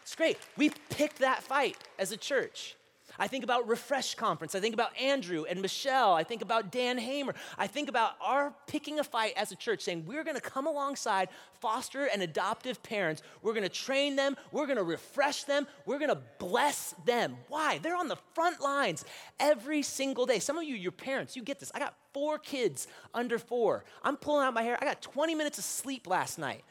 It's 0.02 0.16
great. 0.16 0.40
We 0.58 0.72
picked 0.90 1.20
that 1.20 1.44
fight 1.44 1.78
as 2.00 2.12
a 2.12 2.18
church. 2.18 2.76
I 3.20 3.28
think 3.28 3.44
about 3.44 3.68
Refresh 3.68 4.16
Conference. 4.16 4.56
I 4.56 4.60
think 4.60 4.74
about 4.74 4.98
Andrew 4.98 5.46
and 5.50 5.62
Michelle. 5.62 6.14
I 6.14 6.24
think 6.24 6.42
about 6.42 6.72
Dan 6.72 6.98
Hamer. 6.98 7.36
I 7.58 7.68
think 7.68 7.90
about 7.90 8.14
our 8.22 8.54
picking 8.66 9.00
a 9.00 9.04
fight 9.04 9.34
as 9.36 9.52
a 9.52 9.56
church, 9.56 9.82
saying 9.82 10.06
we're 10.06 10.24
going 10.24 10.36
to 10.36 10.42
come 10.42 10.68
alongside 10.68 11.30
foster 11.60 12.06
and 12.06 12.22
adoptive 12.22 12.82
parents. 12.82 13.22
We're 13.42 13.54
going 13.54 13.64
to 13.64 13.70
train 13.70 14.16
them. 14.16 14.38
We're 14.52 14.66
going 14.66 14.78
to 14.78 14.84
refresh 14.84 15.44
them. 15.44 15.68
We're 15.86 16.00
going 16.00 16.10
to 16.10 16.22
bless 16.40 16.96
them. 17.06 17.36
Why? 17.50 17.80
They're 17.80 17.98
on 17.98 18.08
the 18.08 18.18
front 18.34 18.62
lines 18.62 19.04
every 19.40 19.82
single 19.82 20.26
day. 20.26 20.40
Some 20.40 20.58
of 20.58 20.64
you, 20.64 20.76
your 20.76 20.92
parents, 20.94 21.36
you 21.36 21.44
get 21.44 21.60
this. 21.60 21.72
I 21.76 21.80
got 21.80 21.96
four 22.14 22.40
kids 22.40 22.88
under 23.14 23.38
four. 23.38 23.84
I'm 24.04 24.16
pulling 24.16 24.46
out 24.46 24.54
my 24.54 24.64
hair. 24.64 24.78
I 24.82 24.86
got 24.86 25.02
20 25.02 25.36
minutes 25.36 25.58
of 25.58 25.66
sleep 25.66 26.08
last 26.08 26.40
night. 26.40 26.64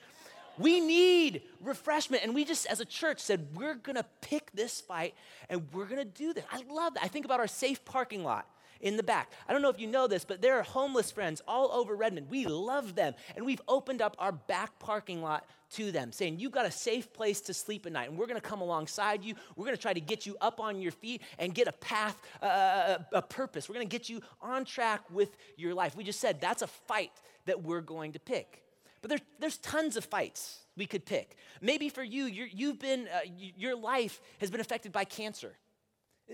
We 0.58 0.80
need 0.80 1.42
refreshment. 1.60 2.24
And 2.24 2.34
we 2.34 2.44
just, 2.44 2.66
as 2.66 2.80
a 2.80 2.84
church, 2.84 3.20
said, 3.20 3.48
we're 3.54 3.74
going 3.74 3.96
to 3.96 4.06
pick 4.20 4.50
this 4.52 4.80
fight 4.80 5.14
and 5.48 5.66
we're 5.72 5.86
going 5.86 5.98
to 5.98 6.04
do 6.04 6.32
this. 6.32 6.44
I 6.50 6.62
love 6.70 6.94
that. 6.94 7.04
I 7.04 7.08
think 7.08 7.24
about 7.24 7.40
our 7.40 7.46
safe 7.46 7.84
parking 7.84 8.24
lot 8.24 8.46
in 8.80 8.96
the 8.96 9.02
back. 9.02 9.32
I 9.48 9.52
don't 9.52 9.62
know 9.62 9.70
if 9.70 9.80
you 9.80 9.86
know 9.86 10.06
this, 10.06 10.24
but 10.24 10.40
there 10.40 10.58
are 10.58 10.62
homeless 10.62 11.10
friends 11.10 11.42
all 11.48 11.70
over 11.72 11.94
Redmond. 11.94 12.28
We 12.30 12.46
love 12.46 12.94
them. 12.94 13.14
And 13.36 13.44
we've 13.44 13.60
opened 13.68 14.02
up 14.02 14.16
our 14.18 14.32
back 14.32 14.78
parking 14.78 15.22
lot 15.22 15.46
to 15.70 15.92
them, 15.92 16.12
saying, 16.12 16.38
You've 16.38 16.52
got 16.52 16.64
a 16.64 16.70
safe 16.70 17.12
place 17.12 17.40
to 17.42 17.54
sleep 17.54 17.84
at 17.86 17.92
night, 17.92 18.08
and 18.08 18.18
we're 18.18 18.26
going 18.26 18.40
to 18.40 18.46
come 18.46 18.60
alongside 18.60 19.22
you. 19.22 19.34
We're 19.56 19.66
going 19.66 19.76
to 19.76 19.82
try 19.82 19.92
to 19.92 20.00
get 20.00 20.26
you 20.26 20.36
up 20.40 20.60
on 20.60 20.80
your 20.80 20.92
feet 20.92 21.22
and 21.38 21.54
get 21.54 21.68
a 21.68 21.72
path, 21.72 22.16
uh, 22.40 22.98
a 23.12 23.22
purpose. 23.22 23.68
We're 23.68 23.74
going 23.74 23.88
to 23.88 23.90
get 23.90 24.08
you 24.08 24.22
on 24.40 24.64
track 24.64 25.02
with 25.10 25.36
your 25.56 25.74
life. 25.74 25.94
We 25.96 26.04
just 26.04 26.20
said 26.20 26.40
that's 26.40 26.62
a 26.62 26.66
fight 26.66 27.12
that 27.46 27.62
we're 27.62 27.80
going 27.80 28.12
to 28.12 28.18
pick. 28.18 28.62
But 29.00 29.10
there, 29.10 29.18
there's 29.38 29.58
tons 29.58 29.96
of 29.96 30.04
fights 30.04 30.60
we 30.76 30.86
could 30.86 31.04
pick. 31.04 31.36
Maybe 31.60 31.88
for 31.88 32.02
you, 32.02 32.24
you 32.24 32.68
have 32.68 32.78
been, 32.78 33.08
uh, 33.08 33.20
your 33.56 33.76
life 33.76 34.20
has 34.40 34.50
been 34.50 34.60
affected 34.60 34.92
by 34.92 35.04
cancer. 35.04 35.56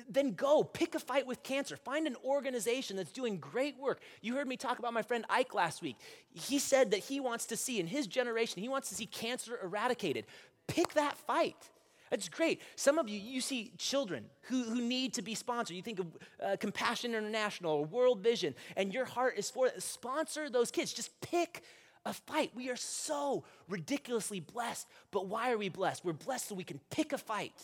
Then 0.08 0.32
go, 0.34 0.64
pick 0.64 0.94
a 0.94 0.98
fight 0.98 1.26
with 1.26 1.42
cancer. 1.42 1.76
Find 1.76 2.06
an 2.06 2.16
organization 2.24 2.96
that's 2.96 3.12
doing 3.12 3.36
great 3.38 3.78
work. 3.78 4.00
You 4.22 4.34
heard 4.34 4.48
me 4.48 4.56
talk 4.56 4.78
about 4.78 4.92
my 4.92 5.02
friend 5.02 5.24
Ike 5.30 5.54
last 5.54 5.82
week. 5.82 5.96
He 6.32 6.58
said 6.58 6.90
that 6.90 6.98
he 6.98 7.20
wants 7.20 7.46
to 7.46 7.56
see, 7.56 7.78
in 7.78 7.86
his 7.86 8.06
generation, 8.06 8.60
he 8.60 8.68
wants 8.68 8.88
to 8.88 8.94
see 8.94 9.06
cancer 9.06 9.58
eradicated. 9.62 10.26
Pick 10.66 10.94
that 10.94 11.16
fight. 11.16 11.70
That's 12.10 12.28
great. 12.28 12.60
Some 12.76 12.98
of 12.98 13.08
you, 13.08 13.18
you 13.18 13.40
see 13.40 13.72
children 13.78 14.26
who, 14.42 14.62
who 14.64 14.80
need 14.80 15.14
to 15.14 15.22
be 15.22 15.34
sponsored. 15.34 15.76
You 15.76 15.82
think 15.82 16.00
of 16.00 16.06
uh, 16.44 16.56
Compassion 16.58 17.14
International 17.14 17.72
or 17.72 17.84
World 17.84 18.20
Vision, 18.20 18.54
and 18.76 18.92
your 18.92 19.04
heart 19.04 19.34
is 19.36 19.50
for 19.50 19.68
it. 19.68 19.82
Sponsor 19.82 20.50
those 20.50 20.70
kids. 20.70 20.92
Just 20.92 21.20
pick 21.20 21.62
a 22.06 22.12
fight. 22.12 22.52
We 22.54 22.68
are 22.70 22.76
so 22.76 23.44
ridiculously 23.68 24.40
blessed. 24.40 24.86
But 25.10 25.26
why 25.26 25.52
are 25.52 25.58
we 25.58 25.68
blessed? 25.68 26.04
We're 26.04 26.12
blessed 26.12 26.48
so 26.48 26.54
we 26.54 26.64
can 26.64 26.80
pick 26.90 27.12
a 27.12 27.18
fight, 27.18 27.54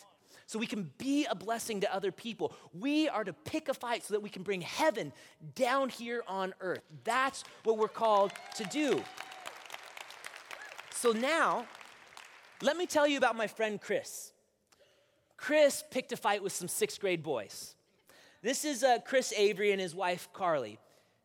so 0.47 0.59
we 0.59 0.67
can 0.67 0.91
be 0.99 1.27
a 1.27 1.35
blessing 1.35 1.81
to 1.83 1.95
other 1.95 2.13
people. 2.13 2.53
We 2.73 3.09
are 3.09 3.25
to 3.25 3.33
pick 3.33 3.69
a 3.69 3.75
fight 3.75 4.05
so 4.05 4.15
that 4.15 4.21
we 4.21 4.31
can 4.31 4.43
bring 4.43 4.63
heaven 4.63 5.13
down 5.55 5.89
here 5.89 6.23
on 6.27 6.55
earth. 6.61 6.83
That's 7.05 7.45
what 7.65 7.79
we're 7.79 7.89
called 7.89 8.33
to 8.57 8.65
do. 8.65 9.03
So 10.91 11.13
now, 11.13 11.67
let 12.63 12.77
me 12.77 12.87
tell 12.87 13.07
you 13.07 13.17
about 13.17 13.37
my 13.37 13.47
friend 13.47 13.81
Chris. 13.81 14.33
Chris 15.37 15.83
picked 15.91 16.13
a 16.13 16.17
fight 16.17 16.43
with 16.43 16.53
some 16.53 16.69
sixth 16.69 17.01
grade 17.01 17.23
boys. 17.23 17.75
This 18.43 18.65
is 18.65 18.85
uh, 18.85 18.99
Chris 19.05 19.33
Avery 19.37 19.73
and 19.73 19.81
his 19.81 19.95
wife 19.95 20.29
Carly. 20.33 20.79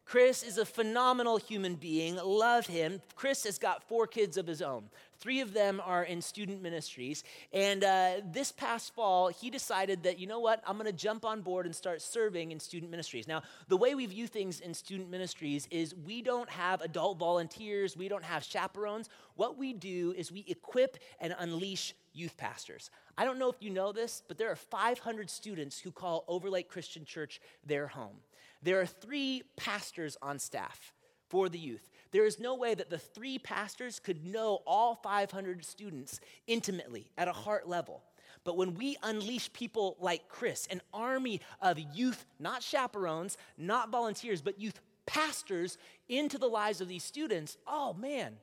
Chris 0.06 0.44
is 0.44 0.60
a 0.60 0.66
phenomenal 0.66 1.38
human 1.38 1.76
being. 1.76 2.16
Love 2.16 2.68
him. 2.68 3.02
Chris 3.16 3.44
has 3.44 3.58
got 3.58 3.84
four 3.84 4.06
kids 4.06 4.38
of 4.38 4.46
his 4.46 4.62
own. 4.62 4.84
Three 5.18 5.42
of 5.42 5.52
them 5.52 5.82
are 5.84 6.04
in 6.04 6.22
student 6.22 6.62
ministries. 6.62 7.24
And 7.52 7.84
uh, 7.84 8.18
this 8.24 8.52
past 8.52 8.94
fall, 8.94 9.30
he 9.30 9.50
decided 9.50 10.04
that, 10.04 10.20
you 10.20 10.28
know 10.28 10.40
what, 10.40 10.62
I'm 10.68 10.78
going 10.78 10.86
to 10.86 10.94
jump 10.94 11.26
on 11.26 11.42
board 11.42 11.66
and 11.66 11.76
start 11.76 12.04
serving 12.04 12.52
in 12.52 12.60
student 12.60 12.92
ministries. 12.92 13.28
Now, 13.28 13.42
the 13.68 13.78
way 13.78 13.96
we 13.96 14.06
view 14.06 14.28
things 14.28 14.60
in 14.60 14.76
student 14.76 15.10
ministries 15.10 15.68
is 15.72 15.96
we 15.96 16.22
don't 16.22 16.50
have 16.50 16.82
adult 16.82 17.18
volunteers, 17.18 17.98
we 17.98 18.08
don't 18.08 18.24
have 18.24 18.44
chaperones. 18.44 19.10
What 19.36 19.58
we 19.58 19.74
do 19.74 20.14
is 20.16 20.32
we 20.32 20.46
equip 20.48 20.98
and 21.20 21.36
unleash 21.40 21.96
youth 22.14 22.38
pastors. 22.38 22.92
I 23.18 23.26
don't 23.26 23.40
know 23.40 23.50
if 23.50 23.56
you 23.60 23.72
know 23.72 23.92
this, 23.92 24.22
but 24.28 24.38
there 24.38 24.52
are 24.52 24.56
500 24.56 25.30
students 25.32 25.80
who 25.80 25.92
call 25.92 26.26
Overlake 26.28 26.70
Christian 26.70 27.06
Church 27.06 27.42
their 27.66 27.88
home. 27.88 28.18
There 28.66 28.82
are 28.82 28.88
three 28.88 29.44
pastors 29.58 30.18
on 30.24 30.40
staff 30.40 30.92
for 31.30 31.50
the 31.50 31.60
youth. 31.60 31.88
There 32.12 32.26
is 32.26 32.40
no 32.40 32.56
way 32.56 32.74
that 32.74 32.90
the 32.90 32.98
three 32.98 33.38
pastors 33.38 34.00
could 34.00 34.26
know 34.26 34.64
all 34.66 34.96
500 34.96 35.64
students 35.64 36.20
intimately 36.48 37.12
at 37.16 37.28
a 37.28 37.32
heart 37.32 37.70
level. 37.70 38.02
But 38.44 38.58
when 38.58 38.74
we 38.74 38.98
unleash 39.04 39.54
people 39.54 39.98
like 40.00 40.30
Chris, 40.30 40.68
an 40.72 40.82
army 40.92 41.42
of 41.62 41.78
youth, 41.94 42.26
not 42.40 42.64
chaperones, 42.64 43.38
not 43.56 43.92
volunteers, 43.92 44.42
but 44.42 44.60
youth 44.60 44.80
pastors 45.06 45.78
into 46.10 46.40
the 46.40 46.48
lives 46.48 46.82
of 46.82 46.88
these 46.88 47.04
students, 47.04 47.58
oh 47.68 47.94
man, 47.94 48.38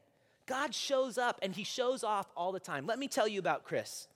God 0.46 0.72
shows 0.72 1.18
up 1.18 1.40
and 1.42 1.52
he 1.52 1.64
shows 1.64 2.04
off 2.04 2.30
all 2.36 2.52
the 2.52 2.60
time. 2.60 2.86
Let 2.86 3.00
me 3.00 3.08
tell 3.08 3.26
you 3.26 3.40
about 3.40 3.64
Chris. 3.64 4.06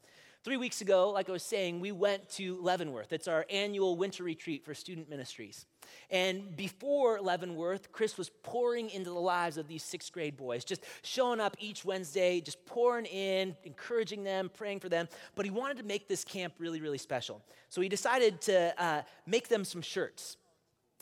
Three 0.45 0.57
weeks 0.57 0.81
ago, 0.81 1.11
like 1.11 1.29
I 1.29 1.33
was 1.33 1.43
saying, 1.43 1.81
we 1.81 1.91
went 1.91 2.29
to 2.31 2.61
Leavenworth. 2.63 3.13
It's 3.13 3.27
our 3.27 3.45
annual 3.51 3.97
winter 3.97 4.23
retreat 4.23 4.65
for 4.65 4.73
student 4.73 5.11
ministries. 5.11 5.67
And 6.11 6.57
before 6.57 7.21
Leavenworth, 7.21 7.93
Chris 7.93 8.17
was 8.17 8.31
pouring 8.43 8.91
into 8.91 9.11
the 9.11 9.19
lives 9.19 9.57
of 9.57 9.69
these 9.69 9.83
sixth 9.83 10.13
grade 10.13 10.37
boys, 10.37 10.65
just 10.65 10.85
showing 11.03 11.41
up 11.41 11.57
each 11.61 11.85
Wednesday, 11.85 12.41
just 12.41 12.65
pouring 12.67 13.07
in, 13.07 13.57
encouraging 13.65 14.25
them, 14.25 14.51
praying 14.53 14.81
for 14.81 14.89
them. 14.89 15.09
But 15.35 15.45
he 15.45 15.51
wanted 15.51 15.79
to 15.79 15.85
make 15.85 16.09
this 16.09 16.25
camp 16.25 16.55
really, 16.59 16.81
really 16.81 16.99
special. 16.99 17.43
So 17.69 17.81
he 17.81 17.89
decided 17.89 18.41
to 18.43 18.83
uh, 18.83 19.03
make 19.27 19.49
them 19.49 19.65
some 19.65 19.83
shirts. 19.83 20.37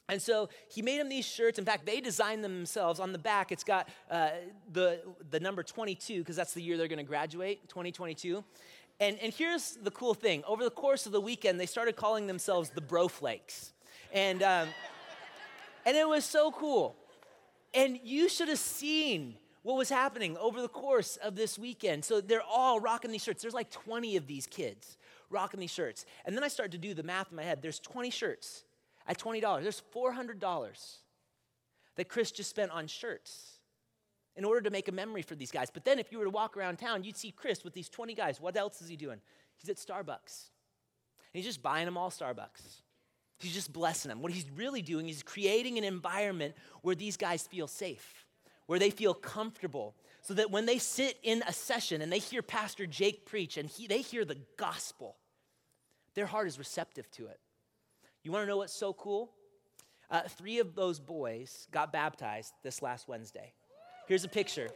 And 0.08 0.20
so 0.20 0.50
he 0.68 0.82
made 0.82 1.00
them 1.00 1.08
these 1.08 1.24
shirts. 1.24 1.58
In 1.58 1.64
fact, 1.64 1.86
they 1.86 2.00
designed 2.00 2.44
them 2.44 2.54
themselves. 2.54 3.00
On 3.00 3.12
the 3.12 3.18
back, 3.18 3.50
it's 3.52 3.64
got 3.64 3.88
uh, 4.10 4.30
the, 4.70 5.00
the 5.30 5.40
number 5.40 5.62
22, 5.62 6.18
because 6.18 6.36
that's 6.36 6.52
the 6.52 6.62
year 6.62 6.76
they're 6.76 6.88
going 6.88 6.98
to 6.98 7.04
graduate, 7.04 7.68
2022. 7.68 8.44
And, 9.00 9.18
and 9.20 9.32
here's 9.32 9.72
the 9.82 9.90
cool 9.90 10.14
thing 10.14 10.42
over 10.46 10.62
the 10.62 10.70
course 10.70 11.06
of 11.06 11.12
the 11.12 11.20
weekend, 11.20 11.58
they 11.58 11.66
started 11.66 11.96
calling 11.96 12.26
themselves 12.26 12.70
the 12.70 12.80
Bro 12.80 13.08
Flakes. 13.08 13.72
And, 14.14 14.42
um, 14.44 14.68
and 15.84 15.96
it 15.96 16.08
was 16.08 16.24
so 16.24 16.52
cool. 16.52 16.96
And 17.74 17.98
you 18.02 18.28
should 18.28 18.48
have 18.48 18.60
seen 18.60 19.34
what 19.62 19.76
was 19.76 19.88
happening 19.88 20.36
over 20.38 20.62
the 20.62 20.68
course 20.68 21.16
of 21.16 21.34
this 21.34 21.58
weekend. 21.58 22.04
So 22.04 22.20
they're 22.20 22.42
all 22.42 22.78
rocking 22.78 23.10
these 23.10 23.24
shirts. 23.24 23.42
There's 23.42 23.54
like 23.54 23.70
20 23.70 24.16
of 24.16 24.26
these 24.26 24.46
kids 24.46 24.96
rocking 25.30 25.58
these 25.58 25.72
shirts. 25.72 26.06
And 26.24 26.36
then 26.36 26.44
I 26.44 26.48
started 26.48 26.72
to 26.72 26.78
do 26.78 26.94
the 26.94 27.02
math 27.02 27.30
in 27.30 27.36
my 27.36 27.42
head. 27.42 27.60
There's 27.60 27.80
20 27.80 28.10
shirts 28.10 28.62
at 29.08 29.18
$20. 29.18 29.62
There's 29.62 29.82
$400 29.94 30.96
that 31.96 32.08
Chris 32.08 32.30
just 32.30 32.50
spent 32.50 32.70
on 32.70 32.86
shirts 32.86 33.58
in 34.36 34.44
order 34.44 34.60
to 34.60 34.70
make 34.70 34.88
a 34.88 34.92
memory 34.92 35.22
for 35.22 35.34
these 35.34 35.50
guys. 35.50 35.70
But 35.72 35.84
then 35.84 35.98
if 35.98 36.12
you 36.12 36.18
were 36.18 36.24
to 36.24 36.30
walk 36.30 36.56
around 36.56 36.78
town, 36.78 37.02
you'd 37.02 37.16
see 37.16 37.32
Chris 37.32 37.64
with 37.64 37.72
these 37.72 37.88
20 37.88 38.14
guys. 38.14 38.40
What 38.40 38.56
else 38.56 38.80
is 38.80 38.88
he 38.88 38.96
doing? 38.96 39.20
He's 39.56 39.70
at 39.70 39.76
Starbucks. 39.76 40.50
And 41.32 41.42
he's 41.42 41.44
just 41.44 41.62
buying 41.62 41.84
them 41.84 41.96
all 41.96 42.10
Starbucks. 42.10 42.82
He's 43.44 43.54
just 43.54 43.72
blessing 43.72 44.08
them. 44.08 44.22
What 44.22 44.32
he's 44.32 44.46
really 44.56 44.82
doing 44.82 45.08
is 45.08 45.22
creating 45.22 45.78
an 45.78 45.84
environment 45.84 46.54
where 46.82 46.94
these 46.94 47.16
guys 47.16 47.46
feel 47.46 47.66
safe, 47.66 48.26
where 48.66 48.78
they 48.78 48.90
feel 48.90 49.14
comfortable, 49.14 49.94
so 50.22 50.34
that 50.34 50.50
when 50.50 50.64
they 50.64 50.78
sit 50.78 51.18
in 51.22 51.42
a 51.46 51.52
session 51.52 52.00
and 52.00 52.10
they 52.10 52.18
hear 52.18 52.42
Pastor 52.42 52.86
Jake 52.86 53.26
preach 53.26 53.58
and 53.58 53.68
he, 53.68 53.86
they 53.86 54.00
hear 54.00 54.24
the 54.24 54.38
gospel, 54.56 55.16
their 56.14 56.26
heart 56.26 56.46
is 56.46 56.58
receptive 56.58 57.10
to 57.12 57.26
it. 57.26 57.38
You 58.22 58.32
want 58.32 58.44
to 58.44 58.48
know 58.48 58.56
what's 58.56 58.72
so 58.72 58.94
cool? 58.94 59.32
Uh, 60.10 60.22
three 60.22 60.58
of 60.58 60.74
those 60.74 60.98
boys 60.98 61.68
got 61.70 61.92
baptized 61.92 62.54
this 62.62 62.80
last 62.80 63.06
Wednesday. 63.08 63.52
Here's 64.08 64.24
a 64.24 64.28
picture. 64.28 64.68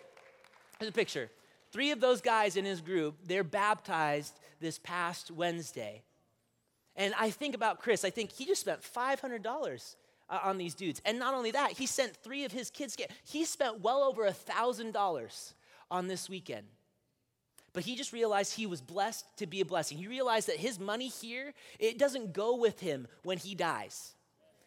Here's 0.78 0.90
a 0.90 0.92
picture. 0.92 1.30
Three 1.70 1.90
of 1.90 2.00
those 2.00 2.20
guys 2.20 2.56
in 2.56 2.64
his 2.64 2.80
group, 2.80 3.16
they're 3.24 3.44
baptized 3.44 4.38
this 4.60 4.78
past 4.78 5.30
Wednesday. 5.30 6.02
And 6.98 7.14
I 7.16 7.30
think 7.30 7.54
about 7.54 7.78
Chris, 7.78 8.04
I 8.04 8.10
think 8.10 8.32
he 8.32 8.44
just 8.44 8.60
spent 8.60 8.82
$500 8.82 9.94
uh, 10.28 10.38
on 10.42 10.58
these 10.58 10.74
dudes. 10.74 11.00
And 11.04 11.18
not 11.18 11.32
only 11.32 11.52
that, 11.52 11.72
he 11.72 11.86
sent 11.86 12.16
three 12.16 12.44
of 12.44 12.50
his 12.50 12.70
kids, 12.70 12.96
he 13.24 13.44
spent 13.44 13.80
well 13.80 14.02
over 14.02 14.26
a 14.26 14.32
$1,000 14.32 15.52
on 15.92 16.08
this 16.08 16.28
weekend. 16.28 16.66
But 17.72 17.84
he 17.84 17.94
just 17.94 18.12
realized 18.12 18.54
he 18.54 18.66
was 18.66 18.80
blessed 18.80 19.24
to 19.36 19.46
be 19.46 19.60
a 19.60 19.64
blessing. 19.64 19.96
He 19.96 20.08
realized 20.08 20.48
that 20.48 20.56
his 20.56 20.80
money 20.80 21.06
here, 21.06 21.54
it 21.78 21.98
doesn't 21.98 22.32
go 22.32 22.56
with 22.56 22.80
him 22.80 23.06
when 23.22 23.38
he 23.38 23.54
dies. 23.54 24.14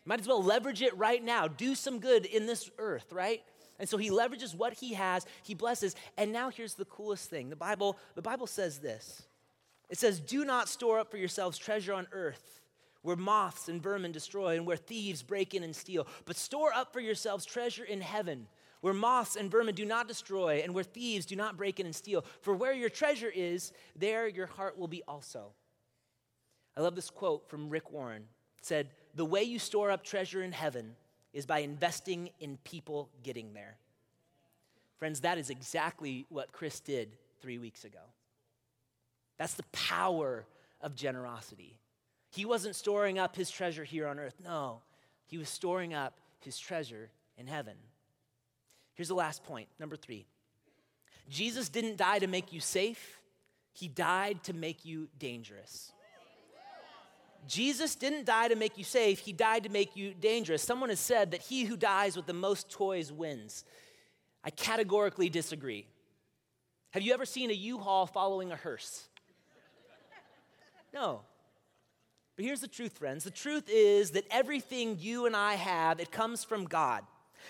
Might 0.05 0.21
as 0.21 0.27
well 0.27 0.41
leverage 0.41 0.81
it 0.81 0.97
right 0.97 1.21
now. 1.21 1.49
Do 1.49 1.75
some 1.75 1.99
good 1.99 2.25
in 2.25 2.45
this 2.45 2.71
earth, 2.77 3.11
right? 3.11 3.43
And 3.77 3.89
so 3.89 3.97
he 3.97 4.09
leverages 4.09 4.55
what 4.55 4.73
he 4.73 4.93
has, 4.93 5.25
he 5.43 5.53
blesses. 5.53 5.95
And 6.17 6.31
now 6.31 6.49
here's 6.49 6.75
the 6.75 6.85
coolest 6.85 7.29
thing. 7.29 7.49
The 7.49 7.55
Bible, 7.57 7.97
the 8.15 8.21
Bible 8.21 8.47
says 8.47 8.79
this. 8.79 9.23
It 9.91 9.99
says, 9.99 10.19
"Do 10.19 10.43
not 10.45 10.69
store 10.69 10.97
up 10.97 11.11
for 11.11 11.17
yourselves 11.17 11.57
treasure 11.57 11.93
on 11.93 12.07
earth, 12.13 12.61
where 13.03 13.17
moths 13.17 13.67
and 13.67 13.83
vermin 13.83 14.13
destroy 14.13 14.55
and 14.55 14.65
where 14.65 14.77
thieves 14.77 15.21
break 15.21 15.53
in 15.53 15.63
and 15.63 15.75
steal, 15.75 16.07
but 16.25 16.37
store 16.37 16.73
up 16.73 16.93
for 16.93 17.01
yourselves 17.01 17.45
treasure 17.45 17.83
in 17.83 18.01
heaven." 18.01 18.47
Where 18.79 18.95
moths 18.95 19.35
and 19.35 19.51
vermin 19.51 19.75
do 19.75 19.85
not 19.85 20.07
destroy, 20.07 20.61
and 20.63 20.73
where 20.73 20.83
thieves 20.83 21.27
do 21.27 21.35
not 21.35 21.55
break 21.55 21.79
in 21.79 21.85
and 21.85 21.95
steal. 21.95 22.25
For 22.41 22.55
where 22.55 22.73
your 22.73 22.89
treasure 22.89 23.29
is, 23.29 23.73
there 23.95 24.27
your 24.27 24.47
heart 24.47 24.75
will 24.75 24.87
be 24.87 25.03
also. 25.07 25.53
I 26.75 26.81
love 26.81 26.95
this 26.95 27.11
quote 27.11 27.47
from 27.47 27.69
Rick 27.69 27.91
Warren. 27.91 28.23
It 28.57 28.65
said, 28.65 28.89
The 29.13 29.23
way 29.23 29.43
you 29.43 29.59
store 29.59 29.91
up 29.91 30.03
treasure 30.03 30.41
in 30.41 30.51
heaven 30.51 30.95
is 31.31 31.45
by 31.45 31.59
investing 31.59 32.31
in 32.39 32.57
people 32.63 33.11
getting 33.21 33.53
there. 33.53 33.77
Friends, 34.97 35.21
that 35.21 35.37
is 35.37 35.51
exactly 35.51 36.25
what 36.29 36.51
Chris 36.51 36.79
did 36.79 37.15
three 37.39 37.59
weeks 37.59 37.85
ago. 37.85 37.99
That's 39.41 39.55
the 39.55 39.63
power 39.71 40.45
of 40.81 40.93
generosity. 40.93 41.79
He 42.29 42.45
wasn't 42.45 42.75
storing 42.75 43.17
up 43.17 43.35
his 43.35 43.49
treasure 43.49 43.83
here 43.83 44.05
on 44.07 44.19
earth. 44.19 44.35
No, 44.43 44.81
he 45.25 45.39
was 45.39 45.49
storing 45.49 45.95
up 45.95 46.19
his 46.41 46.59
treasure 46.59 47.09
in 47.39 47.47
heaven. 47.47 47.73
Here's 48.93 49.07
the 49.07 49.15
last 49.15 49.43
point, 49.43 49.67
number 49.79 49.95
three 49.95 50.27
Jesus 51.27 51.69
didn't 51.69 51.97
die 51.97 52.19
to 52.19 52.27
make 52.27 52.53
you 52.53 52.59
safe, 52.59 53.19
he 53.73 53.87
died 53.87 54.43
to 54.43 54.53
make 54.53 54.85
you 54.85 55.07
dangerous. 55.17 55.91
Jesus 57.47 57.95
didn't 57.95 58.27
die 58.27 58.47
to 58.47 58.55
make 58.55 58.77
you 58.77 58.83
safe, 58.83 59.17
he 59.17 59.33
died 59.33 59.63
to 59.63 59.69
make 59.69 59.95
you 59.95 60.13
dangerous. 60.13 60.61
Someone 60.61 60.89
has 60.89 60.99
said 60.99 61.31
that 61.31 61.41
he 61.41 61.63
who 61.63 61.75
dies 61.75 62.15
with 62.15 62.27
the 62.27 62.33
most 62.33 62.69
toys 62.69 63.11
wins. 63.11 63.65
I 64.43 64.51
categorically 64.51 65.29
disagree. 65.29 65.87
Have 66.91 67.01
you 67.01 67.15
ever 67.15 67.25
seen 67.25 67.49
a 67.49 67.53
U 67.53 67.79
Haul 67.79 68.05
following 68.05 68.51
a 68.51 68.55
hearse? 68.55 69.07
No. 70.93 71.21
But 72.35 72.45
here's 72.45 72.61
the 72.61 72.67
truth, 72.67 72.97
friends. 72.97 73.23
The 73.23 73.31
truth 73.31 73.69
is 73.69 74.11
that 74.11 74.25
everything 74.31 74.97
you 74.99 75.25
and 75.25 75.35
I 75.35 75.55
have, 75.55 75.99
it 75.99 76.11
comes 76.11 76.43
from 76.43 76.65
God. 76.65 77.03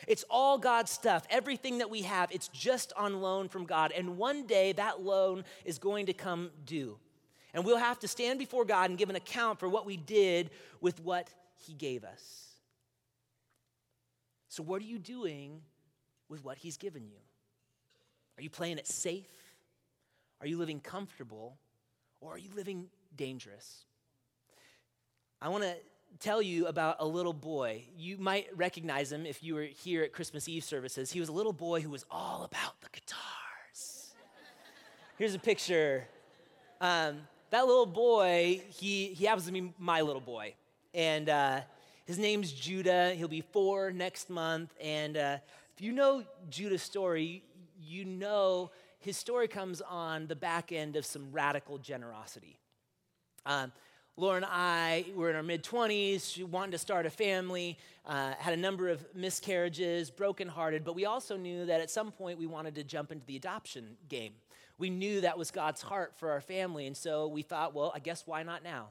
It's 0.08 0.24
all 0.30 0.58
God's 0.58 0.92
stuff. 0.92 1.26
Everything 1.30 1.80
that 1.80 1.90
we 1.90 2.02
have, 2.04 2.32
it's 2.32 2.48
just 2.50 2.94
on 2.98 3.22
loan 3.22 3.50
from 3.50 3.66
God. 3.66 3.92
And 3.96 4.18
one 4.18 4.48
day 4.48 4.72
that 4.74 5.02
loan 5.02 5.44
is 5.66 5.78
going 5.78 6.08
to 6.08 6.14
come 6.14 6.52
due. 6.66 6.98
And 7.54 7.66
we'll 7.66 7.78
have 7.78 8.00
to 8.00 8.08
stand 8.08 8.40
before 8.40 8.66
God 8.66 8.90
and 8.90 8.98
give 8.98 9.10
an 9.10 9.16
account 9.16 9.60
for 9.60 9.68
what 9.68 9.86
we 9.86 9.98
did 9.98 10.50
with 10.80 11.02
what 11.02 11.30
He 11.58 11.74
gave 11.74 12.04
us. 12.04 12.48
So, 14.48 14.64
what 14.64 14.82
are 14.82 14.86
you 14.86 15.00
doing 15.00 15.62
with 16.30 16.44
what 16.44 16.58
He's 16.58 16.78
given 16.78 17.06
you? 17.08 17.20
Are 18.38 18.42
you 18.42 18.50
playing 18.50 18.78
it 18.78 18.88
safe? 18.88 19.30
Are 20.40 20.48
you 20.48 20.58
living 20.58 20.80
comfortable? 20.80 21.58
Or 22.22 22.34
are 22.34 22.38
you 22.38 22.50
living 22.56 22.88
dangerous? 23.16 23.86
I 25.42 25.50
want 25.50 25.64
to 25.64 25.76
tell 26.20 26.42
you 26.42 26.68
about 26.68 26.98
a 27.00 27.06
little 27.06 27.34
boy. 27.34 27.84
You 27.98 28.18
might 28.18 28.48
recognize 28.56 29.12
him 29.12 29.26
if 29.26 29.44
you 29.44 29.56
were 29.56 29.64
here 29.64 30.04
at 30.04 30.14
Christmas 30.14 30.48
Eve 30.48 30.64
services. 30.64 31.12
He 31.12 31.20
was 31.20 31.30
a 31.30 31.32
little 31.32 31.54
boy 31.54 31.82
who 31.82 31.90
was 31.90 32.06
all 32.12 32.44
about 32.44 32.80
the 32.82 32.90
guitars. 32.92 34.14
Here's 35.18 35.36
a 35.36 35.40
picture. 35.40 36.08
Um, 36.80 37.22
that 37.50 37.66
little 37.66 37.86
boy, 37.86 38.62
he, 38.70 39.08
he 39.08 39.26
happens 39.26 39.46
to 39.46 39.52
be 39.52 39.74
my 39.78 40.02
little 40.02 40.22
boy. 40.22 40.56
And 40.94 41.30
uh, 41.30 41.62
his 42.06 42.18
name's 42.18 42.52
Judah. 42.52 43.14
He'll 43.16 43.28
be 43.28 43.42
four 43.42 43.92
next 43.92 44.30
month. 44.30 44.74
And 44.82 45.18
uh, 45.18 45.38
if 45.76 45.82
you 45.82 45.92
know 45.92 46.24
Judah's 46.50 46.82
story, 46.82 47.44
you 47.80 48.06
know 48.06 48.72
his 49.00 49.18
story 49.18 49.48
comes 49.48 49.82
on 49.82 50.28
the 50.28 50.36
back 50.36 50.72
end 50.72 50.96
of 50.96 51.06
some 51.06 51.32
radical 51.32 51.78
generosity. 51.80 52.61
Um, 53.46 53.72
Laura 54.18 54.36
and 54.38 54.46
I 54.46 55.06
were 55.16 55.30
in 55.30 55.36
our 55.36 55.44
mid 55.44 55.64
20s, 55.64 56.34
she 56.34 56.44
wanted 56.44 56.72
to 56.72 56.78
start 56.78 57.06
a 57.06 57.10
family, 57.10 57.78
uh, 58.06 58.34
had 58.38 58.54
a 58.54 58.58
number 58.58 58.90
of 58.90 59.04
miscarriages, 59.16 60.12
brokenhearted, 60.12 60.84
but 60.84 60.96
we 60.96 61.06
also 61.06 61.38
knew 61.38 61.66
that 61.66 61.82
at 61.82 61.90
some 61.90 62.12
point 62.12 62.38
we 62.38 62.46
wanted 62.46 62.76
to 62.76 62.84
jump 62.84 63.12
into 63.12 63.26
the 63.26 63.36
adoption 63.36 63.98
game 64.10 64.34
we 64.82 64.90
knew 64.90 65.22
that 65.22 65.38
was 65.38 65.52
God's 65.52 65.82
heart 65.84 66.16
for 66.18 66.32
our 66.32 66.42
family. 66.42 66.88
And 66.88 66.98
so 66.98 67.28
we 67.28 67.44
thought, 67.44 67.76
well, 67.76 67.94
I 67.96 68.00
guess 68.00 68.26
why 68.26 68.42
not 68.42 68.64
now? 68.64 68.90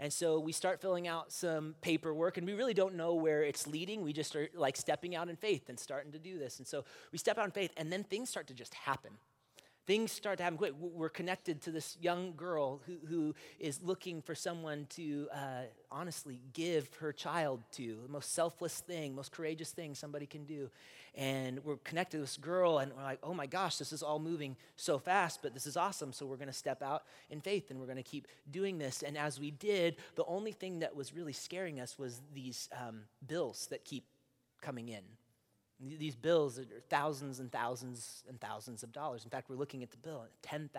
And 0.00 0.12
so 0.12 0.38
we 0.40 0.52
start 0.52 0.80
filling 0.80 1.06
out 1.06 1.30
some 1.30 1.74
paperwork, 1.82 2.38
and 2.38 2.46
we 2.46 2.54
really 2.54 2.74
don't 2.74 2.96
know 2.96 3.14
where 3.14 3.42
it's 3.42 3.66
leading. 3.66 4.02
We 4.02 4.12
just 4.12 4.34
are 4.34 4.48
like 4.54 4.76
stepping 4.76 5.14
out 5.14 5.28
in 5.28 5.36
faith 5.36 5.68
and 5.68 5.78
starting 5.78 6.12
to 6.12 6.18
do 6.18 6.38
this. 6.38 6.58
And 6.58 6.66
so 6.66 6.84
we 7.12 7.18
step 7.18 7.38
out 7.38 7.44
in 7.44 7.50
faith, 7.50 7.70
and 7.76 7.92
then 7.92 8.02
things 8.02 8.30
start 8.30 8.46
to 8.48 8.54
just 8.54 8.74
happen 8.74 9.12
things 9.86 10.10
start 10.10 10.38
to 10.38 10.44
happen 10.44 10.58
quick. 10.58 10.72
We're 10.78 11.08
connected 11.08 11.62
to 11.62 11.70
this 11.70 11.96
young 12.00 12.34
girl 12.36 12.82
who, 12.86 12.98
who 13.06 13.34
is 13.60 13.80
looking 13.82 14.20
for 14.20 14.34
someone 14.34 14.86
to 14.90 15.28
uh, 15.32 15.62
honestly 15.90 16.40
give 16.52 16.92
her 16.96 17.12
child 17.12 17.62
to, 17.72 17.98
the 18.04 18.12
most 18.12 18.34
selfless 18.34 18.80
thing, 18.80 19.14
most 19.14 19.32
courageous 19.32 19.70
thing 19.70 19.94
somebody 19.94 20.26
can 20.26 20.44
do. 20.44 20.70
And 21.14 21.64
we're 21.64 21.76
connected 21.76 22.18
to 22.18 22.20
this 22.20 22.36
girl, 22.36 22.78
and 22.78 22.92
we're 22.92 23.02
like, 23.02 23.20
oh 23.22 23.32
my 23.32 23.46
gosh, 23.46 23.76
this 23.76 23.92
is 23.92 24.02
all 24.02 24.18
moving 24.18 24.56
so 24.76 24.98
fast, 24.98 25.40
but 25.40 25.54
this 25.54 25.66
is 25.66 25.76
awesome. 25.76 26.12
So 26.12 26.26
we're 26.26 26.36
going 26.36 26.48
to 26.48 26.52
step 26.52 26.82
out 26.82 27.04
in 27.30 27.40
faith 27.40 27.70
and 27.70 27.80
we're 27.80 27.86
going 27.86 27.96
to 27.96 28.02
keep 28.02 28.26
doing 28.50 28.78
this. 28.78 29.02
And 29.02 29.16
as 29.16 29.40
we 29.40 29.50
did, 29.50 29.96
the 30.16 30.24
only 30.24 30.52
thing 30.52 30.80
that 30.80 30.94
was 30.94 31.14
really 31.14 31.32
scaring 31.32 31.80
us 31.80 31.98
was 31.98 32.20
these 32.34 32.68
um, 32.86 33.02
bills 33.26 33.68
that 33.70 33.84
keep 33.84 34.04
coming 34.60 34.88
in. 34.88 35.02
These 35.80 36.16
bills 36.16 36.58
are 36.58 36.64
thousands 36.88 37.38
and 37.38 37.52
thousands 37.52 38.24
and 38.28 38.40
thousands 38.40 38.82
of 38.82 38.92
dollars. 38.92 39.24
In 39.24 39.30
fact, 39.30 39.50
we're 39.50 39.56
looking 39.56 39.82
at 39.82 39.90
the 39.90 39.98
bill 39.98 40.24
$10,000, 40.42 40.70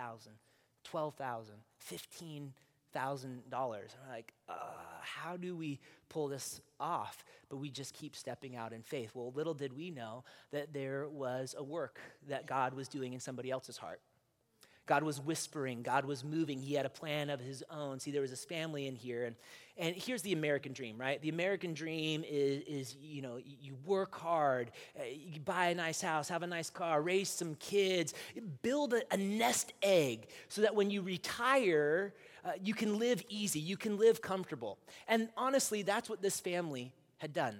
$12,000, 0.92 1.44
15,000 1.78 3.50
dollars. 3.50 3.92
And 3.94 4.08
we're 4.08 4.16
like, 4.16 4.34
uh, 4.50 4.54
how 5.02 5.38
do 5.38 5.56
we 5.56 5.80
pull 6.10 6.28
this 6.28 6.62
off? 6.80 7.24
But 7.50 7.58
we 7.58 7.70
just 7.70 7.94
keep 7.94 8.16
stepping 8.16 8.56
out 8.56 8.74
in 8.74 8.82
faith. 8.82 9.12
Well, 9.14 9.32
little 9.36 9.54
did 9.54 9.78
we 9.78 9.92
know 9.92 10.24
that 10.52 10.74
there 10.74 11.08
was 11.08 11.54
a 11.58 11.64
work 11.64 12.00
that 12.28 12.48
God 12.48 12.74
was 12.74 12.88
doing 12.88 13.14
in 13.14 13.20
somebody 13.20 13.52
else's 13.52 13.78
heart. 13.78 14.02
God 14.88 15.04
was 15.04 15.20
whispering, 15.20 15.84
God 15.84 16.06
was 16.06 16.24
moving, 16.24 16.60
He 16.60 16.74
had 16.74 16.86
a 16.86 16.90
plan 16.90 17.30
of 17.30 17.40
His 17.40 17.64
own. 17.70 18.00
See, 18.00 18.10
there 18.10 18.22
was 18.22 18.32
this 18.32 18.46
family 18.46 18.88
in 18.88 18.96
here, 18.96 19.26
and, 19.26 19.36
and 19.78 19.96
here's 19.96 20.22
the 20.22 20.34
American 20.34 20.74
dream, 20.74 20.98
right? 20.98 21.22
The 21.22 21.30
American 21.30 21.74
dream 21.74 22.24
is, 22.28 22.64
is 22.64 22.96
you 23.00 23.22
know, 23.22 23.38
you 23.38 23.76
work 23.86 24.16
hard, 24.16 24.72
uh, 24.98 25.04
you 25.04 25.40
buy 25.42 25.68
a 25.68 25.76
nice 25.76 26.02
house, 26.02 26.30
have 26.30 26.42
a 26.42 26.48
nice 26.48 26.70
car, 26.70 27.02
raise 27.02 27.30
some 27.30 27.56
kids, 27.56 28.14
build 28.62 28.94
a, 28.94 29.02
a 29.12 29.18
nest 29.18 29.74
egg 29.84 30.30
so 30.48 30.62
that 30.62 30.74
when 30.74 30.90
you 30.90 31.02
retire, 31.02 32.14
uh, 32.46 32.52
you 32.64 32.74
can 32.74 32.98
live 32.98 33.22
easy, 33.30 33.60
you 33.60 33.78
can 33.78 33.98
live 33.98 34.22
comfortable. 34.22 34.78
And 35.08 35.30
honestly, 35.36 35.82
that's 35.82 36.10
what 36.10 36.22
this 36.22 36.40
family 36.40 36.94
had 37.18 37.34
done. 37.34 37.60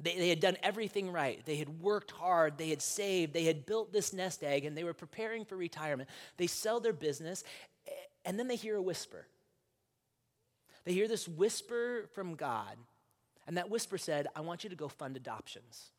They, 0.00 0.16
they 0.16 0.28
had 0.28 0.40
done 0.40 0.56
everything 0.62 1.10
right. 1.12 1.44
They 1.44 1.56
had 1.56 1.80
worked 1.80 2.10
hard. 2.10 2.58
They 2.58 2.70
had 2.70 2.82
saved. 2.82 3.32
They 3.32 3.44
had 3.44 3.66
built 3.66 3.92
this 3.92 4.12
nest 4.12 4.42
egg 4.42 4.64
and 4.64 4.76
they 4.76 4.84
were 4.84 4.94
preparing 4.94 5.44
for 5.44 5.56
retirement. 5.56 6.08
They 6.36 6.46
sell 6.46 6.80
their 6.80 6.92
business 6.92 7.44
and 8.24 8.38
then 8.38 8.48
they 8.48 8.56
hear 8.56 8.76
a 8.76 8.82
whisper. 8.82 9.26
They 10.84 10.92
hear 10.92 11.08
this 11.08 11.28
whisper 11.28 12.08
from 12.12 12.34
God. 12.34 12.76
And 13.46 13.56
that 13.56 13.70
whisper 13.70 13.98
said, 13.98 14.26
I 14.34 14.40
want 14.40 14.64
you 14.64 14.70
to 14.70 14.76
go 14.76 14.88
fund 14.88 15.16
adoptions. 15.16 15.90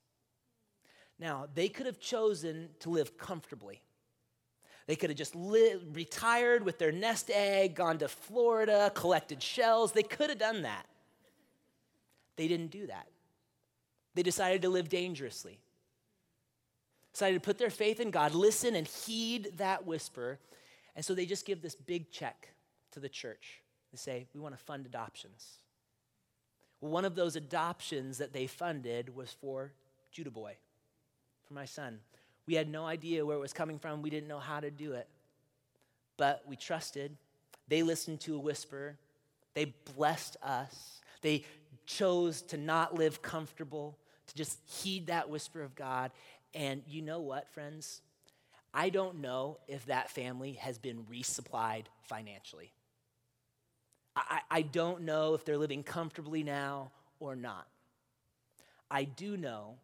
Now, 1.20 1.48
they 1.54 1.70
could 1.70 1.86
have 1.86 2.00
chosen 2.00 2.70
to 2.80 2.90
live 2.90 3.18
comfortably. 3.18 3.82
They 4.88 4.96
could 4.96 5.10
have 5.10 5.18
just 5.18 5.34
retired 5.36 6.64
with 6.64 6.78
their 6.78 6.92
nest 6.92 7.32
egg, 7.34 7.76
gone 7.76 7.98
to 8.00 8.08
Florida, 8.08 8.92
collected 8.94 9.42
shells. 9.42 9.92
They 9.92 10.04
could 10.04 10.30
have 10.30 10.38
done 10.38 10.64
that. 10.64 10.86
They 12.36 12.48
didn't 12.48 12.72
do 12.72 12.88
that. 12.88 13.08
They 14.16 14.24
decided 14.24 14.62
to 14.64 14.70
live 14.70 14.90
dangerously. 14.90 15.60
Decided 17.14 17.36
to 17.36 17.46
put 17.46 17.58
their 17.58 17.70
faith 17.70 18.00
in 18.00 18.12
God, 18.12 18.34
listen 18.34 18.76
and 18.76 18.88
heed 18.88 19.52
that 19.58 19.86
whisper. 19.86 20.40
And 20.96 21.06
so 21.06 21.14
they 21.14 21.26
just 21.26 21.46
give 21.46 21.62
this 21.62 21.76
big 21.76 22.12
check 22.12 22.50
to 22.92 23.00
the 23.00 23.10
church. 23.10 23.62
They 23.92 23.98
say, 23.98 24.26
We 24.34 24.42
want 24.42 24.58
to 24.58 24.64
fund 24.64 24.86
adoptions. 24.86 25.60
Well, 26.82 26.92
one 26.92 27.06
of 27.06 27.16
those 27.16 27.36
adoptions 27.36 28.18
that 28.18 28.34
they 28.34 28.48
funded 28.48 29.16
was 29.16 29.32
for 29.32 29.72
Judah 30.12 30.32
Boy, 30.32 30.56
for 31.48 31.54
my 31.54 31.66
son. 31.66 32.00
We 32.48 32.54
had 32.56 32.70
no 32.70 32.86
idea 32.86 33.26
where 33.26 33.38
it 33.38 33.42
was 33.42 33.54
coming 33.54 33.80
from, 33.80 34.02
we 34.02 34.10
didn't 34.10 34.28
know 34.28 34.40
how 34.40 34.60
to 34.60 34.72
do 34.72 34.94
it. 34.94 35.08
But 36.18 36.44
we 36.48 36.56
trusted. 36.56 37.18
They 37.68 37.82
listened 37.82 38.22
to 38.22 38.36
a 38.36 38.40
whisper, 38.40 38.98
they 39.54 39.74
blessed 39.96 40.38
us. 40.44 41.02
They 41.22 41.44
chose 41.88 42.44
to 42.44 42.58
not 42.58 42.94
live 42.94 43.22
comfortable, 43.24 43.98
just 44.36 44.60
heed 44.66 45.08
that 45.08 45.30
whisper 45.30 45.62
of 45.62 45.76
God. 45.76 46.12
And 46.54 46.84
you 46.88 47.02
know 47.02 47.20
what, 47.20 47.50
friends? 47.54 48.02
I 48.74 48.90
don't 48.90 49.22
know 49.22 49.58
if 49.68 49.86
that 49.86 50.10
family 50.10 50.54
has 50.54 50.78
been 50.78 51.06
resupplied 51.12 51.86
financially. 52.04 52.72
I, 54.16 54.42
I 54.50 54.62
don't 54.62 55.02
know 55.02 55.34
if 55.34 55.46
they're 55.46 55.58
living 55.58 55.84
comfortably 55.84 56.44
now 56.44 56.92
or 57.20 57.36
not. 57.36 57.68
I 58.90 59.04
do 59.06 59.38
know 59.38 59.76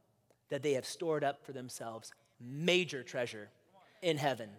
that 0.50 0.64
they 0.64 0.74
have 0.74 0.86
stored 0.86 1.24
up 1.24 1.46
for 1.46 1.54
themselves 1.54 2.12
major 2.40 3.04
treasure 3.04 3.50
in 4.02 4.18
heaven. 4.18 4.50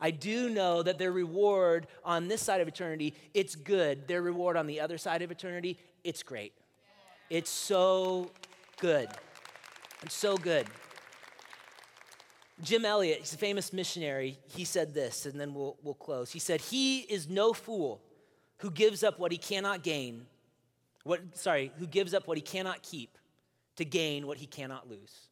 I 0.00 0.10
do 0.10 0.48
know 0.48 0.82
that 0.82 0.98
their 0.98 1.12
reward 1.12 1.86
on 2.04 2.28
this 2.28 2.40
side 2.40 2.60
of 2.60 2.68
eternity, 2.68 3.14
it's 3.34 3.54
good. 3.54 4.08
Their 4.08 4.22
reward 4.22 4.56
on 4.56 4.66
the 4.66 4.80
other 4.80 4.98
side 4.98 5.22
of 5.22 5.30
eternity, 5.30 5.78
it's 6.04 6.22
great. 6.22 6.52
It's 7.28 7.50
so 7.50 8.30
good. 8.80 9.08
It's 10.02 10.14
so 10.14 10.36
good. 10.36 10.66
Jim 12.62 12.84
Elliot, 12.84 13.20
he's 13.20 13.32
a 13.32 13.38
famous 13.38 13.72
missionary, 13.72 14.38
he 14.46 14.64
said 14.64 14.92
this, 14.92 15.24
and 15.24 15.40
then 15.40 15.54
we'll, 15.54 15.76
we'll 15.82 15.94
close. 15.94 16.30
He 16.30 16.38
said, 16.38 16.60
He 16.60 17.00
is 17.00 17.28
no 17.28 17.52
fool 17.52 18.02
who 18.58 18.70
gives 18.70 19.02
up 19.02 19.18
what 19.18 19.32
he 19.32 19.38
cannot 19.38 19.82
gain, 19.82 20.26
what, 21.04 21.20
sorry, 21.36 21.72
who 21.78 21.86
gives 21.86 22.12
up 22.12 22.26
what 22.26 22.36
he 22.36 22.42
cannot 22.42 22.82
keep 22.82 23.16
to 23.76 23.84
gain 23.84 24.26
what 24.26 24.36
he 24.38 24.46
cannot 24.46 24.90
lose. 24.90 25.28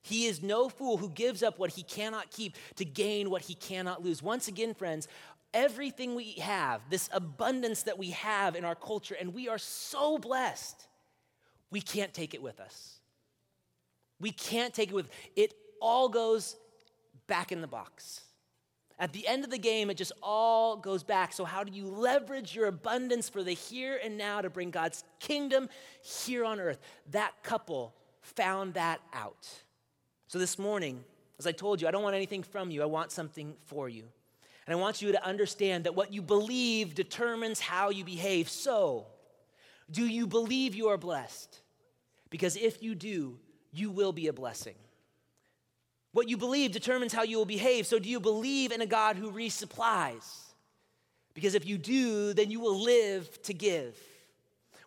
He 0.00 0.26
is 0.26 0.42
no 0.42 0.68
fool 0.68 0.96
who 0.96 1.10
gives 1.10 1.42
up 1.42 1.58
what 1.58 1.72
he 1.72 1.82
cannot 1.82 2.30
keep 2.30 2.56
to 2.76 2.84
gain 2.84 3.30
what 3.30 3.42
he 3.42 3.54
cannot 3.54 4.04
lose. 4.04 4.22
Once 4.22 4.46
again, 4.46 4.74
friends, 4.74 5.08
everything 5.52 6.14
we 6.14 6.32
have, 6.34 6.80
this 6.88 7.10
abundance 7.12 7.82
that 7.82 7.98
we 7.98 8.10
have 8.10 8.54
in 8.54 8.64
our 8.64 8.76
culture, 8.76 9.16
and 9.18 9.34
we 9.34 9.48
are 9.48 9.58
so 9.58 10.18
blessed, 10.18 10.86
we 11.70 11.80
can't 11.80 12.14
take 12.14 12.34
it 12.34 12.42
with 12.42 12.60
us. 12.60 12.98
We 14.20 14.32
can't 14.32 14.74
take 14.74 14.90
it 14.90 14.94
with 14.94 15.08
it 15.36 15.54
all 15.80 16.08
goes 16.08 16.56
back 17.26 17.52
in 17.52 17.60
the 17.60 17.66
box. 17.66 18.22
At 19.00 19.12
the 19.12 19.28
end 19.28 19.44
of 19.44 19.50
the 19.50 19.58
game, 19.58 19.90
it 19.90 19.96
just 19.96 20.10
all 20.22 20.76
goes 20.76 21.04
back. 21.04 21.32
So, 21.32 21.44
how 21.44 21.62
do 21.62 21.72
you 21.72 21.86
leverage 21.86 22.54
your 22.54 22.66
abundance 22.66 23.28
for 23.28 23.44
the 23.44 23.52
here 23.52 24.00
and 24.02 24.18
now 24.18 24.40
to 24.40 24.50
bring 24.50 24.70
God's 24.70 25.04
kingdom 25.20 25.68
here 26.02 26.44
on 26.44 26.58
earth? 26.58 26.80
That 27.12 27.32
couple 27.44 27.94
found 28.22 28.74
that 28.74 29.00
out. 29.12 29.48
So, 30.26 30.40
this 30.40 30.58
morning, 30.58 31.04
as 31.38 31.46
I 31.46 31.52
told 31.52 31.80
you, 31.80 31.86
I 31.86 31.92
don't 31.92 32.02
want 32.02 32.16
anything 32.16 32.42
from 32.42 32.72
you, 32.72 32.82
I 32.82 32.86
want 32.86 33.12
something 33.12 33.54
for 33.66 33.88
you. 33.88 34.02
And 34.66 34.76
I 34.76 34.80
want 34.80 35.00
you 35.00 35.12
to 35.12 35.24
understand 35.24 35.84
that 35.84 35.94
what 35.94 36.12
you 36.12 36.20
believe 36.20 36.94
determines 36.94 37.60
how 37.60 37.90
you 37.90 38.04
behave. 38.04 38.48
So, 38.48 39.06
do 39.90 40.06
you 40.06 40.26
believe 40.26 40.74
you 40.74 40.88
are 40.88 40.98
blessed? 40.98 41.60
Because 42.30 42.56
if 42.56 42.82
you 42.82 42.94
do, 42.94 43.38
you 43.72 43.90
will 43.90 44.12
be 44.12 44.26
a 44.26 44.32
blessing. 44.32 44.74
What 46.12 46.28
you 46.28 46.36
believe 46.36 46.72
determines 46.72 47.12
how 47.12 47.22
you 47.22 47.38
will 47.38 47.46
behave. 47.46 47.86
So, 47.86 47.98
do 47.98 48.08
you 48.08 48.20
believe 48.20 48.72
in 48.72 48.80
a 48.80 48.86
God 48.86 49.16
who 49.16 49.30
resupplies? 49.30 50.44
Because 51.34 51.54
if 51.54 51.66
you 51.66 51.78
do, 51.78 52.32
then 52.34 52.50
you 52.50 52.60
will 52.60 52.82
live 52.82 53.40
to 53.42 53.54
give. 53.54 53.96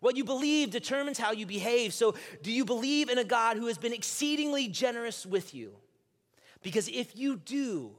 What 0.02 0.18
you 0.18 0.24
believe 0.24 0.72
determines 0.72 1.20
how 1.20 1.32
you 1.32 1.46
behave. 1.46 1.94
So, 1.94 2.16
do 2.42 2.52
you 2.52 2.66
believe 2.66 3.10
in 3.10 3.18
a 3.18 3.24
God 3.24 3.58
who 3.58 3.68
has 3.68 3.78
been 3.78 3.94
exceedingly 3.94 4.68
generous 4.68 5.26
with 5.26 5.54
you? 5.54 5.74
Because 6.64 6.88
if 6.90 7.16
you 7.16 7.38
do, 7.38 7.92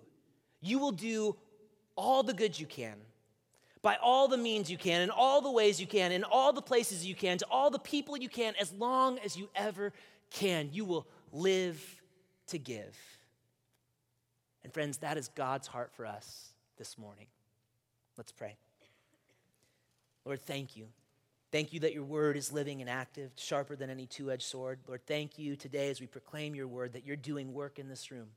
you 0.61 0.79
will 0.79 0.93
do 0.93 1.37
all 1.97 2.23
the 2.23 2.35
good 2.35 2.59
you 2.59 2.67
can 2.67 2.97
by 3.83 3.97
all 4.01 4.29
the 4.29 4.37
means 4.37 4.71
you 4.71 4.79
can, 4.79 5.03
in 5.03 5.11
all 5.11 5.41
the 5.41 5.51
ways 5.51 5.81
you 5.81 5.87
can, 5.87 6.13
in 6.13 6.23
all 6.25 6.53
the 6.53 6.63
places 6.63 7.05
you 7.05 7.17
can, 7.17 7.37
to 7.39 7.47
all 7.51 7.69
the 7.69 7.81
people 7.81 8.17
you 8.17 8.29
can, 8.29 8.55
as 8.61 8.73
long 8.73 9.19
as 9.19 9.37
you 9.37 9.51
ever 9.57 9.93
can. 10.31 10.71
You 10.73 10.85
will 10.85 11.07
live 11.33 12.03
to 12.47 12.59
give. 12.59 12.97
And 14.63 14.73
friends, 14.73 14.99
that 14.99 15.19
is 15.19 15.29
God's 15.29 15.67
heart 15.67 15.91
for 15.95 16.07
us 16.07 16.53
this 16.79 16.97
morning. 16.97 17.27
Let's 18.17 18.31
pray. 18.31 18.57
Lord, 20.25 20.41
thank 20.41 20.77
you. 20.77 20.87
Thank 21.51 21.73
you 21.73 21.81
that 21.81 21.93
your 21.93 22.05
word 22.05 22.37
is 22.37 22.53
living 22.53 22.81
and 22.81 22.89
active, 22.89 23.33
sharper 23.37 23.77
than 23.77 23.91
any 23.91 24.07
two 24.07 24.31
edged 24.31 24.45
sword. 24.45 24.79
Lord, 24.87 25.05
thank 25.07 25.39
you 25.39 25.57
today 25.57 25.91
as 25.91 26.01
we 26.01 26.07
proclaim 26.07 26.55
your 26.55 26.69
word 26.69 26.93
that 26.93 27.05
you're 27.05 27.17
doing 27.17 27.53
work 27.53 27.79
in 27.79 27.89
this 27.89 28.11
room, 28.11 28.29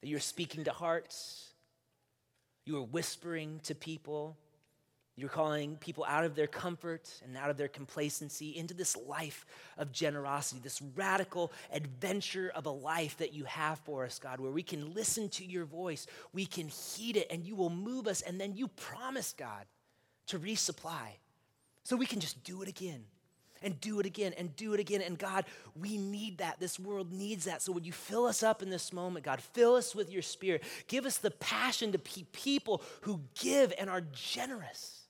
that 0.00 0.08
you're 0.08 0.18
speaking 0.18 0.64
to 0.64 0.72
hearts, 0.72 1.50
you 2.64 2.78
are 2.78 2.82
whispering 2.82 3.60
to 3.64 3.74
people, 3.74 4.36
you're 5.16 5.28
calling 5.28 5.76
people 5.76 6.04
out 6.08 6.24
of 6.24 6.34
their 6.34 6.48
comfort 6.48 7.08
and 7.22 7.36
out 7.36 7.48
of 7.48 7.56
their 7.56 7.68
complacency 7.68 8.56
into 8.56 8.74
this 8.74 8.96
life 8.96 9.46
of 9.78 9.92
generosity, 9.92 10.60
this 10.62 10.82
radical 10.96 11.52
adventure 11.72 12.50
of 12.54 12.66
a 12.66 12.70
life 12.70 13.16
that 13.18 13.32
you 13.32 13.44
have 13.44 13.78
for 13.80 14.04
us, 14.04 14.18
God, 14.18 14.40
where 14.40 14.50
we 14.50 14.64
can 14.64 14.92
listen 14.92 15.28
to 15.30 15.44
your 15.44 15.66
voice, 15.66 16.08
we 16.32 16.46
can 16.46 16.68
heed 16.68 17.16
it, 17.16 17.28
and 17.30 17.44
you 17.44 17.54
will 17.54 17.70
move 17.70 18.08
us. 18.08 18.22
And 18.22 18.40
then 18.40 18.56
you 18.56 18.66
promise, 18.66 19.32
God, 19.38 19.66
to 20.26 20.38
resupply. 20.38 21.18
So 21.84 21.96
we 21.96 22.06
can 22.06 22.18
just 22.18 22.42
do 22.42 22.62
it 22.62 22.68
again 22.68 23.04
and 23.62 23.80
do 23.80 24.00
it 24.00 24.06
again 24.06 24.34
and 24.36 24.54
do 24.56 24.74
it 24.74 24.80
again. 24.80 25.00
And 25.00 25.16
God, 25.16 25.44
we 25.76 25.96
need 25.96 26.38
that. 26.38 26.58
This 26.58 26.80
world 26.80 27.12
needs 27.12 27.44
that. 27.44 27.62
So 27.62 27.70
would 27.70 27.86
you 27.86 27.92
fill 27.92 28.26
us 28.26 28.42
up 28.42 28.62
in 28.62 28.70
this 28.70 28.92
moment, 28.92 29.24
God? 29.24 29.40
Fill 29.40 29.76
us 29.76 29.94
with 29.94 30.10
your 30.10 30.22
spirit. 30.22 30.64
Give 30.88 31.06
us 31.06 31.18
the 31.18 31.30
passion 31.30 31.92
to 31.92 31.98
be 31.98 32.26
people 32.32 32.82
who 33.02 33.20
give 33.40 33.72
and 33.78 33.88
are 33.88 34.02
generous. 34.12 35.03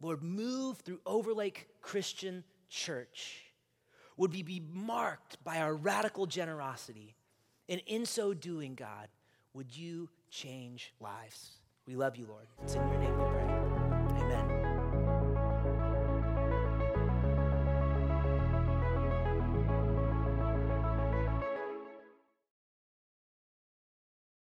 Lord, 0.00 0.22
move 0.22 0.78
through 0.78 1.00
Overlake 1.06 1.68
Christian 1.80 2.44
Church. 2.68 3.42
Would 4.16 4.32
we 4.32 4.42
be 4.42 4.62
marked 4.72 5.42
by 5.44 5.58
our 5.58 5.74
radical 5.74 6.26
generosity? 6.26 7.14
And 7.68 7.80
in 7.86 8.06
so 8.06 8.34
doing, 8.34 8.74
God, 8.74 9.08
would 9.54 9.76
you 9.76 10.08
change 10.30 10.92
lives? 11.00 11.52
We 11.86 11.96
love 11.96 12.16
you, 12.16 12.26
Lord. 12.26 12.46
It's 12.62 12.74
in 12.74 12.86
your 12.88 12.98
name. 12.98 13.15